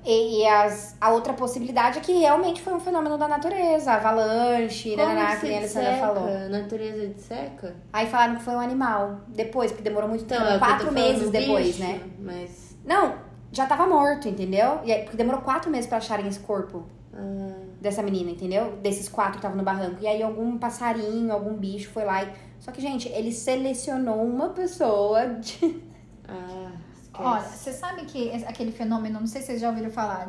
E, 0.04 0.40
e 0.40 0.46
as, 0.46 0.96
a 1.00 1.10
outra 1.10 1.32
possibilidade 1.32 1.98
é 1.98 2.00
que 2.00 2.12
realmente 2.12 2.62
foi 2.62 2.72
um 2.72 2.80
fenômeno 2.80 3.18
da 3.18 3.28
natureza, 3.28 3.92
avalanche, 3.92 4.96
nananá, 4.96 5.34
que 5.34 5.40
se 5.40 5.46
nem 5.46 5.56
a 5.56 5.58
Alessandra 5.58 5.96
falou. 5.96 6.28
A 6.28 6.48
natureza 6.48 7.08
de 7.08 7.20
seca? 7.20 7.76
Aí 7.92 8.06
falaram 8.06 8.36
que 8.36 8.42
foi 8.42 8.54
um 8.54 8.60
animal. 8.60 9.20
Depois, 9.28 9.70
porque 9.70 9.84
demorou 9.84 10.08
muito 10.08 10.24
tempo. 10.24 10.42
é 10.42 10.44
o 10.44 10.48
que 10.48 10.54
eu 10.54 10.58
tô 10.58 10.64
quatro 10.66 10.92
meses 10.92 11.30
depois, 11.30 11.66
bicho, 11.66 11.80
né? 11.80 12.00
Mas. 12.18 12.76
Não, 12.84 13.14
já 13.52 13.66
tava 13.66 13.86
morto, 13.86 14.28
entendeu? 14.28 14.80
E 14.84 14.92
aí, 14.92 15.02
porque 15.02 15.16
demorou 15.16 15.42
quatro 15.42 15.70
meses 15.70 15.86
pra 15.86 15.98
acharem 15.98 16.26
esse 16.26 16.40
corpo 16.40 16.84
ah, 17.12 17.69
dessa 17.80 18.02
menina, 18.02 18.30
entendeu? 18.30 18.76
Desses 18.76 19.08
quatro 19.08 19.32
que 19.32 19.38
estavam 19.38 19.56
no 19.56 19.64
barranco. 19.64 20.02
E 20.02 20.06
aí 20.06 20.22
algum 20.22 20.58
passarinho, 20.58 21.32
algum 21.32 21.54
bicho 21.54 21.90
foi 21.90 22.04
lá 22.04 22.22
e. 22.22 22.32
Só 22.60 22.70
que, 22.70 22.80
gente, 22.80 23.08
ele 23.08 23.32
selecionou 23.32 24.22
uma 24.22 24.50
pessoa 24.50 25.26
de. 25.26 25.82
ah, 26.28 26.72
esquece. 27.02 27.24
Olha, 27.24 27.42
você 27.42 27.72
sabe 27.72 28.04
que 28.04 28.30
aquele 28.44 28.70
fenômeno, 28.70 29.18
não 29.20 29.26
sei 29.26 29.40
se 29.40 29.48
vocês 29.48 29.60
já 29.60 29.70
ouviram 29.70 29.90
falar, 29.90 30.28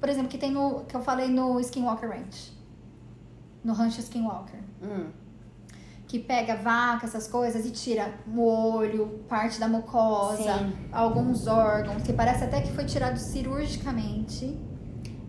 por 0.00 0.08
exemplo, 0.08 0.28
que 0.28 0.38
tem 0.38 0.50
no. 0.50 0.84
que 0.84 0.96
eu 0.96 1.00
falei 1.00 1.28
no 1.28 1.60
Skinwalker 1.60 2.08
Ranch. 2.08 2.52
No 3.62 3.72
rancho 3.72 4.00
Skinwalker. 4.00 4.60
Hum. 4.82 5.10
que 6.06 6.18
pega 6.18 6.56
vaca, 6.56 7.04
essas 7.04 7.28
coisas, 7.28 7.66
e 7.66 7.70
tira 7.70 8.14
o 8.26 8.40
olho, 8.40 9.24
parte 9.28 9.60
da 9.60 9.68
mucosa, 9.68 10.58
Sim. 10.58 10.72
alguns 10.90 11.46
órgãos, 11.46 12.02
que 12.02 12.12
parece 12.12 12.44
até 12.44 12.62
que 12.62 12.72
foi 12.72 12.84
tirado 12.84 13.18
cirurgicamente. 13.18 14.56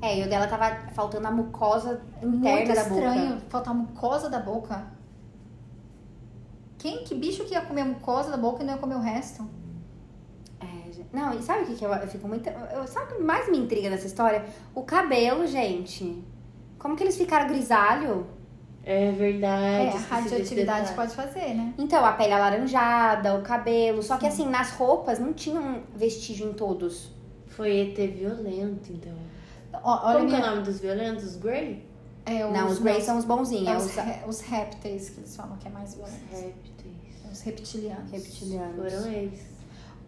É, 0.02 0.20
e 0.20 0.24
o 0.26 0.30
dela 0.30 0.48
tava 0.48 0.92
faltando 0.94 1.28
a 1.28 1.32
mucosa 1.32 2.02
interna 2.24 2.58
Muito 2.58 2.74
da 2.74 2.82
estranho 2.82 3.30
boca. 3.36 3.42
faltar 3.50 3.74
mucosa 3.74 4.30
da 4.30 4.40
boca. 4.40 4.88
Quem, 6.78 7.04
que 7.04 7.14
bicho 7.16 7.44
que 7.44 7.54
ia 7.54 7.62
comer 7.62 7.82
a 7.82 7.86
mucosa 7.86 8.32
da 8.32 8.38
boca 8.38 8.64
e 8.64 8.66
não 8.66 8.74
ia 8.76 8.80
comer 8.80 8.96
o 8.96 9.00
resto? 9.02 9.46
É, 10.62 10.92
gente- 10.92 11.10
não, 11.12 11.34
e 11.38 11.42
sabe 11.42 11.64
o 11.64 11.66
que, 11.68 11.76
que 11.76 11.86
eu, 11.86 11.92
eu 11.94 12.08
fico 12.08 12.28
muito. 12.28 12.48
Eu, 12.50 12.88
sabe 12.88 13.14
o 13.14 13.18
que 13.18 13.24
mais 13.24 13.50
me 13.52 13.58
intriga 13.58 13.90
nessa 13.90 14.08
história? 14.08 14.46
O 14.74 14.84
cabelo, 14.84 15.46
gente. 15.46 16.24
Como 16.78 16.96
que 16.96 17.04
eles 17.04 17.18
ficaram 17.18 17.48
grisalho? 17.50 18.26
É 18.82 19.12
verdade. 19.12 19.88
é, 19.88 19.92
a 19.92 19.98
radioatividade 19.98 20.94
pode 20.94 21.14
fazer, 21.14 21.54
né? 21.54 21.74
Então, 21.78 22.04
a 22.06 22.14
pele 22.14 22.32
alaranjada, 22.32 23.36
o 23.36 23.42
cabelo. 23.42 24.02
Só 24.02 24.18
que 24.18 24.26
assim, 24.26 24.48
nas 24.48 24.72
roupas 24.72 25.20
não 25.20 25.34
tinha 25.34 25.60
um 25.60 25.82
vestígio 25.94 26.50
em 26.50 26.54
todos. 26.54 27.12
Foi 27.48 27.78
ET 27.82 27.98
violento, 28.14 28.94
então. 28.94 29.14
Olha 29.74 30.18
Como 30.18 30.30
que 30.30 30.36
é 30.36 30.38
minha, 30.40 30.52
o 30.52 30.56
nome 30.56 30.64
dos 30.66 30.80
violentos? 30.80 31.24
Os 31.24 31.36
Grey? 31.38 31.88
é, 32.26 32.52
não, 32.52 32.68
os 32.68 32.80
Greys 32.80 33.04
são 33.04 33.18
os 33.18 33.26
bonzinhos. 33.26 33.68
é 33.68 33.72
É 33.74 33.78
os, 33.78 33.86
os 33.86 33.96
ré- 33.96 34.24
os 34.28 34.42
répteis 34.42 35.10
que 35.10 35.20
eles 35.20 35.36
falam 35.36 35.58
que 35.58 35.68
é 35.68 35.72
mais 35.72 35.96
violento. 35.96 36.20
Répteis. 36.32 37.32
Os 37.32 37.42
reptilianos. 37.42 38.12
reptilianos. 38.12 38.76
Foram 38.94 39.12
eles. 39.12 39.42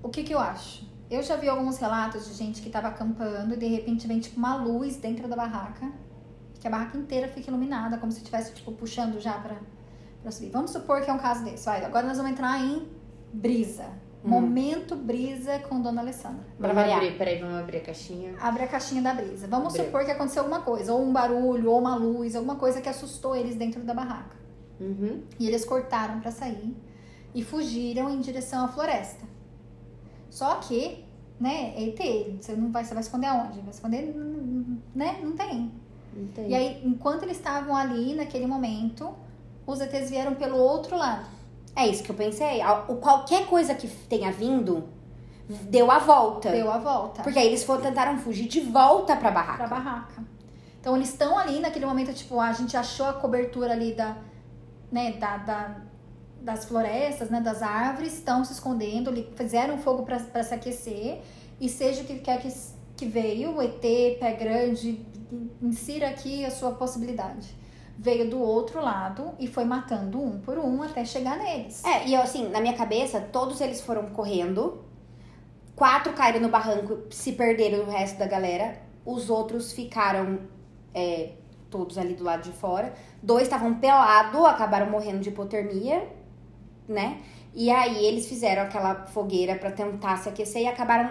O 0.04 0.10
que 0.10 0.24
que 0.24 0.34
eu 0.34 0.40
acho? 0.40 0.90
Eu 1.10 1.22
já 1.22 1.36
vi 1.36 1.48
alguns 1.50 1.78
relatos 1.78 2.26
de 2.28 2.34
gente 2.34 2.62
que 2.62 2.70
tava 2.70 2.88
acampando 2.88 3.54
e 3.54 3.58
de 3.58 3.68
repente 3.68 4.08
vem 4.08 4.20
tipo 4.20 4.38
uma 4.38 4.56
luz 4.56 4.96
dentro 4.98 5.28
da 5.28 5.36
barraca, 5.36 5.92
que 6.60 6.68
a 6.68 6.72
barraca 6.72 6.98
inteira 6.98 7.28
fica 7.28 7.50
iluminada, 7.50 7.98
como 7.98 8.12
se 8.12 8.20
estivesse 8.20 8.54
tipo 8.54 8.72
puxando 8.72 9.20
já 9.20 9.34
pra, 9.34 9.58
pra 10.24 10.32
subir. 10.32 10.50
Vamos 10.50 10.72
supor 10.72 11.02
que 11.02 11.10
é 11.10 11.14
um 11.14 11.20
caso 11.20 11.44
desse. 11.44 11.66
Vai, 11.66 11.84
agora 11.86 12.08
nós 12.08 12.18
vamos 12.18 12.32
entrar 12.32 12.60
em 12.64 12.88
brisa. 13.34 13.86
Momento 14.24 14.96
brisa 14.96 15.60
com 15.60 15.82
Dona 15.82 16.02
Alessandra. 16.02 16.46
Vamos 16.60 16.76
variar. 16.76 16.98
abrir, 16.98 17.18
peraí, 17.18 17.40
vamos 17.40 17.60
abrir 17.60 17.78
a 17.78 17.82
caixinha. 17.82 18.36
Abre 18.40 18.64
a 18.64 18.68
caixinha 18.68 19.02
da 19.02 19.14
brisa. 19.14 19.48
Vamos 19.48 19.74
Abriu. 19.74 19.86
supor 19.86 20.06
que 20.06 20.12
aconteceu 20.12 20.44
alguma 20.44 20.62
coisa, 20.62 20.94
ou 20.94 21.02
um 21.02 21.12
barulho, 21.12 21.72
ou 21.72 21.80
uma 21.80 21.96
luz, 21.96 22.36
alguma 22.36 22.56
coisa 22.56 22.82
que 22.82 22.88
assustou 22.88 23.36
eles 23.36 23.56
dentro 23.56 23.82
da 23.82 23.94
barraca. 23.94 24.36
Uhum. 24.80 25.24
E 25.40 25.48
eles 25.48 25.66
cortaram 25.66 26.20
pra 26.20 26.32
sair 26.32 26.76
e 27.34 27.44
fugiram 27.44 28.10
em 28.10 28.20
direção 28.20 28.66
à 28.66 28.68
floresta. 28.68 29.26
Só 30.30 30.56
que, 30.56 31.04
né, 31.40 31.74
é 31.76 31.84
ET, 31.88 32.38
você 32.40 32.54
não 32.54 32.72
vai, 32.72 32.86
você 32.86 32.94
vai 32.94 33.02
esconder 33.02 33.28
aonde? 33.28 33.60
Vai 33.60 33.72
esconder, 33.72 34.14
hum, 34.16 34.78
né? 34.94 35.20
Não 35.22 35.34
tem. 35.34 35.72
Não 36.16 36.28
tem. 36.28 36.50
E 36.50 36.56
aí, 36.56 36.82
enquanto 36.86 37.24
eles 37.24 37.38
estavam 37.38 37.76
ali 37.76 38.14
naquele 38.14 38.46
momento, 38.46 39.14
os 39.66 39.82
ETs 39.82 40.10
vieram 40.10 40.36
pelo 40.36 40.58
outro 40.58 40.96
lado. 40.96 41.26
É 41.76 41.88
isso 41.88 42.04
que 42.04 42.10
eu 42.12 42.16
pensei. 42.16 42.60
Qualquer 43.02 43.46
coisa 43.48 43.74
que 43.74 43.88
tenha 43.88 44.32
vindo, 44.32 44.84
deu 45.48 45.90
a 45.90 46.00
volta. 46.00 46.52
Deu 46.52 46.72
a 46.72 46.78
volta 46.78 47.24
Porque 47.24 47.40
aí 47.40 47.48
eles 47.48 47.64
foram, 47.64 47.82
tentaram 47.82 48.18
fugir 48.20 48.48
de 48.48 48.60
volta 48.62 49.16
pra 49.16 49.32
barraca. 49.32 49.58
pra 49.58 49.68
barraca. 49.68 50.24
Então 50.80 50.96
eles 50.96 51.10
estão 51.10 51.38
ali 51.38 51.60
naquele 51.60 51.86
momento, 51.86 52.14
tipo, 52.14 52.40
a 52.40 52.52
gente 52.54 52.76
achou 52.76 53.06
a 53.06 53.14
cobertura 53.14 53.72
ali 53.74 53.94
da, 53.94 54.18
né, 54.92 55.14
da, 55.14 55.38
da- 55.38 55.76
das 56.42 56.66
florestas, 56.66 57.30
né, 57.30 57.40
das 57.40 57.62
árvores, 57.62 58.14
estão 58.16 58.44
se 58.44 58.54
escondendo, 58.54 59.14
fizeram 59.36 59.78
fogo 59.78 60.02
pra 60.04 60.20
pra 60.20 60.44
se 60.44 60.54
aquecer 60.56 61.22
e 61.60 61.70
seja 61.70 62.02
o 62.02 62.06
que 62.06 62.16
quer 62.20 62.42
que, 62.42 62.52
que 62.98 63.06
veio, 63.06 63.56
o 63.58 63.62
ET, 63.62 63.80
pé 64.20 64.34
grande, 64.34 65.06
insira 65.62 66.10
aqui 66.10 66.44
a 66.44 66.50
sua 66.50 66.72
possibilidade. 66.72 67.56
Veio 67.98 68.30
do 68.30 68.42
outro 68.42 68.82
lado 68.82 69.32
e 69.40 69.48
foi 69.48 69.64
matando 69.64 70.22
um 70.22 70.40
por 70.40 70.58
um 70.58 70.82
até 70.82 71.06
chegar 71.06 71.38
neles. 71.38 71.84
É, 71.86 72.08
e 72.08 72.14
eu, 72.14 72.22
assim, 72.22 72.50
na 72.50 72.60
minha 72.60 72.74
cabeça, 72.74 73.22
todos 73.22 73.62
eles 73.62 73.82
foram 73.82 74.08
correndo. 74.10 74.84
Quatro 75.76 76.14
caíram 76.14 76.40
no 76.40 76.50
barranco, 76.50 77.00
se 77.12 77.34
perderam 77.34 77.84
o 77.84 77.90
resto 77.90 78.18
da 78.18 78.28
galera. 78.28 78.82
Os 79.06 79.30
outros 79.30 79.74
ficaram 79.74 80.40
é, 80.94 81.34
todos 81.70 81.98
ali 81.98 82.14
do 82.14 82.24
lado 82.24 82.44
de 82.44 82.52
fora. 82.52 82.94
Dois 83.22 83.44
estavam 83.44 83.76
pelados, 83.76 84.44
acabaram 84.46 84.90
morrendo 84.90 85.20
de 85.20 85.30
hipotermia, 85.30 86.08
né? 86.88 87.22
E 87.54 87.70
aí 87.70 88.06
eles 88.06 88.28
fizeram 88.28 88.64
aquela 88.64 89.08
fogueira 89.08 89.56
pra 89.56 89.72
tentar 89.72 90.18
se 90.18 90.30
aquecer 90.30 90.62
e 90.64 90.68
acabaram 90.68 91.10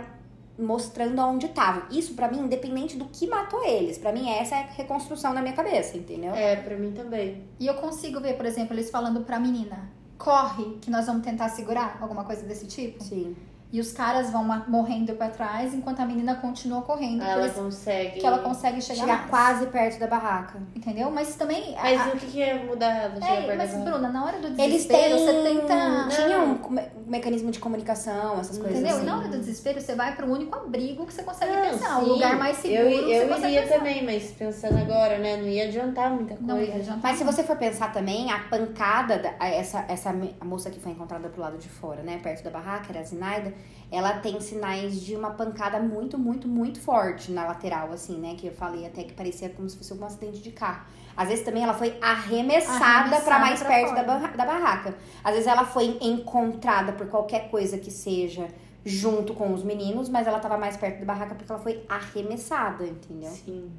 mostrando 0.61 1.21
aonde 1.21 1.47
estavam. 1.47 1.83
Isso 1.91 2.15
pra 2.15 2.31
mim, 2.31 2.41
independente 2.41 2.97
do 2.97 3.07
que 3.07 3.27
matou 3.27 3.65
eles, 3.65 3.99
Pra 3.99 4.13
mim 4.13 4.29
essa 4.29 4.57
é 4.57 4.59
a 4.61 4.67
reconstrução 4.67 5.33
na 5.33 5.43
minha 5.43 5.55
cabeça, 5.55 5.97
entendeu? 5.97 6.35
É, 6.35 6.57
pra 6.57 6.77
mim 6.77 6.93
também. 6.93 7.43
E 7.59 7.67
eu 7.67 7.75
consigo 7.75 8.21
ver, 8.21 8.35
por 8.35 8.47
exemplo, 8.47 8.75
eles 8.75 8.91
falando 8.91 9.21
pra 9.23 9.39
menina: 9.39 9.91
corre, 10.19 10.79
que 10.81 10.91
nós 10.91 11.07
vamos 11.07 11.25
tentar 11.25 11.49
segurar, 11.49 11.99
alguma 12.01 12.25
coisa 12.25 12.43
desse 12.43 12.67
tipo. 12.67 13.03
Sim. 13.03 13.37
E 13.73 13.79
os 13.79 13.93
caras 13.93 14.31
vão 14.31 14.43
morrendo 14.67 15.15
pra 15.15 15.29
trás 15.29 15.73
enquanto 15.73 16.01
a 16.01 16.05
menina 16.05 16.35
continua 16.35 16.83
correndo. 16.83 17.23
Ela 17.23 17.47
isso 17.47 17.55
consegue. 17.63 18.19
que 18.19 18.27
ela 18.27 18.39
consegue 18.41 18.81
chegar, 18.83 19.01
Chegar 19.01 19.29
quase 19.29 19.67
perto 19.67 20.01
da 20.01 20.09
barraca. 20.09 20.59
Entendeu? 20.75 21.09
Mas 21.11 21.37
também. 21.37 21.77
Mas 21.81 22.01
a- 22.01 22.09
o 22.09 22.17
que, 22.19 22.27
que 22.27 22.39
ia 22.39 22.65
mudar 22.65 22.91
ela? 22.93 23.25
é, 23.25 23.55
mas? 23.57 23.73
Bruna, 23.75 24.09
na 24.09 24.25
hora 24.25 24.39
do 24.41 24.49
Eles 24.49 24.57
desespero, 24.57 25.17
têm. 25.17 25.25
você 25.25 25.43
tenta. 25.45 26.09
Tinha 26.11 26.39
um 26.41 26.69
me- 26.69 26.89
mecanismo 27.07 27.53
de 27.53 27.61
comunicação, 27.61 28.41
essas 28.41 28.59
coisas 28.59 28.79
Entendeu? 28.79 28.97
assim. 28.97 29.05
E 29.05 29.07
na 29.07 29.19
hora 29.19 29.29
do 29.29 29.39
desespero, 29.39 29.81
você 29.81 29.95
vai 29.95 30.17
para 30.17 30.27
o 30.27 30.33
único 30.33 30.57
abrigo 30.59 31.07
que 31.07 31.13
você 31.15 31.23
consegue 31.23 31.53
Não, 31.55 31.63
pensar. 31.71 31.99
O 32.01 32.05
sim. 32.05 32.11
lugar 32.11 32.37
mais 32.37 32.57
seguro 32.57 32.81
Eu, 32.89 33.05
que 33.05 33.11
eu 33.13 33.21
você 33.23 33.29
consegue 33.35 33.47
iria 33.53 33.63
pensar. 33.63 33.75
também, 33.79 34.05
mas 34.05 34.33
pensando 34.33 34.79
agora, 34.79 35.19
né? 35.19 35.37
Não 35.37 35.47
ia 35.47 35.65
adiantar 35.69 36.11
muita 36.11 36.35
coisa. 36.35 36.53
Não 36.55 36.61
ia 36.61 36.75
adiantar. 36.75 37.01
Mas 37.05 37.19
se 37.19 37.23
você 37.25 37.45
for 37.45 37.57
pensar 37.57 37.93
também, 37.93 38.33
a 38.33 38.41
pancada, 38.41 39.17
da, 39.19 39.31
essa, 39.47 39.85
essa 39.89 40.13
moça 40.45 40.71
que 40.71 40.81
foi 40.81 40.91
encontrada 40.91 41.29
pro 41.29 41.41
lado 41.41 41.57
de 41.57 41.69
fora, 41.69 42.03
né, 42.03 42.19
perto 42.21 42.43
da 42.43 42.51
barraca, 42.51 42.87
era 42.91 42.99
a 43.01 43.05
Zinaida, 43.05 43.53
ela 43.91 44.13
tem 44.21 44.41
sinais 44.41 45.01
de 45.01 45.17
uma 45.17 45.31
pancada 45.31 45.81
muito, 45.81 46.17
muito, 46.19 46.47
muito 46.49 46.81
forte 46.81 47.33
na 47.33 47.45
lateral, 47.47 47.91
assim, 47.93 48.19
né, 48.19 48.35
que 48.39 48.47
eu 48.47 48.53
falei 48.53 48.87
até 48.87 49.03
que 49.05 49.13
parecia 49.13 49.49
como 49.51 49.69
se 49.69 49.77
fosse 49.77 49.93
um 49.95 50.05
acidente 50.05 50.41
de 50.41 50.53
carro. 50.53 50.85
Às 51.17 51.29
vezes 51.29 51.45
também 51.45 51.63
ela 51.65 51.75
foi 51.75 51.97
arremessada, 52.01 52.85
Arremessada 52.85 53.25
pra 53.25 53.39
mais 53.41 53.59
pra 53.61 53.69
perto 53.69 53.95
da, 53.95 54.03
barra- 54.05 54.29
da 54.37 54.47
barraca. 54.47 54.95
Às 55.25 55.33
vezes 55.33 55.47
ela 55.49 55.65
foi 55.65 55.99
encontrada 56.01 56.93
por 56.93 57.09
qualquer 57.09 57.51
coisa 57.51 57.77
que 57.79 57.91
seja 57.91 58.49
junto 58.85 59.35
com 59.35 59.53
os 59.53 59.63
meninos, 59.63 60.09
mas 60.09 60.27
ela 60.27 60.39
tava 60.39 60.57
mais 60.57 60.77
perto 60.77 61.01
da 61.01 61.05
barraca 61.07 61.35
porque 61.35 61.51
ela 61.53 61.61
foi 61.61 61.85
arremessada, 61.89 62.87
entendeu? 62.87 63.31
Sim. 63.31 63.71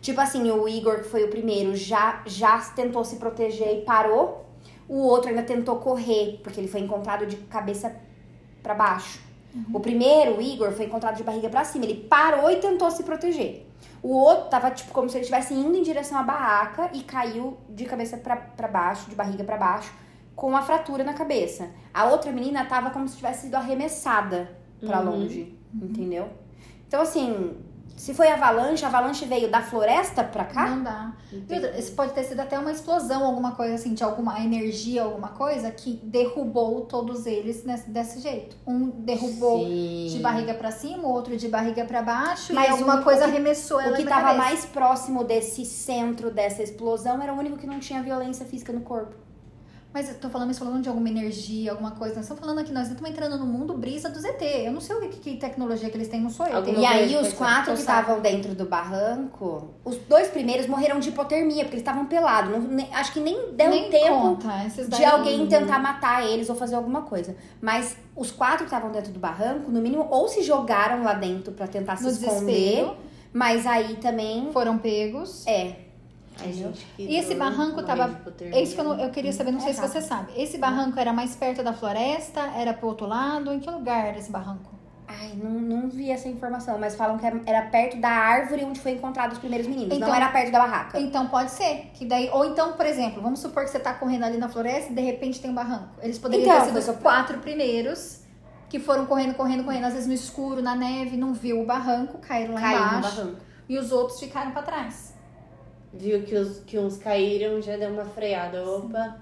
Tipo 0.00 0.20
assim, 0.20 0.50
o 0.50 0.68
Igor, 0.68 0.96
que 0.98 1.08
foi 1.08 1.24
o 1.24 1.28
primeiro, 1.30 1.74
já, 1.76 2.22
já 2.26 2.58
tentou 2.74 3.04
se 3.04 3.16
proteger 3.16 3.78
e 3.78 3.84
parou. 3.84 4.46
O 4.88 4.98
outro 4.98 5.30
ainda 5.30 5.42
tentou 5.42 5.76
correr, 5.76 6.40
porque 6.44 6.60
ele 6.60 6.68
foi 6.68 6.80
encontrado 6.80 7.26
de 7.26 7.36
cabeça 7.36 7.94
pra 8.66 8.74
baixo. 8.74 9.20
O 9.72 9.80
primeiro, 9.80 10.36
o 10.36 10.42
Igor, 10.42 10.72
foi 10.72 10.84
encontrado 10.84 11.16
de 11.16 11.22
barriga 11.22 11.48
pra 11.48 11.64
cima. 11.64 11.84
Ele 11.86 11.94
parou 12.08 12.50
e 12.50 12.56
tentou 12.56 12.90
se 12.90 13.02
proteger. 13.04 13.64
O 14.02 14.10
outro 14.14 14.50
tava, 14.50 14.70
tipo, 14.70 14.92
como 14.92 15.08
se 15.08 15.16
ele 15.16 15.22
estivesse 15.22 15.54
indo 15.54 15.76
em 15.78 15.82
direção 15.82 16.18
à 16.18 16.22
barraca 16.22 16.90
e 16.92 17.02
caiu 17.02 17.56
de 17.70 17.84
cabeça 17.86 18.18
pra, 18.18 18.36
pra 18.36 18.68
baixo, 18.68 19.08
de 19.08 19.16
barriga 19.16 19.44
pra 19.44 19.56
baixo, 19.56 19.90
com 20.34 20.48
uma 20.48 20.60
fratura 20.62 21.02
na 21.04 21.14
cabeça. 21.14 21.70
A 21.94 22.04
outra 22.06 22.30
menina 22.32 22.66
tava 22.66 22.90
como 22.90 23.08
se 23.08 23.16
tivesse 23.16 23.42
sido 23.42 23.54
arremessada 23.54 24.50
pra 24.80 25.00
Uhum. 25.00 25.06
longe, 25.20 25.58
entendeu? 25.74 26.28
Então, 26.86 27.00
assim, 27.00 27.56
se 27.96 28.12
foi 28.14 28.28
avalanche, 28.28 28.84
a 28.84 28.88
avalanche 28.88 29.24
veio 29.24 29.50
da 29.50 29.62
floresta 29.62 30.22
pra 30.22 30.44
cá? 30.44 30.68
Não 30.68 30.82
dá. 30.84 31.12
E 31.32 31.52
outra, 31.54 31.78
Isso 31.78 31.92
pode 31.92 32.12
ter 32.12 32.22
sido 32.24 32.40
até 32.40 32.58
uma 32.58 32.70
explosão, 32.70 33.24
alguma 33.24 33.52
coisa 33.52 33.74
assim, 33.74 33.94
de 33.94 34.04
alguma 34.04 34.38
energia, 34.40 35.02
alguma 35.02 35.28
coisa, 35.30 35.70
que 35.70 35.94
derrubou 36.04 36.82
todos 36.82 37.26
eles 37.26 37.64
nesse, 37.64 37.90
desse 37.90 38.20
jeito. 38.20 38.56
Um 38.66 38.90
derrubou 38.90 39.64
Sim. 39.64 40.08
de 40.10 40.18
barriga 40.20 40.54
pra 40.54 40.70
cima, 40.70 41.04
o 41.04 41.10
outro 41.12 41.36
de 41.36 41.48
barriga 41.48 41.84
pra 41.84 42.02
baixo, 42.02 42.54
Mas 42.54 42.68
e 42.68 42.70
alguma 42.72 43.00
o- 43.00 43.02
coisa 43.02 43.24
que- 43.24 43.30
arremessou 43.30 43.80
ela 43.80 43.92
O 43.92 43.96
que 43.96 44.04
tava 44.04 44.20
cabeça. 44.28 44.38
mais 44.42 44.64
próximo 44.66 45.24
desse 45.24 45.64
centro 45.64 46.30
dessa 46.30 46.62
explosão 46.62 47.20
era 47.22 47.32
o 47.32 47.38
único 47.38 47.56
que 47.56 47.66
não 47.66 47.80
tinha 47.80 48.02
violência 48.02 48.44
física 48.46 48.72
no 48.72 48.80
corpo. 48.82 49.14
Mas 49.94 50.10
eu 50.10 50.16
tô 50.16 50.28
falando, 50.28 50.48
mas 50.48 50.58
falando 50.58 50.82
de 50.82 50.90
alguma 50.90 51.08
energia, 51.08 51.70
alguma 51.70 51.92
coisa. 51.92 52.16
Nós 52.16 52.24
estamos 52.24 52.38
falando 52.40 52.58
aqui, 52.58 52.70
nós 52.70 52.88
estamos 52.90 53.10
entrando 53.10 53.38
no 53.38 53.46
mundo 53.46 53.72
brisa 53.78 54.10
do 54.10 54.18
ZT. 54.20 54.44
Eu 54.66 54.72
não 54.72 54.80
sei 54.80 54.94
o 54.94 55.00
que, 55.08 55.16
que 55.18 55.36
tecnologia 55.38 55.88
que 55.88 55.96
eles 55.96 56.08
têm, 56.08 56.20
não 56.20 56.28
sou 56.28 56.46
eu. 56.46 56.56
Alguma 56.58 56.78
E 56.78 56.84
aí, 56.84 57.16
os 57.16 57.28
foi- 57.28 57.36
quatro 57.38 57.70
tô 57.72 57.78
que 57.78 57.82
sabe. 57.82 58.00
estavam 58.02 58.20
dentro 58.20 58.54
do 58.54 58.66
barranco, 58.66 59.70
os 59.86 59.96
dois 60.06 60.28
primeiros 60.28 60.66
morreram 60.66 61.00
de 61.00 61.08
hipotermia, 61.08 61.62
porque 61.64 61.76
eles 61.76 61.80
estavam 61.80 62.04
pelados. 62.04 62.52
Acho 62.92 63.12
que 63.14 63.20
nem 63.20 63.54
deu 63.54 63.70
Nem 63.70 63.88
tempo 63.88 64.20
conta, 64.36 64.48
de 64.86 65.02
alguém 65.04 65.46
tentar 65.46 65.78
matar 65.78 66.26
eles 66.26 66.50
ou 66.50 66.54
fazer 66.54 66.74
alguma 66.74 67.00
coisa. 67.02 67.34
Mas 67.62 67.96
os 68.14 68.30
quatro 68.30 68.58
que 68.58 68.64
estavam 68.64 68.92
dentro 68.92 69.12
do 69.12 69.18
barranco, 69.18 69.70
no 69.70 69.80
mínimo, 69.80 70.06
ou 70.10 70.28
se 70.28 70.42
jogaram 70.42 71.04
lá 71.04 71.14
dentro 71.14 71.52
pra 71.54 71.66
tentar 71.66 71.96
se 71.96 72.02
no 72.02 72.10
esconder. 72.10 72.52
desespero, 72.52 72.96
Mas 73.32 73.66
aí 73.66 73.96
também. 73.96 74.50
foram 74.52 74.76
pegos. 74.76 75.46
É. 75.46 75.85
E 76.98 77.16
esse 77.16 77.34
barranco 77.34 77.76
morrer 77.76 77.86
tava- 77.86 78.08
de 78.08 78.14
hipotermia. 78.20 78.58
É 78.58 78.62
isso 78.62 78.74
que 78.74 78.80
eu, 78.80 78.84
não- 78.84 79.00
eu 79.00 79.10
queria 79.10 79.32
saber, 79.32 79.50
não 79.52 79.60
sei 79.60 79.72
se 79.72 79.80
você 79.80 80.00
sabe. 80.00 80.32
Esse 80.36 80.58
barranco 80.58 80.98
era 80.98 81.12
mais 81.12 81.34
perto 81.34 81.62
da 81.62 81.72
floresta? 81.72 82.40
Era 82.56 82.72
pro 82.74 82.88
outro 82.88 83.06
lado? 83.06 83.52
Em 83.52 83.58
que 83.60 83.70
lugar 83.70 84.06
era 84.06 84.18
esse 84.18 84.30
barranco? 84.30 84.74
Ai, 85.08 85.32
não, 85.40 85.50
não 85.50 85.88
vi 85.88 86.10
essa 86.10 86.28
informação, 86.28 86.78
mas 86.78 86.96
falam 86.96 87.16
que 87.16 87.24
era, 87.24 87.40
era 87.46 87.62
perto 87.70 87.96
da 88.00 88.08
árvore 88.08 88.64
onde 88.64 88.80
foi 88.80 88.90
encontrado 88.92 89.32
os 89.32 89.38
primeiros 89.38 89.66
meninos. 89.66 89.96
Então- 89.96 90.08
não 90.08 90.14
era 90.14 90.28
perto 90.30 90.50
da 90.50 90.58
barraca. 90.58 91.00
Então 91.00 91.28
pode 91.28 91.52
ser. 91.52 91.90
Que 91.94 92.04
daí, 92.04 92.28
ou 92.32 92.44
então, 92.44 92.72
por 92.72 92.84
exemplo, 92.84 93.22
vamos 93.22 93.38
supor 93.38 93.64
que 93.64 93.70
você 93.70 93.78
tá 93.78 93.94
correndo 93.94 94.24
ali 94.24 94.36
na 94.36 94.48
floresta 94.48 94.90
e 94.90 94.94
de 94.94 95.00
repente 95.00 95.40
tem 95.40 95.50
um 95.50 95.54
barranco. 95.54 95.90
Eles 96.02 96.18
poderiam 96.18 96.44
Então, 96.44 96.58
ter 96.60 96.80
sido 96.82 96.90
os 96.92 96.98
quatro 97.00 97.38
primeiros 97.38 98.22
que 98.68 98.80
foram 98.80 99.06
correndo, 99.06 99.34
correndo, 99.34 99.62
correndo, 99.62 99.84
às 99.84 99.92
vezes 99.92 100.08
no 100.08 100.12
escuro, 100.14 100.60
na 100.60 100.74
neve, 100.74 101.16
não 101.16 101.32
viu 101.32 101.62
o 101.62 101.64
barranco, 101.64 102.18
caíram 102.18 102.54
lá 102.54 102.60
Caiu 102.60 102.80
no 102.80 102.86
embaixo. 102.98 103.16
barranco. 103.16 103.36
E 103.68 103.78
os 103.78 103.92
outros 103.92 104.18
ficaram 104.18 104.50
pra 104.50 104.62
trás. 104.62 105.14
Viu 105.92 106.22
que, 106.22 106.34
os, 106.34 106.58
que 106.60 106.78
uns 106.78 106.96
caíram, 106.98 107.60
já 107.62 107.76
deu 107.76 107.90
uma 107.90 108.04
freada. 108.04 108.62
Opa. 108.68 109.18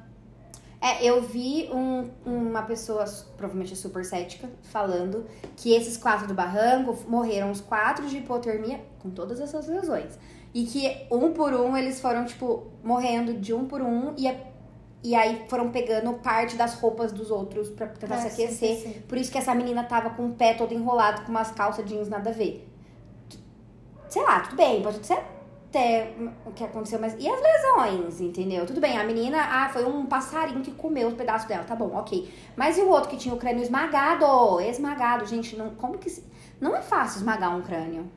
É, 0.81 1.03
eu 1.05 1.23
vi 1.23 1.71
um- 1.73 2.11
uma 2.27 2.63
pessoa, 2.63 3.05
provavelmente 3.39 3.75
super 3.75 4.05
cética, 4.05 4.51
falando 4.65 5.25
que 5.57 5.73
esses 5.73 5.97
quatro 5.97 6.27
do 6.27 6.35
barranco 6.35 6.95
morreram 7.09 7.51
os 7.51 7.61
quatro 7.61 8.07
de 8.07 8.19
hipotermia 8.19 8.81
com 9.01 9.09
todas 9.09 9.41
essas 9.41 9.67
lesões. 9.67 10.19
E 10.53 10.67
que 10.67 11.07
um 11.11 11.33
por 11.33 11.55
um 11.55 11.75
eles 11.77 12.01
foram, 12.01 12.25
tipo, 12.27 12.67
morrendo 12.83 13.33
de 13.35 13.55
um 13.55 13.65
por 13.67 13.81
um 13.81 14.13
e, 14.19 14.29
a- 14.29 14.37
e 15.03 15.15
aí 15.15 15.47
foram 15.49 15.71
pegando 15.71 16.13
parte 16.15 16.55
das 16.55 16.75
roupas 16.75 17.13
dos 17.13 17.31
outros 17.31 17.71
pra 17.71 17.87
tentar 17.87 18.19
se 18.19 18.29
se 18.31 18.43
aquecer. 18.43 18.73
aquecer. 18.73 19.03
Por 19.09 19.17
isso 19.17 19.33
que 19.33 19.39
essa 19.39 19.55
menina 19.55 19.85
tava 19.85 20.11
com 20.11 20.27
o 20.29 20.35
pé 20.35 20.53
todo 20.55 20.75
enrolado, 20.75 21.23
com 21.23 21.31
umas 21.31 21.51
calças 21.51 21.85
jeans 21.87 22.09
nada 22.11 22.29
a 22.29 22.33
ver. 22.33 22.69
Sei 24.09 24.23
lá, 24.23 24.41
tudo 24.41 24.57
bem, 24.57 24.83
pode 24.83 25.05
ser 25.05 25.19
até 25.75 26.13
o 26.47 26.53
que 26.53 26.63
aconteceu, 26.63 27.01
mas 27.01 27.15
e 27.19 27.29
as 27.29 27.41
lesões, 27.41 28.21
entendeu? 28.21 28.65
Tudo 28.65 28.81
bem, 28.81 28.97
a 28.97 29.03
menina, 29.05 29.39
ah, 29.41 29.69
foi 29.69 29.85
um 29.85 30.07
passarinho 30.07 30.61
que 30.63 30.71
comeu 30.71 31.09
os 31.09 31.15
pedaços 31.15 31.49
dela, 31.49 31.65
tá 31.65 31.75
bom, 31.75 31.95
ok. 31.97 32.33
Mas 32.57 32.79
e 32.79 32.83
o 32.83 32.89
outro 32.89 33.11
que 33.11 33.17
tinha 33.17 33.35
o 33.35 33.39
crânio 33.39 33.63
esmagado? 33.63 34.61
Esmagado, 34.61 35.27
gente, 35.27 35.57
não, 35.57 35.71
como 35.75 35.99
que. 35.99 36.09
se- 36.09 36.25
Não 36.61 36.77
é 36.77 36.81
fácil 36.81 37.19
esmagar 37.19 37.55
um 37.57 37.63
crânio. 37.63 38.09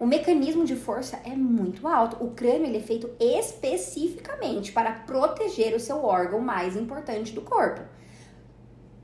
O 0.00 0.06
mecanismo 0.06 0.64
de 0.64 0.76
força 0.76 1.18
é 1.24 1.30
muito 1.30 1.86
alto. 1.86 2.22
O 2.24 2.30
crânio 2.30 2.66
ele 2.66 2.78
é 2.78 2.82
feito 2.82 3.10
especificamente 3.20 4.72
para 4.72 4.92
proteger 4.92 5.74
o 5.74 5.80
seu 5.80 6.04
órgão 6.04 6.40
mais 6.40 6.76
importante 6.76 7.32
do 7.32 7.40
corpo. 7.42 7.80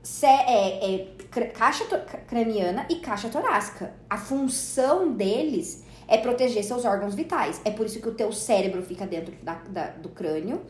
Cé- 0.03 0.45
é, 0.47 0.95
é 0.95 1.45
caixa 1.47 1.85
craniana 2.27 2.85
e 2.89 2.95
caixa 2.97 3.29
torácica. 3.29 3.93
A 4.09 4.17
função 4.17 5.11
deles 5.13 5.83
é 6.07 6.17
proteger 6.17 6.63
seus 6.63 6.85
órgãos 6.85 7.15
vitais. 7.15 7.61
É 7.65 7.71
por 7.71 7.85
isso 7.85 7.99
que 8.01 8.07
o 8.09 8.13
teu 8.13 8.31
cérebro 8.31 8.81
fica 8.81 9.05
dentro 9.05 9.33
da- 9.43 9.61
da- 9.69 9.89
do 9.89 10.09
crânio 10.09 10.61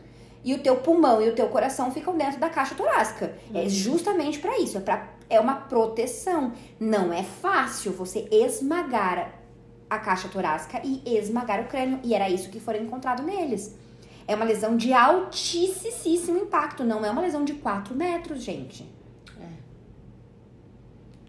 e 0.44 0.54
o 0.54 0.58
teu 0.58 0.76
pulmão 0.76 1.22
e 1.22 1.28
o 1.28 1.34
teu 1.34 1.48
coração 1.48 1.90
ficam 1.90 2.16
dentro 2.16 2.38
da 2.38 2.48
caixa 2.48 2.74
torácica. 2.74 3.34
É 3.54 3.68
justamente 3.68 4.38
para 4.38 4.58
isso, 4.58 4.76
é, 4.78 4.80
pra, 4.80 5.08
é 5.30 5.40
uma 5.40 5.54
proteção. 5.56 6.52
Não 6.78 7.12
é 7.12 7.22
fácil 7.22 7.92
você 7.92 8.28
esmagar 8.30 9.40
a 9.88 9.98
caixa 9.98 10.28
torácica 10.28 10.80
e 10.84 11.02
esmagar 11.16 11.60
o 11.60 11.68
crânio. 11.68 12.00
E 12.02 12.14
era 12.14 12.28
isso 12.28 12.50
que 12.50 12.58
foi 12.60 12.78
encontrado 12.78 13.22
neles. 13.22 13.74
É 14.26 14.34
uma 14.34 14.44
lesão 14.44 14.76
de 14.76 14.92
altíssimo 14.92 16.38
impacto, 16.38 16.82
não 16.82 17.04
é 17.04 17.10
uma 17.10 17.20
lesão 17.20 17.44
de 17.44 17.52
4 17.54 17.94
metros, 17.94 18.42
gente. 18.42 18.90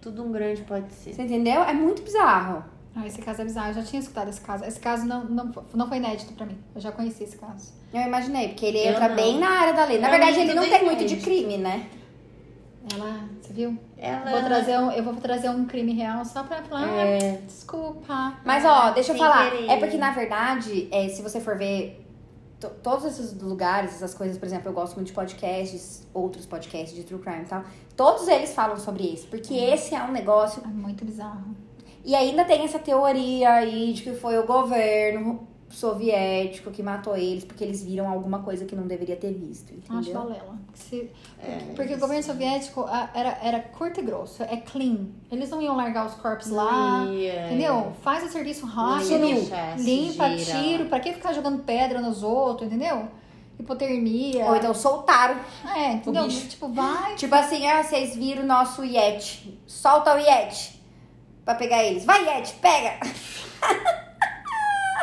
Tudo 0.01 0.23
um 0.23 0.31
grande 0.31 0.61
pode 0.63 0.93
ser. 0.93 1.13
Você 1.13 1.23
entendeu? 1.23 1.61
É 1.63 1.73
muito 1.73 2.01
bizarro. 2.01 2.63
Ah, 2.95 3.05
esse 3.05 3.21
caso 3.21 3.41
é 3.41 3.45
bizarro. 3.45 3.69
Eu 3.69 3.73
já 3.73 3.83
tinha 3.83 3.99
escutado 3.99 4.29
esse 4.29 4.39
caso. 4.39 4.63
Esse 4.63 4.79
caso 4.79 5.05
não, 5.05 5.23
não, 5.25 5.51
não 5.73 5.87
foi 5.87 5.97
inédito 5.97 6.31
pra 6.33 6.45
mim. 6.45 6.57
Eu 6.73 6.79
já 6.79 6.91
conheci 6.93 7.23
esse 7.25 7.35
caso. 7.37 7.73
Eu 7.93 8.01
imaginei, 8.01 8.47
porque 8.49 8.65
ele 8.65 8.77
Eu 8.79 8.91
entra 8.93 9.09
não. 9.09 9.15
bem 9.15 9.37
na 9.37 9.49
área 9.49 9.73
da 9.73 9.83
lei. 9.85 9.99
Na 9.99 10.07
Pra 10.07 10.17
verdade, 10.17 10.37
mim, 10.37 10.43
ele 10.45 10.53
não 10.53 10.63
tem 10.63 10.73
é 10.75 10.83
muito 10.83 10.99
de 10.99 11.03
inédito. 11.13 11.23
crime, 11.23 11.57
né? 11.57 11.89
Ela, 12.93 13.27
você 13.41 13.51
viu? 13.51 13.77
Ela... 13.97 14.29
Vou 14.31 14.43
trazer 14.43 14.77
um, 14.77 14.91
eu 14.91 15.03
vou 15.03 15.15
trazer 15.15 15.49
um 15.49 15.65
crime 15.65 15.91
real 15.93 16.23
só 16.23 16.43
pra 16.43 16.61
falar, 16.63 16.87
É. 16.87 17.31
ah, 17.35 17.41
desculpa. 17.45 18.33
Mas 18.45 18.63
ó, 18.63 18.91
deixa 18.91 19.11
eu 19.11 19.17
sem 19.17 19.25
falar. 19.25 19.49
querer. 19.49 19.69
É 19.69 19.77
porque, 19.77 19.97
na 19.97 20.11
verdade, 20.11 20.87
é, 20.91 21.09
se 21.09 21.21
você 21.23 21.41
for 21.41 21.57
ver 21.57 22.05
to- 22.59 22.69
todos 22.83 23.05
esses 23.05 23.33
lugares, 23.41 23.91
essas 23.95 24.13
coisas, 24.13 24.37
por 24.37 24.45
exemplo, 24.45 24.69
eu 24.69 24.73
gosto 24.73 24.95
muito 24.95 25.07
de 25.07 25.13
podcasts, 25.13 26.07
outros 26.13 26.45
podcasts 26.45 26.95
de 26.95 27.03
true 27.03 27.19
crime 27.19 27.41
e 27.41 27.45
tal. 27.45 27.63
Todos 27.97 28.27
eles 28.27 28.53
falam 28.53 28.77
sobre 28.77 29.03
isso. 29.03 29.27
Porque 29.27 29.53
esse 29.55 29.95
é 29.95 30.03
um 30.03 30.11
negócio. 30.11 30.61
É 30.63 30.67
muito 30.67 31.03
bizarro. 31.03 31.55
E 32.05 32.13
ainda 32.15 32.45
tem 32.45 32.63
essa 32.63 32.77
teoria 32.79 33.51
aí 33.53 33.91
de 33.93 34.03
que 34.03 34.13
foi 34.13 34.37
o 34.37 34.45
governo 34.45 35.47
soviético 35.67 36.71
que 36.71 36.81
matou 36.81 37.17
eles 37.17 37.43
porque 37.43 37.63
eles 37.63 37.83
viram 37.83 38.07
alguma 38.07 38.39
coisa 38.39 38.63
que 38.63 38.75
não 38.75 38.87
deveria 38.87 39.15
ter 39.15 39.33
visto, 39.33 39.73
Acho 39.89 39.99
entendeu? 40.09 40.21
balela. 40.21 40.55
Se- 40.73 41.09
É, 41.43 41.73
porque 41.75 41.93
o 41.95 41.99
governo 41.99 42.23
soviético 42.23 42.85
era, 43.13 43.37
era 43.41 43.59
curto 43.59 43.99
e 43.99 44.03
grosso, 44.03 44.41
é 44.43 44.57
clean. 44.57 45.07
Eles 45.31 45.49
não 45.49 45.61
iam 45.61 45.75
largar 45.75 46.05
os 46.05 46.13
corpos 46.15 46.47
lá, 46.49 47.05
Ia. 47.09 47.47
entendeu? 47.47 47.91
Faz 48.01 48.23
o 48.23 48.29
serviço 48.29 48.65
rápido, 48.65 49.09
limpa, 49.83 50.29
tiro. 50.63 50.85
Pra 50.85 50.99
que 50.99 51.11
ficar 51.13 51.33
jogando 51.33 51.63
pedra 51.63 51.99
nos 51.99 52.23
outros, 52.23 52.67
entendeu? 52.67 53.07
Hipotermia. 53.59 54.45
Ou 54.45 54.55
então 54.55 54.73
soltaram. 54.73 55.37
É, 55.75 55.93
entendeu? 55.93 56.27
Tipo, 56.27 56.67
vai. 56.69 57.15
Tipo 57.15 57.33
assim, 57.35 57.65
ah, 57.67 57.81
vocês 57.83 58.15
viram 58.15 58.43
o 58.43 58.45
nosso 58.45 58.83
Yeti. 58.83 59.59
Solta 59.65 60.13
o 60.15 60.19
Yeti. 60.19 60.74
Pra 61.45 61.55
pegar 61.55 61.83
eles. 61.83 62.03
Vai, 62.05 62.25
Yeti, 62.27 62.55
pega! 62.55 62.99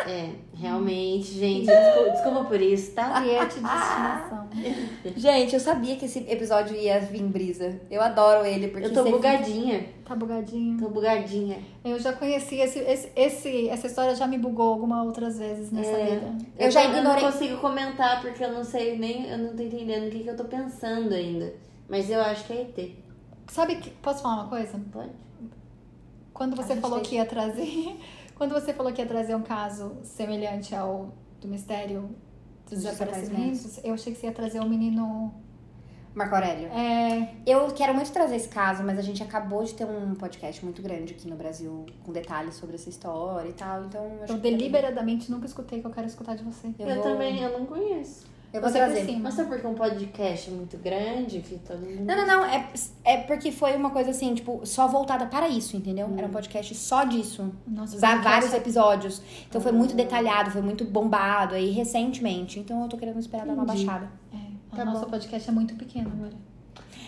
É, 0.04 0.30
realmente, 0.56 1.26
gente. 1.32 1.66
Desculpa, 1.66 2.10
desculpa 2.10 2.44
por 2.46 2.60
isso, 2.60 2.90
tá? 2.92 3.20
Diete 3.22 3.60
de 3.60 3.66
estimação. 3.66 4.48
Gente, 5.16 5.54
eu 5.54 5.60
sabia 5.60 5.94
que 5.94 6.06
esse 6.06 6.18
episódio 6.28 6.74
ia 6.74 6.98
vir 6.98 7.22
brisa. 7.22 7.80
Eu 7.88 8.02
adoro 8.02 8.44
ele, 8.44 8.66
porque 8.66 8.86
Eu 8.86 8.92
tô 8.92 9.04
bugadinha. 9.04 9.86
Tá 10.04 10.16
bugadinho. 10.16 10.76
Tô 10.80 10.88
bugadinha. 10.88 11.58
Eu 11.84 12.00
já 12.00 12.12
conheci 12.14 12.56
esse, 12.56 12.80
esse, 12.80 13.12
esse- 13.14 13.68
essa 13.68 13.86
história 13.86 14.16
já 14.16 14.26
me 14.26 14.38
bugou 14.38 14.70
algumas 14.72 15.06
outras 15.06 15.38
vezes 15.38 15.70
nessa 15.70 15.90
É. 15.92 16.04
vida. 16.16 16.34
Eu 16.58 16.68
já 16.68 16.82
tô- 16.82 16.88
ignorei. 16.88 17.10
Eu 17.22 17.22
não 17.26 17.32
consigo 17.32 17.56
comentar 17.58 18.20
porque 18.22 18.42
eu 18.44 18.52
não 18.52 18.64
sei 18.64 18.98
nem. 18.98 19.30
Eu 19.30 19.38
não 19.38 19.54
tô 19.56 19.62
entendendo 19.62 20.08
o 20.08 20.10
que, 20.10 20.24
que 20.24 20.28
eu 20.30 20.36
tô 20.36 20.44
pensando 20.46 21.14
ainda. 21.14 21.54
Mas 21.88 22.10
eu 22.10 22.20
acho 22.20 22.44
que 22.44 22.52
é 22.52 22.62
ET. 22.62 22.90
Sabe 23.46 23.76
que. 23.76 23.90
Posso 23.90 24.20
falar 24.20 24.42
uma 24.42 24.48
coisa? 24.48 24.80
Pode? 24.92 25.10
Quando 26.42 26.56
você 26.56 26.76
falou 26.76 26.98
fez. 26.98 27.08
que 27.08 27.14
ia 27.16 27.24
trazer. 27.24 27.96
Quando 28.34 28.52
você 28.52 28.72
falou 28.72 28.92
que 28.92 29.00
ia 29.00 29.06
trazer 29.06 29.34
um 29.36 29.42
caso 29.42 29.96
semelhante 30.02 30.74
ao 30.74 31.12
do 31.40 31.46
mistério 31.46 32.10
dos 32.68 32.82
desaparecimentos, 32.82 33.80
eu 33.84 33.94
achei 33.94 34.12
que 34.12 34.18
você 34.18 34.26
ia 34.26 34.32
trazer 34.32 34.60
um 34.60 34.68
menino. 34.68 35.32
Marco 36.14 36.34
Aurélio. 36.34 36.68
É, 36.68 37.36
Eu 37.46 37.68
quero 37.68 37.94
muito 37.94 38.12
trazer 38.12 38.36
esse 38.36 38.48
caso, 38.48 38.82
mas 38.82 38.98
a 38.98 39.02
gente 39.02 39.22
acabou 39.22 39.64
de 39.64 39.72
ter 39.72 39.86
um 39.86 40.14
podcast 40.14 40.62
muito 40.62 40.82
grande 40.82 41.14
aqui 41.14 41.26
no 41.26 41.36
Brasil 41.36 41.86
com 42.04 42.12
detalhes 42.12 42.54
sobre 42.56 42.74
essa 42.74 42.90
história 42.90 43.48
e 43.48 43.52
tal. 43.54 43.84
Então, 43.84 44.04
eu 44.04 44.24
acho 44.24 44.32
eu 44.32 44.36
que 44.36 44.42
deliberadamente 44.42 45.30
nunca 45.30 45.46
escutei 45.46 45.80
que 45.80 45.86
eu 45.86 45.90
quero 45.90 46.06
escutar 46.06 46.34
de 46.36 46.44
você. 46.44 46.66
eu, 46.78 46.86
Eu, 46.86 46.94
vou, 46.96 47.04
também, 47.04 47.40
eu 47.40 47.58
não 47.58 47.64
conheço. 47.64 48.26
Eu 48.52 48.60
vou 48.60 48.68
Você 48.70 48.78
por 48.80 48.84
trazer. 48.90 49.06
cima. 49.06 49.20
Mas 49.20 49.34
só 49.34 49.44
porque 49.44 49.66
um 49.66 49.74
podcast 49.74 50.50
é 50.50 50.52
muito 50.52 50.76
grande 50.76 51.38
que 51.40 51.58
todo 51.58 51.78
mundo. 51.80 52.04
Não, 52.04 52.16
não, 52.16 52.26
não. 52.26 52.44
É, 52.44 52.68
é 53.04 53.16
porque 53.18 53.50
foi 53.50 53.74
uma 53.74 53.90
coisa 53.90 54.10
assim, 54.10 54.34
tipo, 54.34 54.60
só 54.64 54.86
voltada 54.86 55.24
para 55.26 55.48
isso, 55.48 55.74
entendeu? 55.76 56.08
Era 56.18 56.26
um 56.26 56.30
podcast 56.30 56.74
só 56.74 57.04
disso. 57.04 57.50
Nossa, 57.66 57.96
Usar 57.96 58.08
podcast 58.08 58.30
vários 58.30 58.52
é- 58.52 58.56
episódios. 58.58 59.22
Então 59.48 59.60
foi 59.60 59.70
Ah. 59.70 59.74
muito 59.74 59.94
detalhado, 59.96 60.50
foi 60.50 60.60
muito 60.60 60.84
bombado 60.84 61.54
aí 61.54 61.70
recentemente. 61.70 62.58
Então 62.60 62.82
eu 62.82 62.88
tô 62.88 62.98
querendo 62.98 63.18
esperar 63.18 63.46
dar 63.46 63.54
uma 63.54 63.64
Entendi. 63.64 63.86
baixada. 63.86 64.10
É, 64.34 64.36
o 64.72 64.76
Tá 64.76 64.84
nosso 64.84 65.04
bom. 65.06 65.10
podcast 65.10 65.48
é 65.48 65.52
muito 65.52 65.74
pequeno 65.74 66.10
agora. 66.14 66.34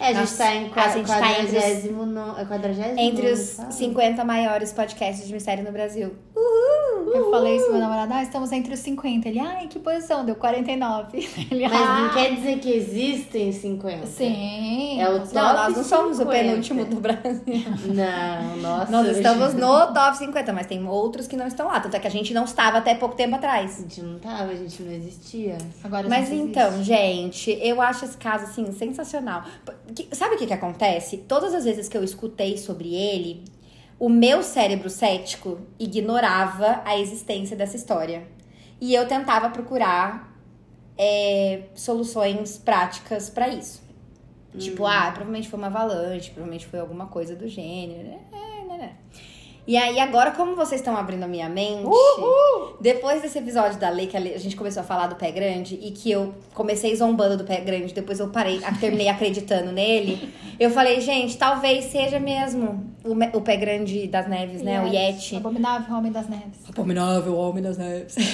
É, 0.01 0.07
a 0.07 0.09
gente 0.09 0.21
Nossa, 0.23 0.37
tá 0.39 0.55
em 0.55 0.73
a 0.75 0.89
gente 0.89 1.07
tá 1.07 1.41
entre 1.41 1.57
os-. 1.59 1.85
No... 2.03 2.39
É? 2.39 3.03
Entre 3.05 3.31
os 3.33 3.51
Fala. 3.55 3.71
50 3.71 4.25
maiores 4.25 4.73
podcasts 4.73 5.27
de 5.29 5.33
mistério 5.33 5.63
no 5.63 5.71
Brasil. 5.71 6.15
Eu 7.15 7.31
falei 7.31 7.57
isso 7.57 7.65
pro 7.67 7.73
meu 7.75 7.83
namorado, 7.83 8.13
ah, 8.13 8.23
estamos 8.23 8.51
entre 8.53 8.75
os 8.75 8.81
50. 8.81 9.29
Ele, 9.29 9.39
ai, 9.39 9.67
que 9.69 9.79
posição? 9.79 10.25
Deu 10.25 10.35
49. 10.35 11.19
Ele, 11.51 11.69
Mas 11.69 11.73
ah, 11.81 12.01
não 12.01 12.11
quer 12.13 12.35
dizer 12.35 12.59
que 12.59 12.71
existem 12.73 13.53
50. 13.53 14.07
Sim. 14.07 15.01
É 15.01 15.09
o 15.09 15.21
top 15.21 15.35
Não, 15.35 15.53
nós 15.55 15.77
não 15.77 15.85
somos 15.85 16.17
o 16.19 16.23
50. 16.23 16.31
penúltimo 16.39 16.85
do 16.85 16.97
Brasil. 16.97 17.43
Não, 17.95 18.57
nossa. 18.59 18.91
Nós 18.91 19.17
estamos 19.17 19.55
no 19.55 19.93
top 19.93 20.17
50, 20.19 20.53
mas 20.53 20.67
tem 20.67 20.87
outros 20.87 21.27
que 21.27 21.37
não 21.37 21.47
estão 21.47 21.67
lá. 21.69 21.81
Tanto 21.81 21.95
é 21.97 22.01
que 22.01 22.07
a 22.07 22.11
gente 22.11 22.33
não 22.35 22.45
estava 22.45 22.79
até 22.79 22.95
pouco 22.95 23.15
tempo 23.15 23.35
A 23.35 23.39
atrás. 23.39 23.77
gente 23.79 24.03
não 24.03 24.19
tava, 24.19 24.53
a 24.53 24.57
gente 24.57 24.83
não 24.83 24.93
existia. 24.93 25.59
Agora 25.83 26.07
a 26.07 26.11
Mas 26.11 26.31
então, 26.31 26.69
existe. 26.69 26.85
gente, 26.87 27.59
eu 27.61 27.81
acho 27.81 28.05
esse 28.05 28.17
caso, 28.17 28.45
assim, 28.45 28.71
sensacional. 28.73 29.45
Que- 29.95 30.09
Sabe 30.13 30.35
o 30.35 30.39
que 30.39 30.47
que 30.47 30.53
acontece? 30.53 31.19
Todas 31.19 31.55
as 31.55 31.65
vezes 31.65 31.89
que 31.89 31.97
eu 31.97 32.03
escutei 32.05 32.57
sobre 32.57 32.95
ele, 32.95 33.43
o 33.99 34.09
meu 34.09 34.43
cérebro 34.43 34.91
cético 34.91 35.61
ignorava 35.79 36.83
a 36.85 36.99
existência 36.99 37.57
dessa 37.57 37.77
história. 37.77 38.27
E 38.81 38.95
eu 38.95 39.07
tentava 39.07 39.51
procurar 39.51 40.35
é, 40.99 41.63
soluções 41.75 42.59
práticas 42.59 43.31
pra 43.31 43.49
isso. 43.49 43.83
Tipo, 44.57 44.87
ah, 44.87 45.11
provavelmente 45.11 45.49
foi 45.49 45.59
uma 45.59 45.67
avalanche, 45.67 46.31
provavelmente 46.31 46.67
foi 46.67 46.79
alguma 46.79 47.07
coisa 47.07 47.35
do 47.35 47.49
gênero. 47.49 48.09
né, 48.09 48.21
né, 48.69 48.77
né. 48.79 48.97
E 49.67 49.79
aí, 49.79 49.99
agora, 49.99 50.31
como 50.33 50.55
vocês 50.55 50.81
estão 50.81 50.95
abrindo 50.95 51.23
a 51.23 51.27
minha 51.27 51.49
mente, 51.49 51.89
depois 52.81 53.23
desse 53.23 53.39
episódio 53.39 53.79
da 53.81 53.89
lei, 53.89 54.07
que 54.07 54.17
a 54.17 54.21
gente 54.39 54.57
começou 54.57 54.83
a 54.83 54.85
falar 54.85 55.07
do 55.07 55.17
pé 55.17 55.31
grande, 55.31 55.79
e 55.81 55.91
que 55.91 56.11
eu 56.11 56.35
comecei 56.53 56.95
zombando 56.95 57.39
do 57.39 57.45
pé 57.45 57.61
grande, 57.61 57.95
depois 57.95 58.21
eu 58.21 58.29
parei, 58.29 58.61
terminei 58.79 59.09
acreditando 59.09 59.73
nele, 59.73 60.31
eu 60.61 60.71
falei, 60.71 61.01
gente, 61.01 61.39
talvez 61.39 61.87
seja 61.87 62.21
mesmo 62.21 62.93
o, 63.03 63.13
o 63.39 63.41
pé 63.41 63.57
grande 63.57 64.07
das 64.07 64.29
neves, 64.29 64.61
né? 64.61 64.83
O 64.83 64.87
Yeti. 64.87 65.37
Abominável 65.37 65.97
Homem 65.97 66.13
das 66.13 66.29
Neves. 66.29 66.69
Abominável 66.69 67.35
homem 67.37 67.63
das 67.63 67.79
neves. 67.79 68.15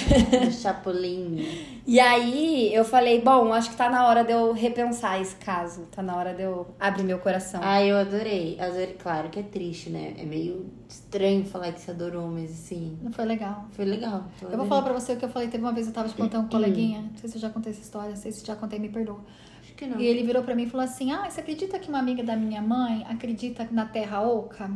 O 0.47 0.51
Chapolin. 0.51 1.45
E 1.85 1.99
aí, 1.99 2.73
eu 2.73 2.83
falei, 2.83 3.21
bom, 3.21 3.53
acho 3.53 3.69
que 3.69 3.75
tá 3.75 3.89
na 3.89 4.07
hora 4.07 4.23
de 4.23 4.31
eu 4.31 4.51
repensar 4.53 5.21
esse 5.21 5.35
caso. 5.35 5.87
Tá 5.91 6.01
na 6.01 6.15
hora 6.15 6.33
de 6.33 6.43
eu 6.43 6.67
abrir 6.79 7.03
meu 7.03 7.19
coração. 7.19 7.59
Ah, 7.63 7.83
eu 7.83 7.97
adorei. 7.97 8.57
Adorei. 8.59 8.95
Claro 9.01 9.29
que 9.29 9.39
é 9.39 9.43
triste, 9.43 9.89
né? 9.89 10.13
É 10.17 10.23
meio 10.23 10.65
estranho 10.89 11.20
falar 11.45 11.71
que 11.71 11.81
você 11.81 11.91
adorou, 11.91 12.27
mas 12.27 12.51
assim. 12.51 12.97
Não 13.01 13.11
foi 13.11 13.25
legal. 13.25 13.65
Foi 13.71 13.85
legal. 13.85 14.25
Eu 14.41 14.57
vou 14.57 14.65
falar 14.65 14.81
pra 14.81 14.93
você 14.93 15.13
o 15.13 15.17
que 15.17 15.25
eu 15.25 15.29
falei. 15.29 15.47
Teve 15.47 15.63
uma 15.63 15.73
vez 15.73 15.87
eu 15.87 15.93
tava 15.93 16.07
de 16.07 16.15
plantão 16.15 16.41
com 16.41 16.47
um 16.47 16.49
coleguinha. 16.49 17.01
Não 17.01 17.17
sei 17.17 17.29
se 17.29 17.37
eu 17.37 17.41
já 17.41 17.49
contei 17.49 17.71
essa 17.71 17.81
história. 17.81 18.09
Não 18.09 18.15
sei 18.17 18.31
se 18.31 18.45
já 18.45 18.55
contei, 18.55 18.79
me 18.79 18.89
perdoa. 18.89 19.19
Acho 19.61 19.73
que 19.73 19.85
não. 19.85 19.99
E 19.99 20.05
ele 20.05 20.23
virou 20.23 20.43
pra 20.43 20.55
mim 20.55 20.63
e 20.63 20.69
falou 20.69 20.83
assim: 20.83 21.11
Ah, 21.11 21.29
você 21.29 21.41
acredita 21.41 21.79
que 21.79 21.89
uma 21.89 21.99
amiga 21.99 22.23
da 22.23 22.35
minha 22.35 22.61
mãe 22.61 23.05
acredita 23.09 23.67
na 23.71 23.85
Terra 23.85 24.21
Oca? 24.21 24.71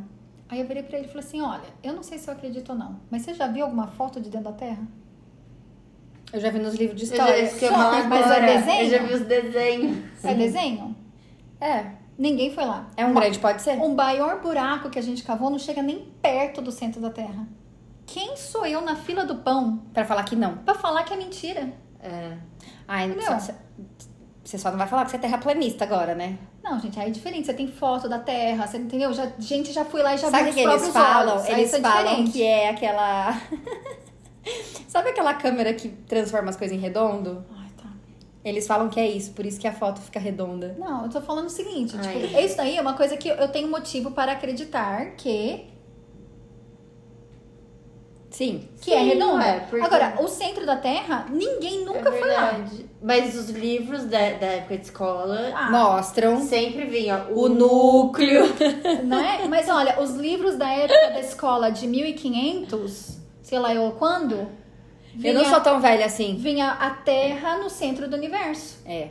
Aí 0.48 0.60
eu 0.60 0.68
virei 0.68 0.84
pra 0.84 0.98
ele 0.98 1.08
e 1.08 1.10
falei 1.10 1.26
assim: 1.26 1.42
Olha, 1.42 1.68
eu 1.84 1.94
não 1.94 2.04
sei 2.04 2.18
se 2.18 2.28
eu 2.30 2.34
acredito 2.34 2.70
ou 2.70 2.78
não, 2.78 3.00
mas 3.10 3.24
você 3.24 3.34
já 3.34 3.48
viu 3.48 3.66
alguma 3.66 3.88
foto 3.88 4.22
de 4.22 4.30
dentro 4.30 4.52
da 4.52 4.54
Terra? 4.54 4.88
Eu 6.32 6.40
já 6.40 6.50
vi 6.50 6.60
nos 6.60 6.76
livros 6.76 7.00
de 7.00 7.06
Eu 7.06 7.18
já, 7.18 7.24
história. 7.24 7.44
isso 7.44 7.60
que 7.60 7.66
eu 7.66 7.70
Só, 7.70 8.08
mas 8.08 8.32
é 8.32 8.58
desenho? 8.58 8.84
Eu 8.84 8.90
já 8.90 9.04
vi 9.04 9.14
os 9.14 9.22
desenhos. 9.22 9.98
É 10.24 10.34
desenho? 10.34 10.96
É. 11.62 11.95
Ninguém 12.18 12.54
foi 12.54 12.66
lá. 12.66 12.88
É 12.96 13.06
um 13.06 13.14
grande, 13.14 13.40
pode 13.40 13.62
ser? 13.62 13.78
Um 13.80 13.94
maior 13.94 14.40
buraco 14.42 14.90
que 14.90 14.98
a 14.98 15.02
gente 15.02 15.24
cavou 15.24 15.50
não 15.50 15.60
chega 15.60 15.82
nem 15.82 16.00
perto 16.22 16.62
do 16.62 16.72
centro 16.72 17.02
da 17.02 17.10
Terra. 17.10 17.46
Quem 18.06 18.38
sou 18.38 18.66
eu 18.66 18.82
na 18.82 18.96
fila 18.96 19.26
do 19.26 19.36
pão 19.36 19.82
Pra 19.94 20.06
falar 20.06 20.24
que 20.24 20.36
não. 20.36 20.58
pra 20.58 20.76
falar 20.76 21.04
que 21.04 21.14
é 21.14 21.18
mentira? 21.18 21.74
É. 22.00 22.38
Ai, 22.88 23.14
só- 23.22 23.54
você 24.44 24.58
só 24.60 24.70
não 24.70 24.78
vai 24.78 24.86
falar 24.88 25.06
que 25.06 25.12
você 25.12 25.18
é 25.18 25.20
terraplanista 25.20 25.84
agora, 25.84 26.14
né? 26.14 26.38
Não, 26.64 26.80
gente, 26.80 27.00
aí 27.00 27.08
é 27.08 27.12
diferente. 27.12 27.48
Você 27.48 27.54
tem 27.54 27.68
foto 27.68 28.08
da 28.08 28.20
Terra, 28.20 28.66
você 28.68 28.78
entendeu? 28.78 29.12
Já, 29.12 29.28
gente 29.40 29.74
já 29.74 29.84
foi 29.84 30.04
lá 30.04 30.14
e 30.14 30.18
já 30.20 30.30
Sabe 30.30 30.52
viu 30.52 30.52
o 30.52 30.56
que 30.56 30.68
os 30.68 30.82
eles 30.84 30.92
próprios 30.94 30.94
falam? 30.94 31.34
olhos. 31.36 31.50
Eles 31.50 31.74
é 31.74 31.82
falam 31.82 32.04
diferente. 32.06 32.32
que 32.32 32.44
é 32.44 32.70
aquela. 32.70 33.42
Sabe 34.88 35.10
aquela 35.10 35.34
câmera 35.34 35.74
que 35.74 35.90
transforma 35.90 36.50
as 36.50 36.56
coisas 36.56 36.78
em 36.78 36.80
redondo? 36.80 37.44
Ai. 37.58 37.65
Eles 38.46 38.68
falam 38.68 38.88
que 38.90 39.00
é 39.00 39.08
isso, 39.10 39.32
por 39.32 39.44
isso 39.44 39.60
que 39.60 39.68
a 39.68 39.74
foto 39.74 40.00
fica 40.00 40.20
redonda. 40.20 40.76
Não, 40.78 41.04
eu 41.06 41.10
tô 41.10 41.20
falando 41.20 41.48
o 41.48 41.50
seguinte, 41.50 41.96
Ai. 41.98 42.22
tipo, 42.22 42.40
isso 42.40 42.56
daí 42.56 42.78
é 42.78 42.82
uma 42.82 42.94
coisa 42.94 43.18
que 43.18 43.28
eu 43.28 43.48
tenho 43.48 43.68
motivo 43.68 44.12
para 44.12 44.34
acreditar 44.34 45.16
que, 45.18 45.66
Sim. 48.30 48.68
que 48.82 48.94
é 48.94 49.00
Sim, 49.00 49.06
redonda. 49.10 49.44
ué, 49.46 49.60
porque- 49.70 49.84
Agora, 49.86 50.18
o 50.22 50.28
centro 50.28 50.64
da 50.66 50.76
Terra, 50.76 51.26
ninguém 51.32 51.86
nunca 51.86 52.10
é 52.10 52.12
foi 52.20 52.32
lá. 52.34 52.66
Mas 53.02 53.34
os 53.36 53.50
livros 53.50 54.04
da, 54.04 54.18
da 54.34 54.46
época 54.48 54.78
de 54.78 54.84
escola 54.86 55.52
Ah, 55.56 55.72
Mostram 55.72 56.40
sempre 56.42 56.86
vinha 56.86 57.26
o 57.32 57.48
núcleo. 57.50 58.44
não 59.06 59.20
é? 59.20 59.48
Mas 59.48 59.68
olha, 59.70 60.00
os 60.02 60.12
livros 60.12 60.56
da 60.56 60.70
época 60.70 61.14
da 61.14 61.20
escola 61.20 61.72
de 61.72 61.88
1500, 61.88 63.18
sei 63.42 63.58
lá 63.58 63.74
eu 63.74 63.92
quando, 63.94 64.48
Eu 65.24 65.34
não 65.34 65.42
vinha- 65.42 65.54
sou 65.54 65.62
tão 65.62 65.80
velha 65.80 66.06
assim. 66.06 66.36
vinha 66.38 66.72
a 66.72 66.90
Terra 66.92 67.58
no 67.58 67.70
centro 67.70 68.08
do 68.10 68.16
universo. 68.16 68.80
É. 68.86 69.10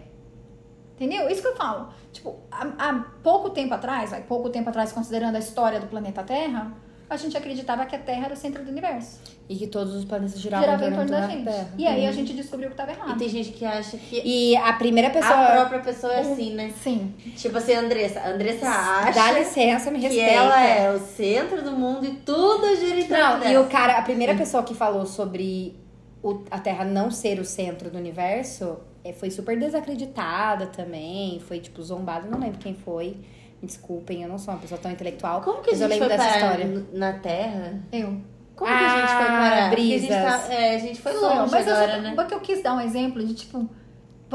Entendeu? 0.97 1.29
Isso 1.29 1.43
que 1.43 1.49
eu 1.49 1.57
falo. 1.57 1.89
Tipo, 2.13 2.37
há, 2.51 2.67
há 2.79 3.05
pouco 3.23 3.51
tempo 3.51 3.75
atrás, 3.75 4.11
vai, 4.11 4.23
pouco 4.23 4.49
tempo 4.51 4.69
atrás, 4.71 4.93
considerando 4.93 5.35
a 5.35 5.41
história 5.41 5.81
do 5.81 5.87
planeta 5.89 6.23
Terra, 6.23 6.73
a 7.11 7.17
gente 7.17 7.37
acreditava 7.37 7.85
que 7.87 7.97
a 7.97 7.99
Terra 7.99 8.27
era 8.27 8.35
o 8.35 8.37
centro 8.37 8.63
do 8.65 8.71
universo. 8.71 9.19
E 9.49 9.57
que 9.57 9.67
todos 9.67 9.93
os 9.95 10.05
planetas 10.05 10.41
giravam 10.41 10.65
Girava 10.67 10.87
em 10.87 10.95
torno 10.95 11.11
da 11.11 11.21
da 11.21 11.27
gente. 11.29 11.45
Terra. 11.45 11.69
E 11.77 11.87
aí 11.87 12.07
a 12.07 12.13
gente 12.13 12.33
descobriu 12.33 12.71
que 12.71 12.77
tava 12.77 12.93
E 12.93 12.95
errado. 12.95 13.19
tem 13.19 13.29
gente 13.29 13.51
que 13.51 13.65
acha 13.65 13.99
que 13.99 14.23
E 14.25 14.57
a 14.57 14.73
primeira 14.75 15.11
pessoa. 15.11 15.35
a 15.35 15.51
própria 15.53 15.81
pessoa 15.81 16.13
é 16.15 16.21
assim, 16.21 16.55
né? 16.55 16.73
Sim. 16.83 17.13
Tipo 17.37 17.59
assim, 17.59 17.75
a 17.75 17.81
Andressa. 17.81 18.21
A 18.21 18.29
Andressa 18.31 18.67
acha 18.69 19.13
Dá 19.13 19.33
licença, 19.33 19.91
me 19.91 19.99
que 19.99 20.07
respeita. 20.07 20.31
ela 20.33 20.65
é 20.65 20.91
o 20.95 20.99
centro 21.01 21.61
do 21.63 21.73
mundo 21.73 22.07
e 22.07 22.13
tudo 22.13 22.75
gira 22.77 23.01
em 23.01 23.07
torno 23.09 23.23
Não, 23.25 23.37
e 23.39 23.41
dela. 23.41 23.67
o 23.67 23.69
cara, 23.69 23.99
a 23.99 24.03
primeira 24.03 24.35
pessoa 24.35 24.63
que 24.63 24.75
falou 24.75 25.05
sobre 25.05 25.77
o- 26.27 26.43
a 26.51 26.59
Terra 26.59 26.85
não 26.85 27.11
ser 27.11 27.39
o 27.39 27.45
centro 27.45 27.91
do 27.91 27.99
universo 27.99 28.79
é, 29.05 29.13
foi 29.13 29.31
super 29.31 29.59
desacreditada 29.59 30.67
também. 30.67 31.39
Foi, 31.41 31.61
tipo, 31.61 31.83
zombada. 31.83 32.27
Não 32.29 32.39
lembro 32.41 32.59
quem 32.59 32.75
foi. 32.75 33.17
Me 33.61 33.67
desculpem, 33.69 34.23
eu 34.23 34.29
não 34.29 34.39
sou 34.39 34.53
uma 34.55 34.61
pessoa 34.61 34.79
tão 34.81 34.91
intelectual. 34.91 35.41
Como 35.43 35.63
que 35.63 35.71
a 35.71 35.73
mas 35.73 35.81
eu 35.83 35.89
gente 35.89 36.01
lembro 36.01 36.09
foi 36.17 36.17
dessa 36.27 36.37
história. 36.39 36.87
na 36.93 37.13
Terra? 37.15 37.81
Eu. 37.93 38.21
Como 38.57 38.71
que 38.71 38.77
a 38.85 38.89
gente 39.01 39.11
Ah, 39.13 39.17
foi 39.19 39.27
parar? 39.27 39.71
Brisas. 39.71 40.11
A 40.11 40.15
gente, 40.39 40.47
tá- 40.49 40.53
é, 40.55 40.75
a 40.75 40.79
gente 40.79 41.01
foi 41.01 41.13
longe 41.13 41.37
eu. 41.37 41.47
Mas 41.51 41.67
eu 41.67 41.75
agora, 41.75 41.95
só- 41.97 42.01
né? 42.03 42.13
porque 42.15 42.35
eu 42.35 42.41
quis 42.41 42.63
dar 42.63 42.75
um 42.75 42.81
exemplo 42.81 43.25
de 43.27 43.35
tipo, 43.35 43.69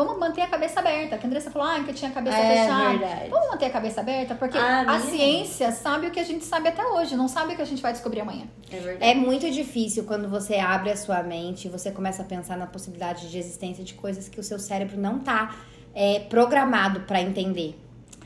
vamos 0.06 0.20
manter 0.20 0.42
a 0.42 0.48
cabeça 0.48 0.80
aberta. 0.80 1.18
Que 1.18 1.26
a 1.26 1.28
Andressa 1.28 1.52
falou, 1.52 1.68
ah, 1.68 1.84
que 1.84 1.92
eu 1.92 1.94
tinha 1.94 2.10
a 2.12 2.14
cabeça 2.14 2.38
É 2.38 2.58
fechada. 2.64 2.90
verdade. 2.98 3.30
Vamos 3.30 3.48
manter 3.50 3.66
a 3.66 3.70
cabeça 3.70 4.02
aberta, 4.02 4.36
porque 4.36 4.58
Ah, 4.58 4.86
a 4.88 5.00
ciência 5.00 5.72
sabe 5.72 6.08
o 6.08 6.12
que 6.12 6.20
a 6.20 6.24
gente 6.24 6.44
sabe 6.46 6.70
até 6.70 6.86
hoje, 6.86 7.16
não 7.16 7.28
sabe 7.28 7.54
o 7.54 7.56
que 7.56 7.62
a 7.62 7.66
gente 7.66 7.82
vai 7.82 7.92
descobrir 7.92 8.22
amanhã. 8.22 8.46
É 8.72 8.78
verdade. 8.80 9.12
É 9.12 9.16
muito 9.16 9.50
difícil 9.52 10.04
quando 10.06 10.28
você 10.30 10.56
abre 10.56 10.92
a 10.92 10.98
sua 10.98 11.22
mente 11.24 11.66
e 11.68 11.70
você 11.70 11.92
começa 11.92 12.22
a 12.22 12.26
pensar 12.26 12.58
na 12.58 12.66
possibilidade 12.68 13.30
de 13.30 13.38
existência 13.38 13.84
de 13.84 13.94
coisas 13.94 14.28
que 14.30 14.40
o 14.40 14.44
seu 14.44 14.60
cérebro 14.60 14.98
não 15.00 15.20
tá 15.20 15.56
é, 15.94 16.20
programado 16.22 17.02
pra 17.02 17.22
entender. 17.22 17.78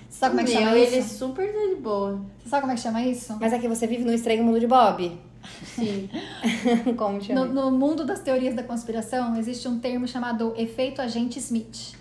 Você 0.09 0.19
sabe 0.19 0.35
como 0.35 0.41
é 0.41 0.43
que 0.43 0.51
Meu, 0.51 0.61
chama 0.63 0.77
ele 0.77 0.95
é 0.95 0.99
isso? 0.99 1.17
super 1.17 1.51
de 1.51 1.75
boa. 1.75 2.21
Você 2.43 2.49
sabe 2.49 2.61
como 2.61 2.71
é 2.71 2.75
que 2.75 2.81
chama 2.81 3.01
isso? 3.01 3.35
Mas 3.39 3.51
é 3.51 3.57
que 3.59 3.67
você 3.67 3.87
vive 3.87 4.03
no 4.03 4.13
estranho 4.13 4.43
mundo 4.43 4.59
de 4.59 4.67
Bob. 4.67 5.19
Sim. 5.63 6.09
Como 6.97 7.21
chama? 7.21 7.45
No, 7.45 7.71
no 7.71 7.77
mundo 7.77 8.05
das 8.05 8.19
teorias 8.19 8.55
da 8.55 8.63
conspiração, 8.63 9.35
existe 9.37 9.67
um 9.67 9.79
termo 9.79 10.07
chamado 10.07 10.53
efeito 10.57 11.01
agente 11.01 11.39
Smith. 11.39 11.95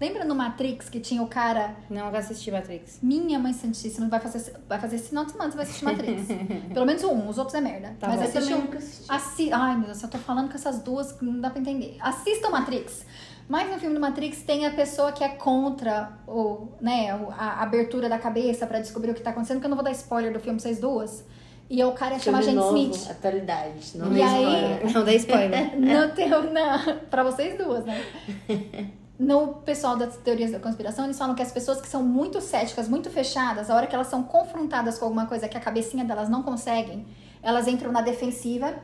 Lembra 0.00 0.24
no 0.24 0.34
Matrix 0.34 0.88
que 0.88 0.98
tinha 0.98 1.22
o 1.22 1.28
cara 1.28 1.76
Não, 1.88 2.06
eu 2.06 2.10
vou 2.10 2.18
assistir 2.18 2.50
Matrix. 2.50 2.98
Minha 3.00 3.38
mãe 3.38 3.52
santíssima 3.52 4.08
vai 4.08 4.18
fazer, 4.18 4.52
vai 4.68 4.80
fazer 4.80 4.96
esse 4.96 5.10
final 5.10 5.24
de 5.24 5.30
semana, 5.30 5.50
você 5.50 5.56
vai 5.56 5.64
assistir 5.64 5.84
Matrix. 5.84 6.22
Pelo 6.74 6.84
menos 6.86 7.04
um, 7.04 7.28
os 7.28 7.38
outros 7.38 7.54
é 7.54 7.60
merda. 7.60 7.94
Tá 8.00 8.08
Mas 8.08 8.32
bom. 8.34 8.56
nunca 8.56 8.78
assisti. 8.78 9.04
assi 9.08 9.52
Ai, 9.52 9.76
meu 9.76 9.86
Deus, 9.86 10.02
eu 10.02 10.08
tô 10.08 10.18
falando 10.18 10.48
com 10.48 10.56
essas 10.56 10.80
duas 10.82 11.12
que 11.12 11.24
não 11.24 11.40
dá 11.40 11.50
pra 11.50 11.60
entender. 11.60 11.98
Assistam 12.00 12.50
Matrix. 12.50 13.06
Mas 13.48 13.70
no 13.70 13.78
filme 13.78 13.94
do 13.94 14.00
Matrix 14.00 14.42
tem 14.42 14.66
a 14.66 14.72
pessoa 14.72 15.12
que 15.12 15.22
é 15.22 15.28
contra 15.28 16.18
o, 16.26 16.66
né, 16.80 17.14
o- 17.14 17.30
a 17.30 17.62
abertura 17.62 18.08
da 18.08 18.18
cabeça 18.18 18.66
pra 18.66 18.80
descobrir 18.80 19.10
o 19.12 19.14
que 19.14 19.20
tá 19.20 19.30
acontecendo, 19.30 19.60
que 19.60 19.66
eu 19.66 19.70
não 19.70 19.76
vou 19.76 19.84
dar 19.84 19.92
spoiler 19.92 20.32
do 20.32 20.40
filme 20.40 20.58
vocês 20.58 20.80
duas. 20.80 21.24
E 21.70 21.80
é 21.80 21.86
o 21.86 21.92
cara 21.92 22.18
chama 22.18 22.38
Agente 22.38 22.56
novo, 22.56 22.76
Smith. 22.76 23.10
Atualidade. 23.10 23.96
Não 23.96 24.08
E 24.08 24.14
dei 24.14 24.22
aí- 24.22 24.42
spoiler. 24.44 24.92
Não 24.94 25.04
dei 25.04 25.16
spoiler. 25.16 25.78
No 25.80 26.08
teu, 26.14 26.52
na, 26.52 26.78
pra 27.10 27.22
vocês 27.22 27.56
duas, 27.56 27.84
né? 27.84 28.02
No 29.18 29.54
pessoal 29.64 29.96
das 29.96 30.16
teorias 30.16 30.50
da 30.50 30.58
conspiração, 30.58 31.04
eles 31.04 31.16
falam 31.16 31.32
que 31.36 31.42
as 31.42 31.52
pessoas 31.52 31.80
que 31.80 31.86
são 31.86 32.02
muito 32.02 32.40
céticas, 32.40 32.88
muito 32.88 33.08
fechadas, 33.08 33.70
a 33.70 33.76
hora 33.76 33.86
que 33.86 33.94
elas 33.94 34.08
são 34.08 34.24
confrontadas 34.24 34.98
com 34.98 35.04
alguma 35.04 35.26
coisa 35.26 35.46
que 35.48 35.56
a 35.56 35.60
cabecinha 35.60 36.04
delas 36.04 36.28
não 36.28 36.42
conseguem, 36.42 37.06
elas 37.40 37.68
entram 37.68 37.92
na 37.92 38.00
defensiva, 38.00 38.74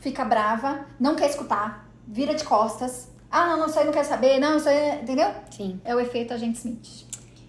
fica 0.00 0.24
brava, 0.24 0.84
não 0.98 1.14
quer 1.14 1.30
escutar, 1.30 1.88
vira 2.08 2.34
de 2.34 2.42
costas. 2.42 3.08
Ah, 3.30 3.46
não, 3.46 3.58
não, 3.58 3.66
isso 3.66 3.78
aí 3.78 3.84
não 3.84 3.92
quer 3.92 4.04
saber, 4.04 4.40
não, 4.40 4.56
isso 4.56 4.68
aí. 4.68 5.00
Entendeu? 5.02 5.28
Sim. 5.50 5.80
É 5.84 5.94
o 5.94 6.00
efeito 6.00 6.34
agente 6.34 6.58
Smith. 6.58 7.03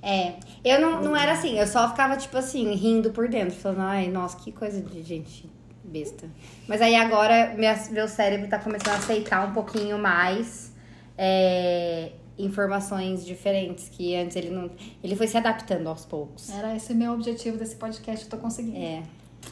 É. 0.05 0.33
Eu 0.63 0.79
não, 0.79 1.01
não 1.01 1.17
era 1.17 1.31
assim, 1.31 1.57
eu 1.57 1.65
só 1.65 1.89
ficava, 1.89 2.15
tipo 2.15 2.37
assim, 2.37 2.73
rindo 2.75 3.09
por 3.11 3.27
dentro, 3.27 3.55
falando, 3.55 3.81
ai, 3.81 4.07
nossa, 4.07 4.37
que 4.37 4.51
coisa 4.51 4.79
de 4.81 5.01
gente 5.01 5.49
besta. 5.83 6.29
Mas 6.67 6.81
aí 6.81 6.95
agora 6.95 7.53
minha- 7.57 7.75
meu 7.91 8.07
cérebro 8.07 8.47
tá 8.47 8.59
começando 8.59 8.93
a 8.93 8.97
aceitar 8.97 9.47
um 9.49 9.53
pouquinho 9.53 9.97
mais 9.97 10.71
é, 11.17 12.11
informações 12.37 13.25
diferentes, 13.25 13.89
que 13.89 14.15
antes 14.15 14.35
ele 14.35 14.49
não. 14.49 14.69
Ele 15.03 15.15
foi 15.15 15.27
se 15.27 15.37
adaptando 15.37 15.87
aos 15.87 16.05
poucos. 16.05 16.49
Era 16.49 16.75
esse 16.75 16.93
o 16.93 16.95
meu 16.95 17.13
objetivo 17.13 17.57
desse 17.57 17.75
podcast, 17.75 18.25
eu 18.25 18.29
tô 18.29 18.37
conseguindo. 18.37 18.77
É. 18.77 19.01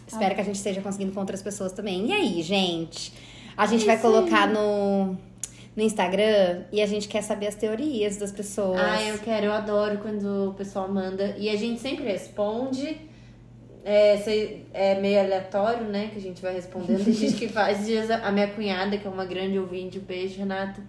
Espero 0.08 0.36
que 0.36 0.41
a 0.41 0.43
gente 0.43 0.56
esteja 0.56 0.82
conseguindo 0.82 1.12
com 1.14 1.20
outras 1.20 1.41
pessoas 1.41 1.72
também. 1.72 2.08
E 2.08 2.12
aí, 2.12 2.41
gente? 2.41 3.14
A 3.56 3.66
gente 3.66 3.86
vai 3.86 3.97
colocar 3.99 4.47
no, 4.47 5.16
no 5.76 5.82
Instagram 5.82 6.63
e 6.71 6.82
a 6.82 6.86
gente 6.86 7.07
quer 7.07 7.21
saber 7.21 7.47
as 7.47 7.55
teorias 7.55 8.17
das 8.17 8.32
pessoas. 8.32 8.80
Ah, 8.80 9.01
eu 9.03 9.17
quero, 9.19 9.47
eu 9.47 9.53
adoro 9.53 9.97
quando 9.99 10.49
o 10.49 10.53
pessoal 10.53 10.88
manda. 10.88 11.36
E 11.38 11.49
a 11.49 11.55
gente 11.55 11.82
sempre 11.82 12.03
responde. 12.03 13.01
É, 13.86 14.17
é 14.74 14.95
meio 15.01 15.19
aleatório, 15.19 15.86
né? 15.86 16.09
Que 16.11 16.17
a 16.17 16.21
gente 16.21 16.41
vai 16.41 16.53
respondendo. 16.53 17.03
Tem 17.03 17.13
gente 17.13 17.36
que 17.36 17.49
faz. 17.49 17.86
A 18.24 18.32
minha 18.32 18.47
cunhada, 18.47 18.97
que 18.97 19.05
é 19.05 19.09
uma 19.09 19.26
grande 19.26 19.59
ouvinte, 19.59 19.99
um 19.99 20.01
beijo, 20.01 20.38
Renata. 20.38 20.82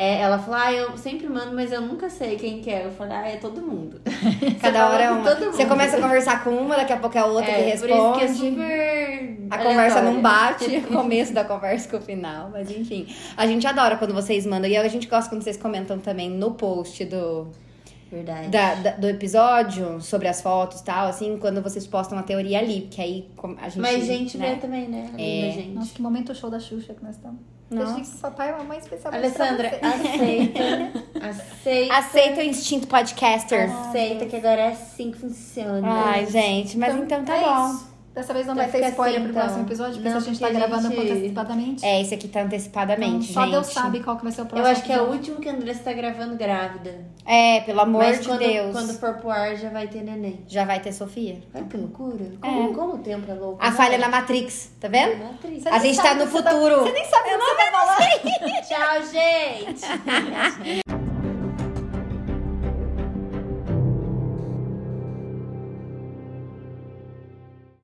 É, 0.00 0.20
ela 0.20 0.38
falou, 0.38 0.60
ah, 0.60 0.72
eu 0.72 0.96
sempre 0.96 1.26
mando, 1.28 1.52
mas 1.56 1.72
eu 1.72 1.80
nunca 1.80 2.08
sei 2.08 2.36
quem 2.36 2.60
que 2.60 2.70
é. 2.70 2.86
Eu 2.86 2.92
falei, 2.92 3.16
ah, 3.16 3.26
é 3.28 3.36
todo 3.36 3.60
mundo. 3.60 4.00
Cada 4.62 4.88
hora 4.88 5.02
é 5.02 5.10
uma. 5.10 5.28
todo 5.28 5.50
Você 5.50 5.66
começa 5.66 5.96
a 5.96 6.00
conversar 6.00 6.44
com 6.44 6.50
uma, 6.50 6.76
daqui 6.76 6.92
a 6.92 6.96
pouco 6.98 7.18
é 7.18 7.20
a 7.20 7.26
outra 7.26 7.50
É, 7.50 7.72
que 7.72 7.78
Por 7.78 7.90
isso 7.90 8.12
que 8.12 8.20
é 8.20 8.26
responde. 8.26 8.50
super. 8.50 9.38
A 9.50 9.58
conversa 9.58 10.02
não 10.02 10.22
bate, 10.22 10.64
o 10.76 10.82
começo 10.86 11.32
da 11.34 11.42
conversa 11.44 11.88
com 11.88 11.96
o 11.96 12.00
final. 12.00 12.48
Mas 12.52 12.70
enfim, 12.70 13.08
a 13.36 13.44
gente 13.46 13.66
adora 13.66 13.96
quando 13.96 14.14
vocês 14.14 14.46
mandam. 14.46 14.70
E 14.70 14.76
a 14.76 14.86
gente 14.88 15.08
gosta 15.08 15.28
quando 15.28 15.42
vocês 15.42 15.56
comentam 15.56 15.98
também 15.98 16.30
no 16.30 16.52
post 16.52 17.04
do, 17.06 17.48
Verdade. 18.10 18.48
da- 18.50 18.74
da- 18.76 18.90
do 18.92 19.08
episódio 19.08 20.00
sobre 20.00 20.28
as 20.28 20.40
fotos 20.40 20.80
e 20.80 20.84
tal, 20.84 21.08
assim, 21.08 21.36
quando 21.38 21.60
vocês 21.60 21.86
postam 21.88 22.16
a 22.18 22.22
teoria 22.22 22.60
ali, 22.60 22.82
porque 22.82 23.00
aí 23.02 23.28
a 23.60 23.68
gente. 23.68 23.80
Mas 23.80 24.04
gente 24.06 24.38
né? 24.38 24.54
vê 24.54 24.60
também, 24.60 24.88
né? 24.88 25.10
Além 25.12 25.42
É. 25.42 25.46
da 25.48 25.52
gente. 25.54 25.68
Nossa, 25.70 25.92
que 25.94 26.00
momento 26.02 26.32
show 26.34 26.48
da 26.50 26.60
Xuxa 26.60 26.94
que 26.94 27.02
nós 27.02 27.16
estamos. 27.16 27.40
Nossa. 27.70 28.00
Que 28.00 28.16
papai 28.18 28.48
e 28.48 28.52
mamãe 28.52 28.78
especialmente 28.78 29.24
Alessandra, 29.24 29.68
pra 29.70 29.90
você. 29.90 30.08
aceita. 30.08 30.62
aceita. 31.28 31.94
Aceita 31.94 32.40
o 32.40 32.44
instinto 32.44 32.86
podcaster. 32.86 33.70
Aceita 33.70 34.26
que 34.26 34.36
agora 34.36 34.60
é 34.62 34.68
assim 34.68 35.10
que 35.12 35.18
funciona. 35.18 35.80
Ai, 35.86 36.26
gente, 36.26 36.78
mas 36.78 36.94
então, 36.94 37.24
tá 37.24 37.36
é 37.36 37.44
bom. 37.44 37.70
isso. 37.70 37.97
Dessa 38.18 38.34
vez 38.34 38.46
não 38.46 38.54
Então 38.54 38.68
vai 38.68 38.80
ter 38.80 38.88
spoiler 38.88 39.14
assim, 39.14 39.22
pro 39.22 39.30
então. 39.30 39.42
próximo 39.42 39.64
episódio, 39.64 39.94
porque 39.94 40.08
Não, 40.08 40.16
a 40.16 40.20
gente 40.20 40.40
tá 40.40 40.50
gravando 40.50 40.88
gente- 40.90 41.12
antecipadamente. 41.12 41.84
É, 41.86 42.00
esse 42.02 42.14
aqui 42.14 42.26
tá 42.26 42.40
antecipadamente, 42.42 43.30
Então, 43.30 43.32
só 43.32 43.42
gente. 43.42 43.50
Deus 43.52 43.66
sabe 43.68 44.02
qual 44.02 44.16
que 44.16 44.24
vai 44.24 44.32
ser 44.32 44.40
o 44.40 44.42
Eu 44.42 44.46
próximo 44.48 44.68
acho 44.72 44.82
que 44.82 44.92
é 44.92 45.00
o 45.00 45.04
último 45.12 45.36
que 45.36 45.48
a 45.48 45.52
Andressa 45.52 45.84
tá 45.84 45.92
gravando 45.92 46.34
grávida. 46.34 46.98
É, 47.24 47.60
pelo 47.60 47.80
amor 47.80 48.02
Mas 48.02 48.18
de 48.20 48.26
quando, 48.26 48.38
Deus. 48.40 48.72
quando 48.72 48.92
for 48.98 49.14
pro 49.18 49.30
ar 49.30 49.54
já 49.54 49.68
vai 49.68 49.86
ter 49.86 50.02
neném. 50.02 50.40
Já 50.48 50.64
vai 50.64 50.80
ter 50.80 50.90
Sofia. 50.90 51.38
Olha 51.54 51.64
que 51.64 51.76
loucura. 51.76 52.24
É. 52.24 52.48
Como, 52.48 52.74
como 52.74 52.94
o 52.94 52.98
tempo 52.98 53.30
é 53.30 53.34
louco. 53.34 53.58
A 53.62 53.70
né? 53.70 53.76
falha 53.76 53.98
na 53.98 54.08
Matrix, 54.08 54.72
tá 54.80 54.88
vendo? 54.88 55.16
Matrix. 55.24 55.64
A 55.68 55.78
gente 55.78 56.02
tá 56.02 56.14
no 56.14 56.26
você 56.26 56.42
futuro. 56.42 56.80
Você 56.80 56.92
nem 56.92 57.04
sabe 57.04 57.28
o 57.28 57.38
que 57.38 57.44
você 57.44 57.54
tá 57.54 57.70
falando. 57.70 57.98
Tchau, 58.66 59.02
gente. 60.82 60.88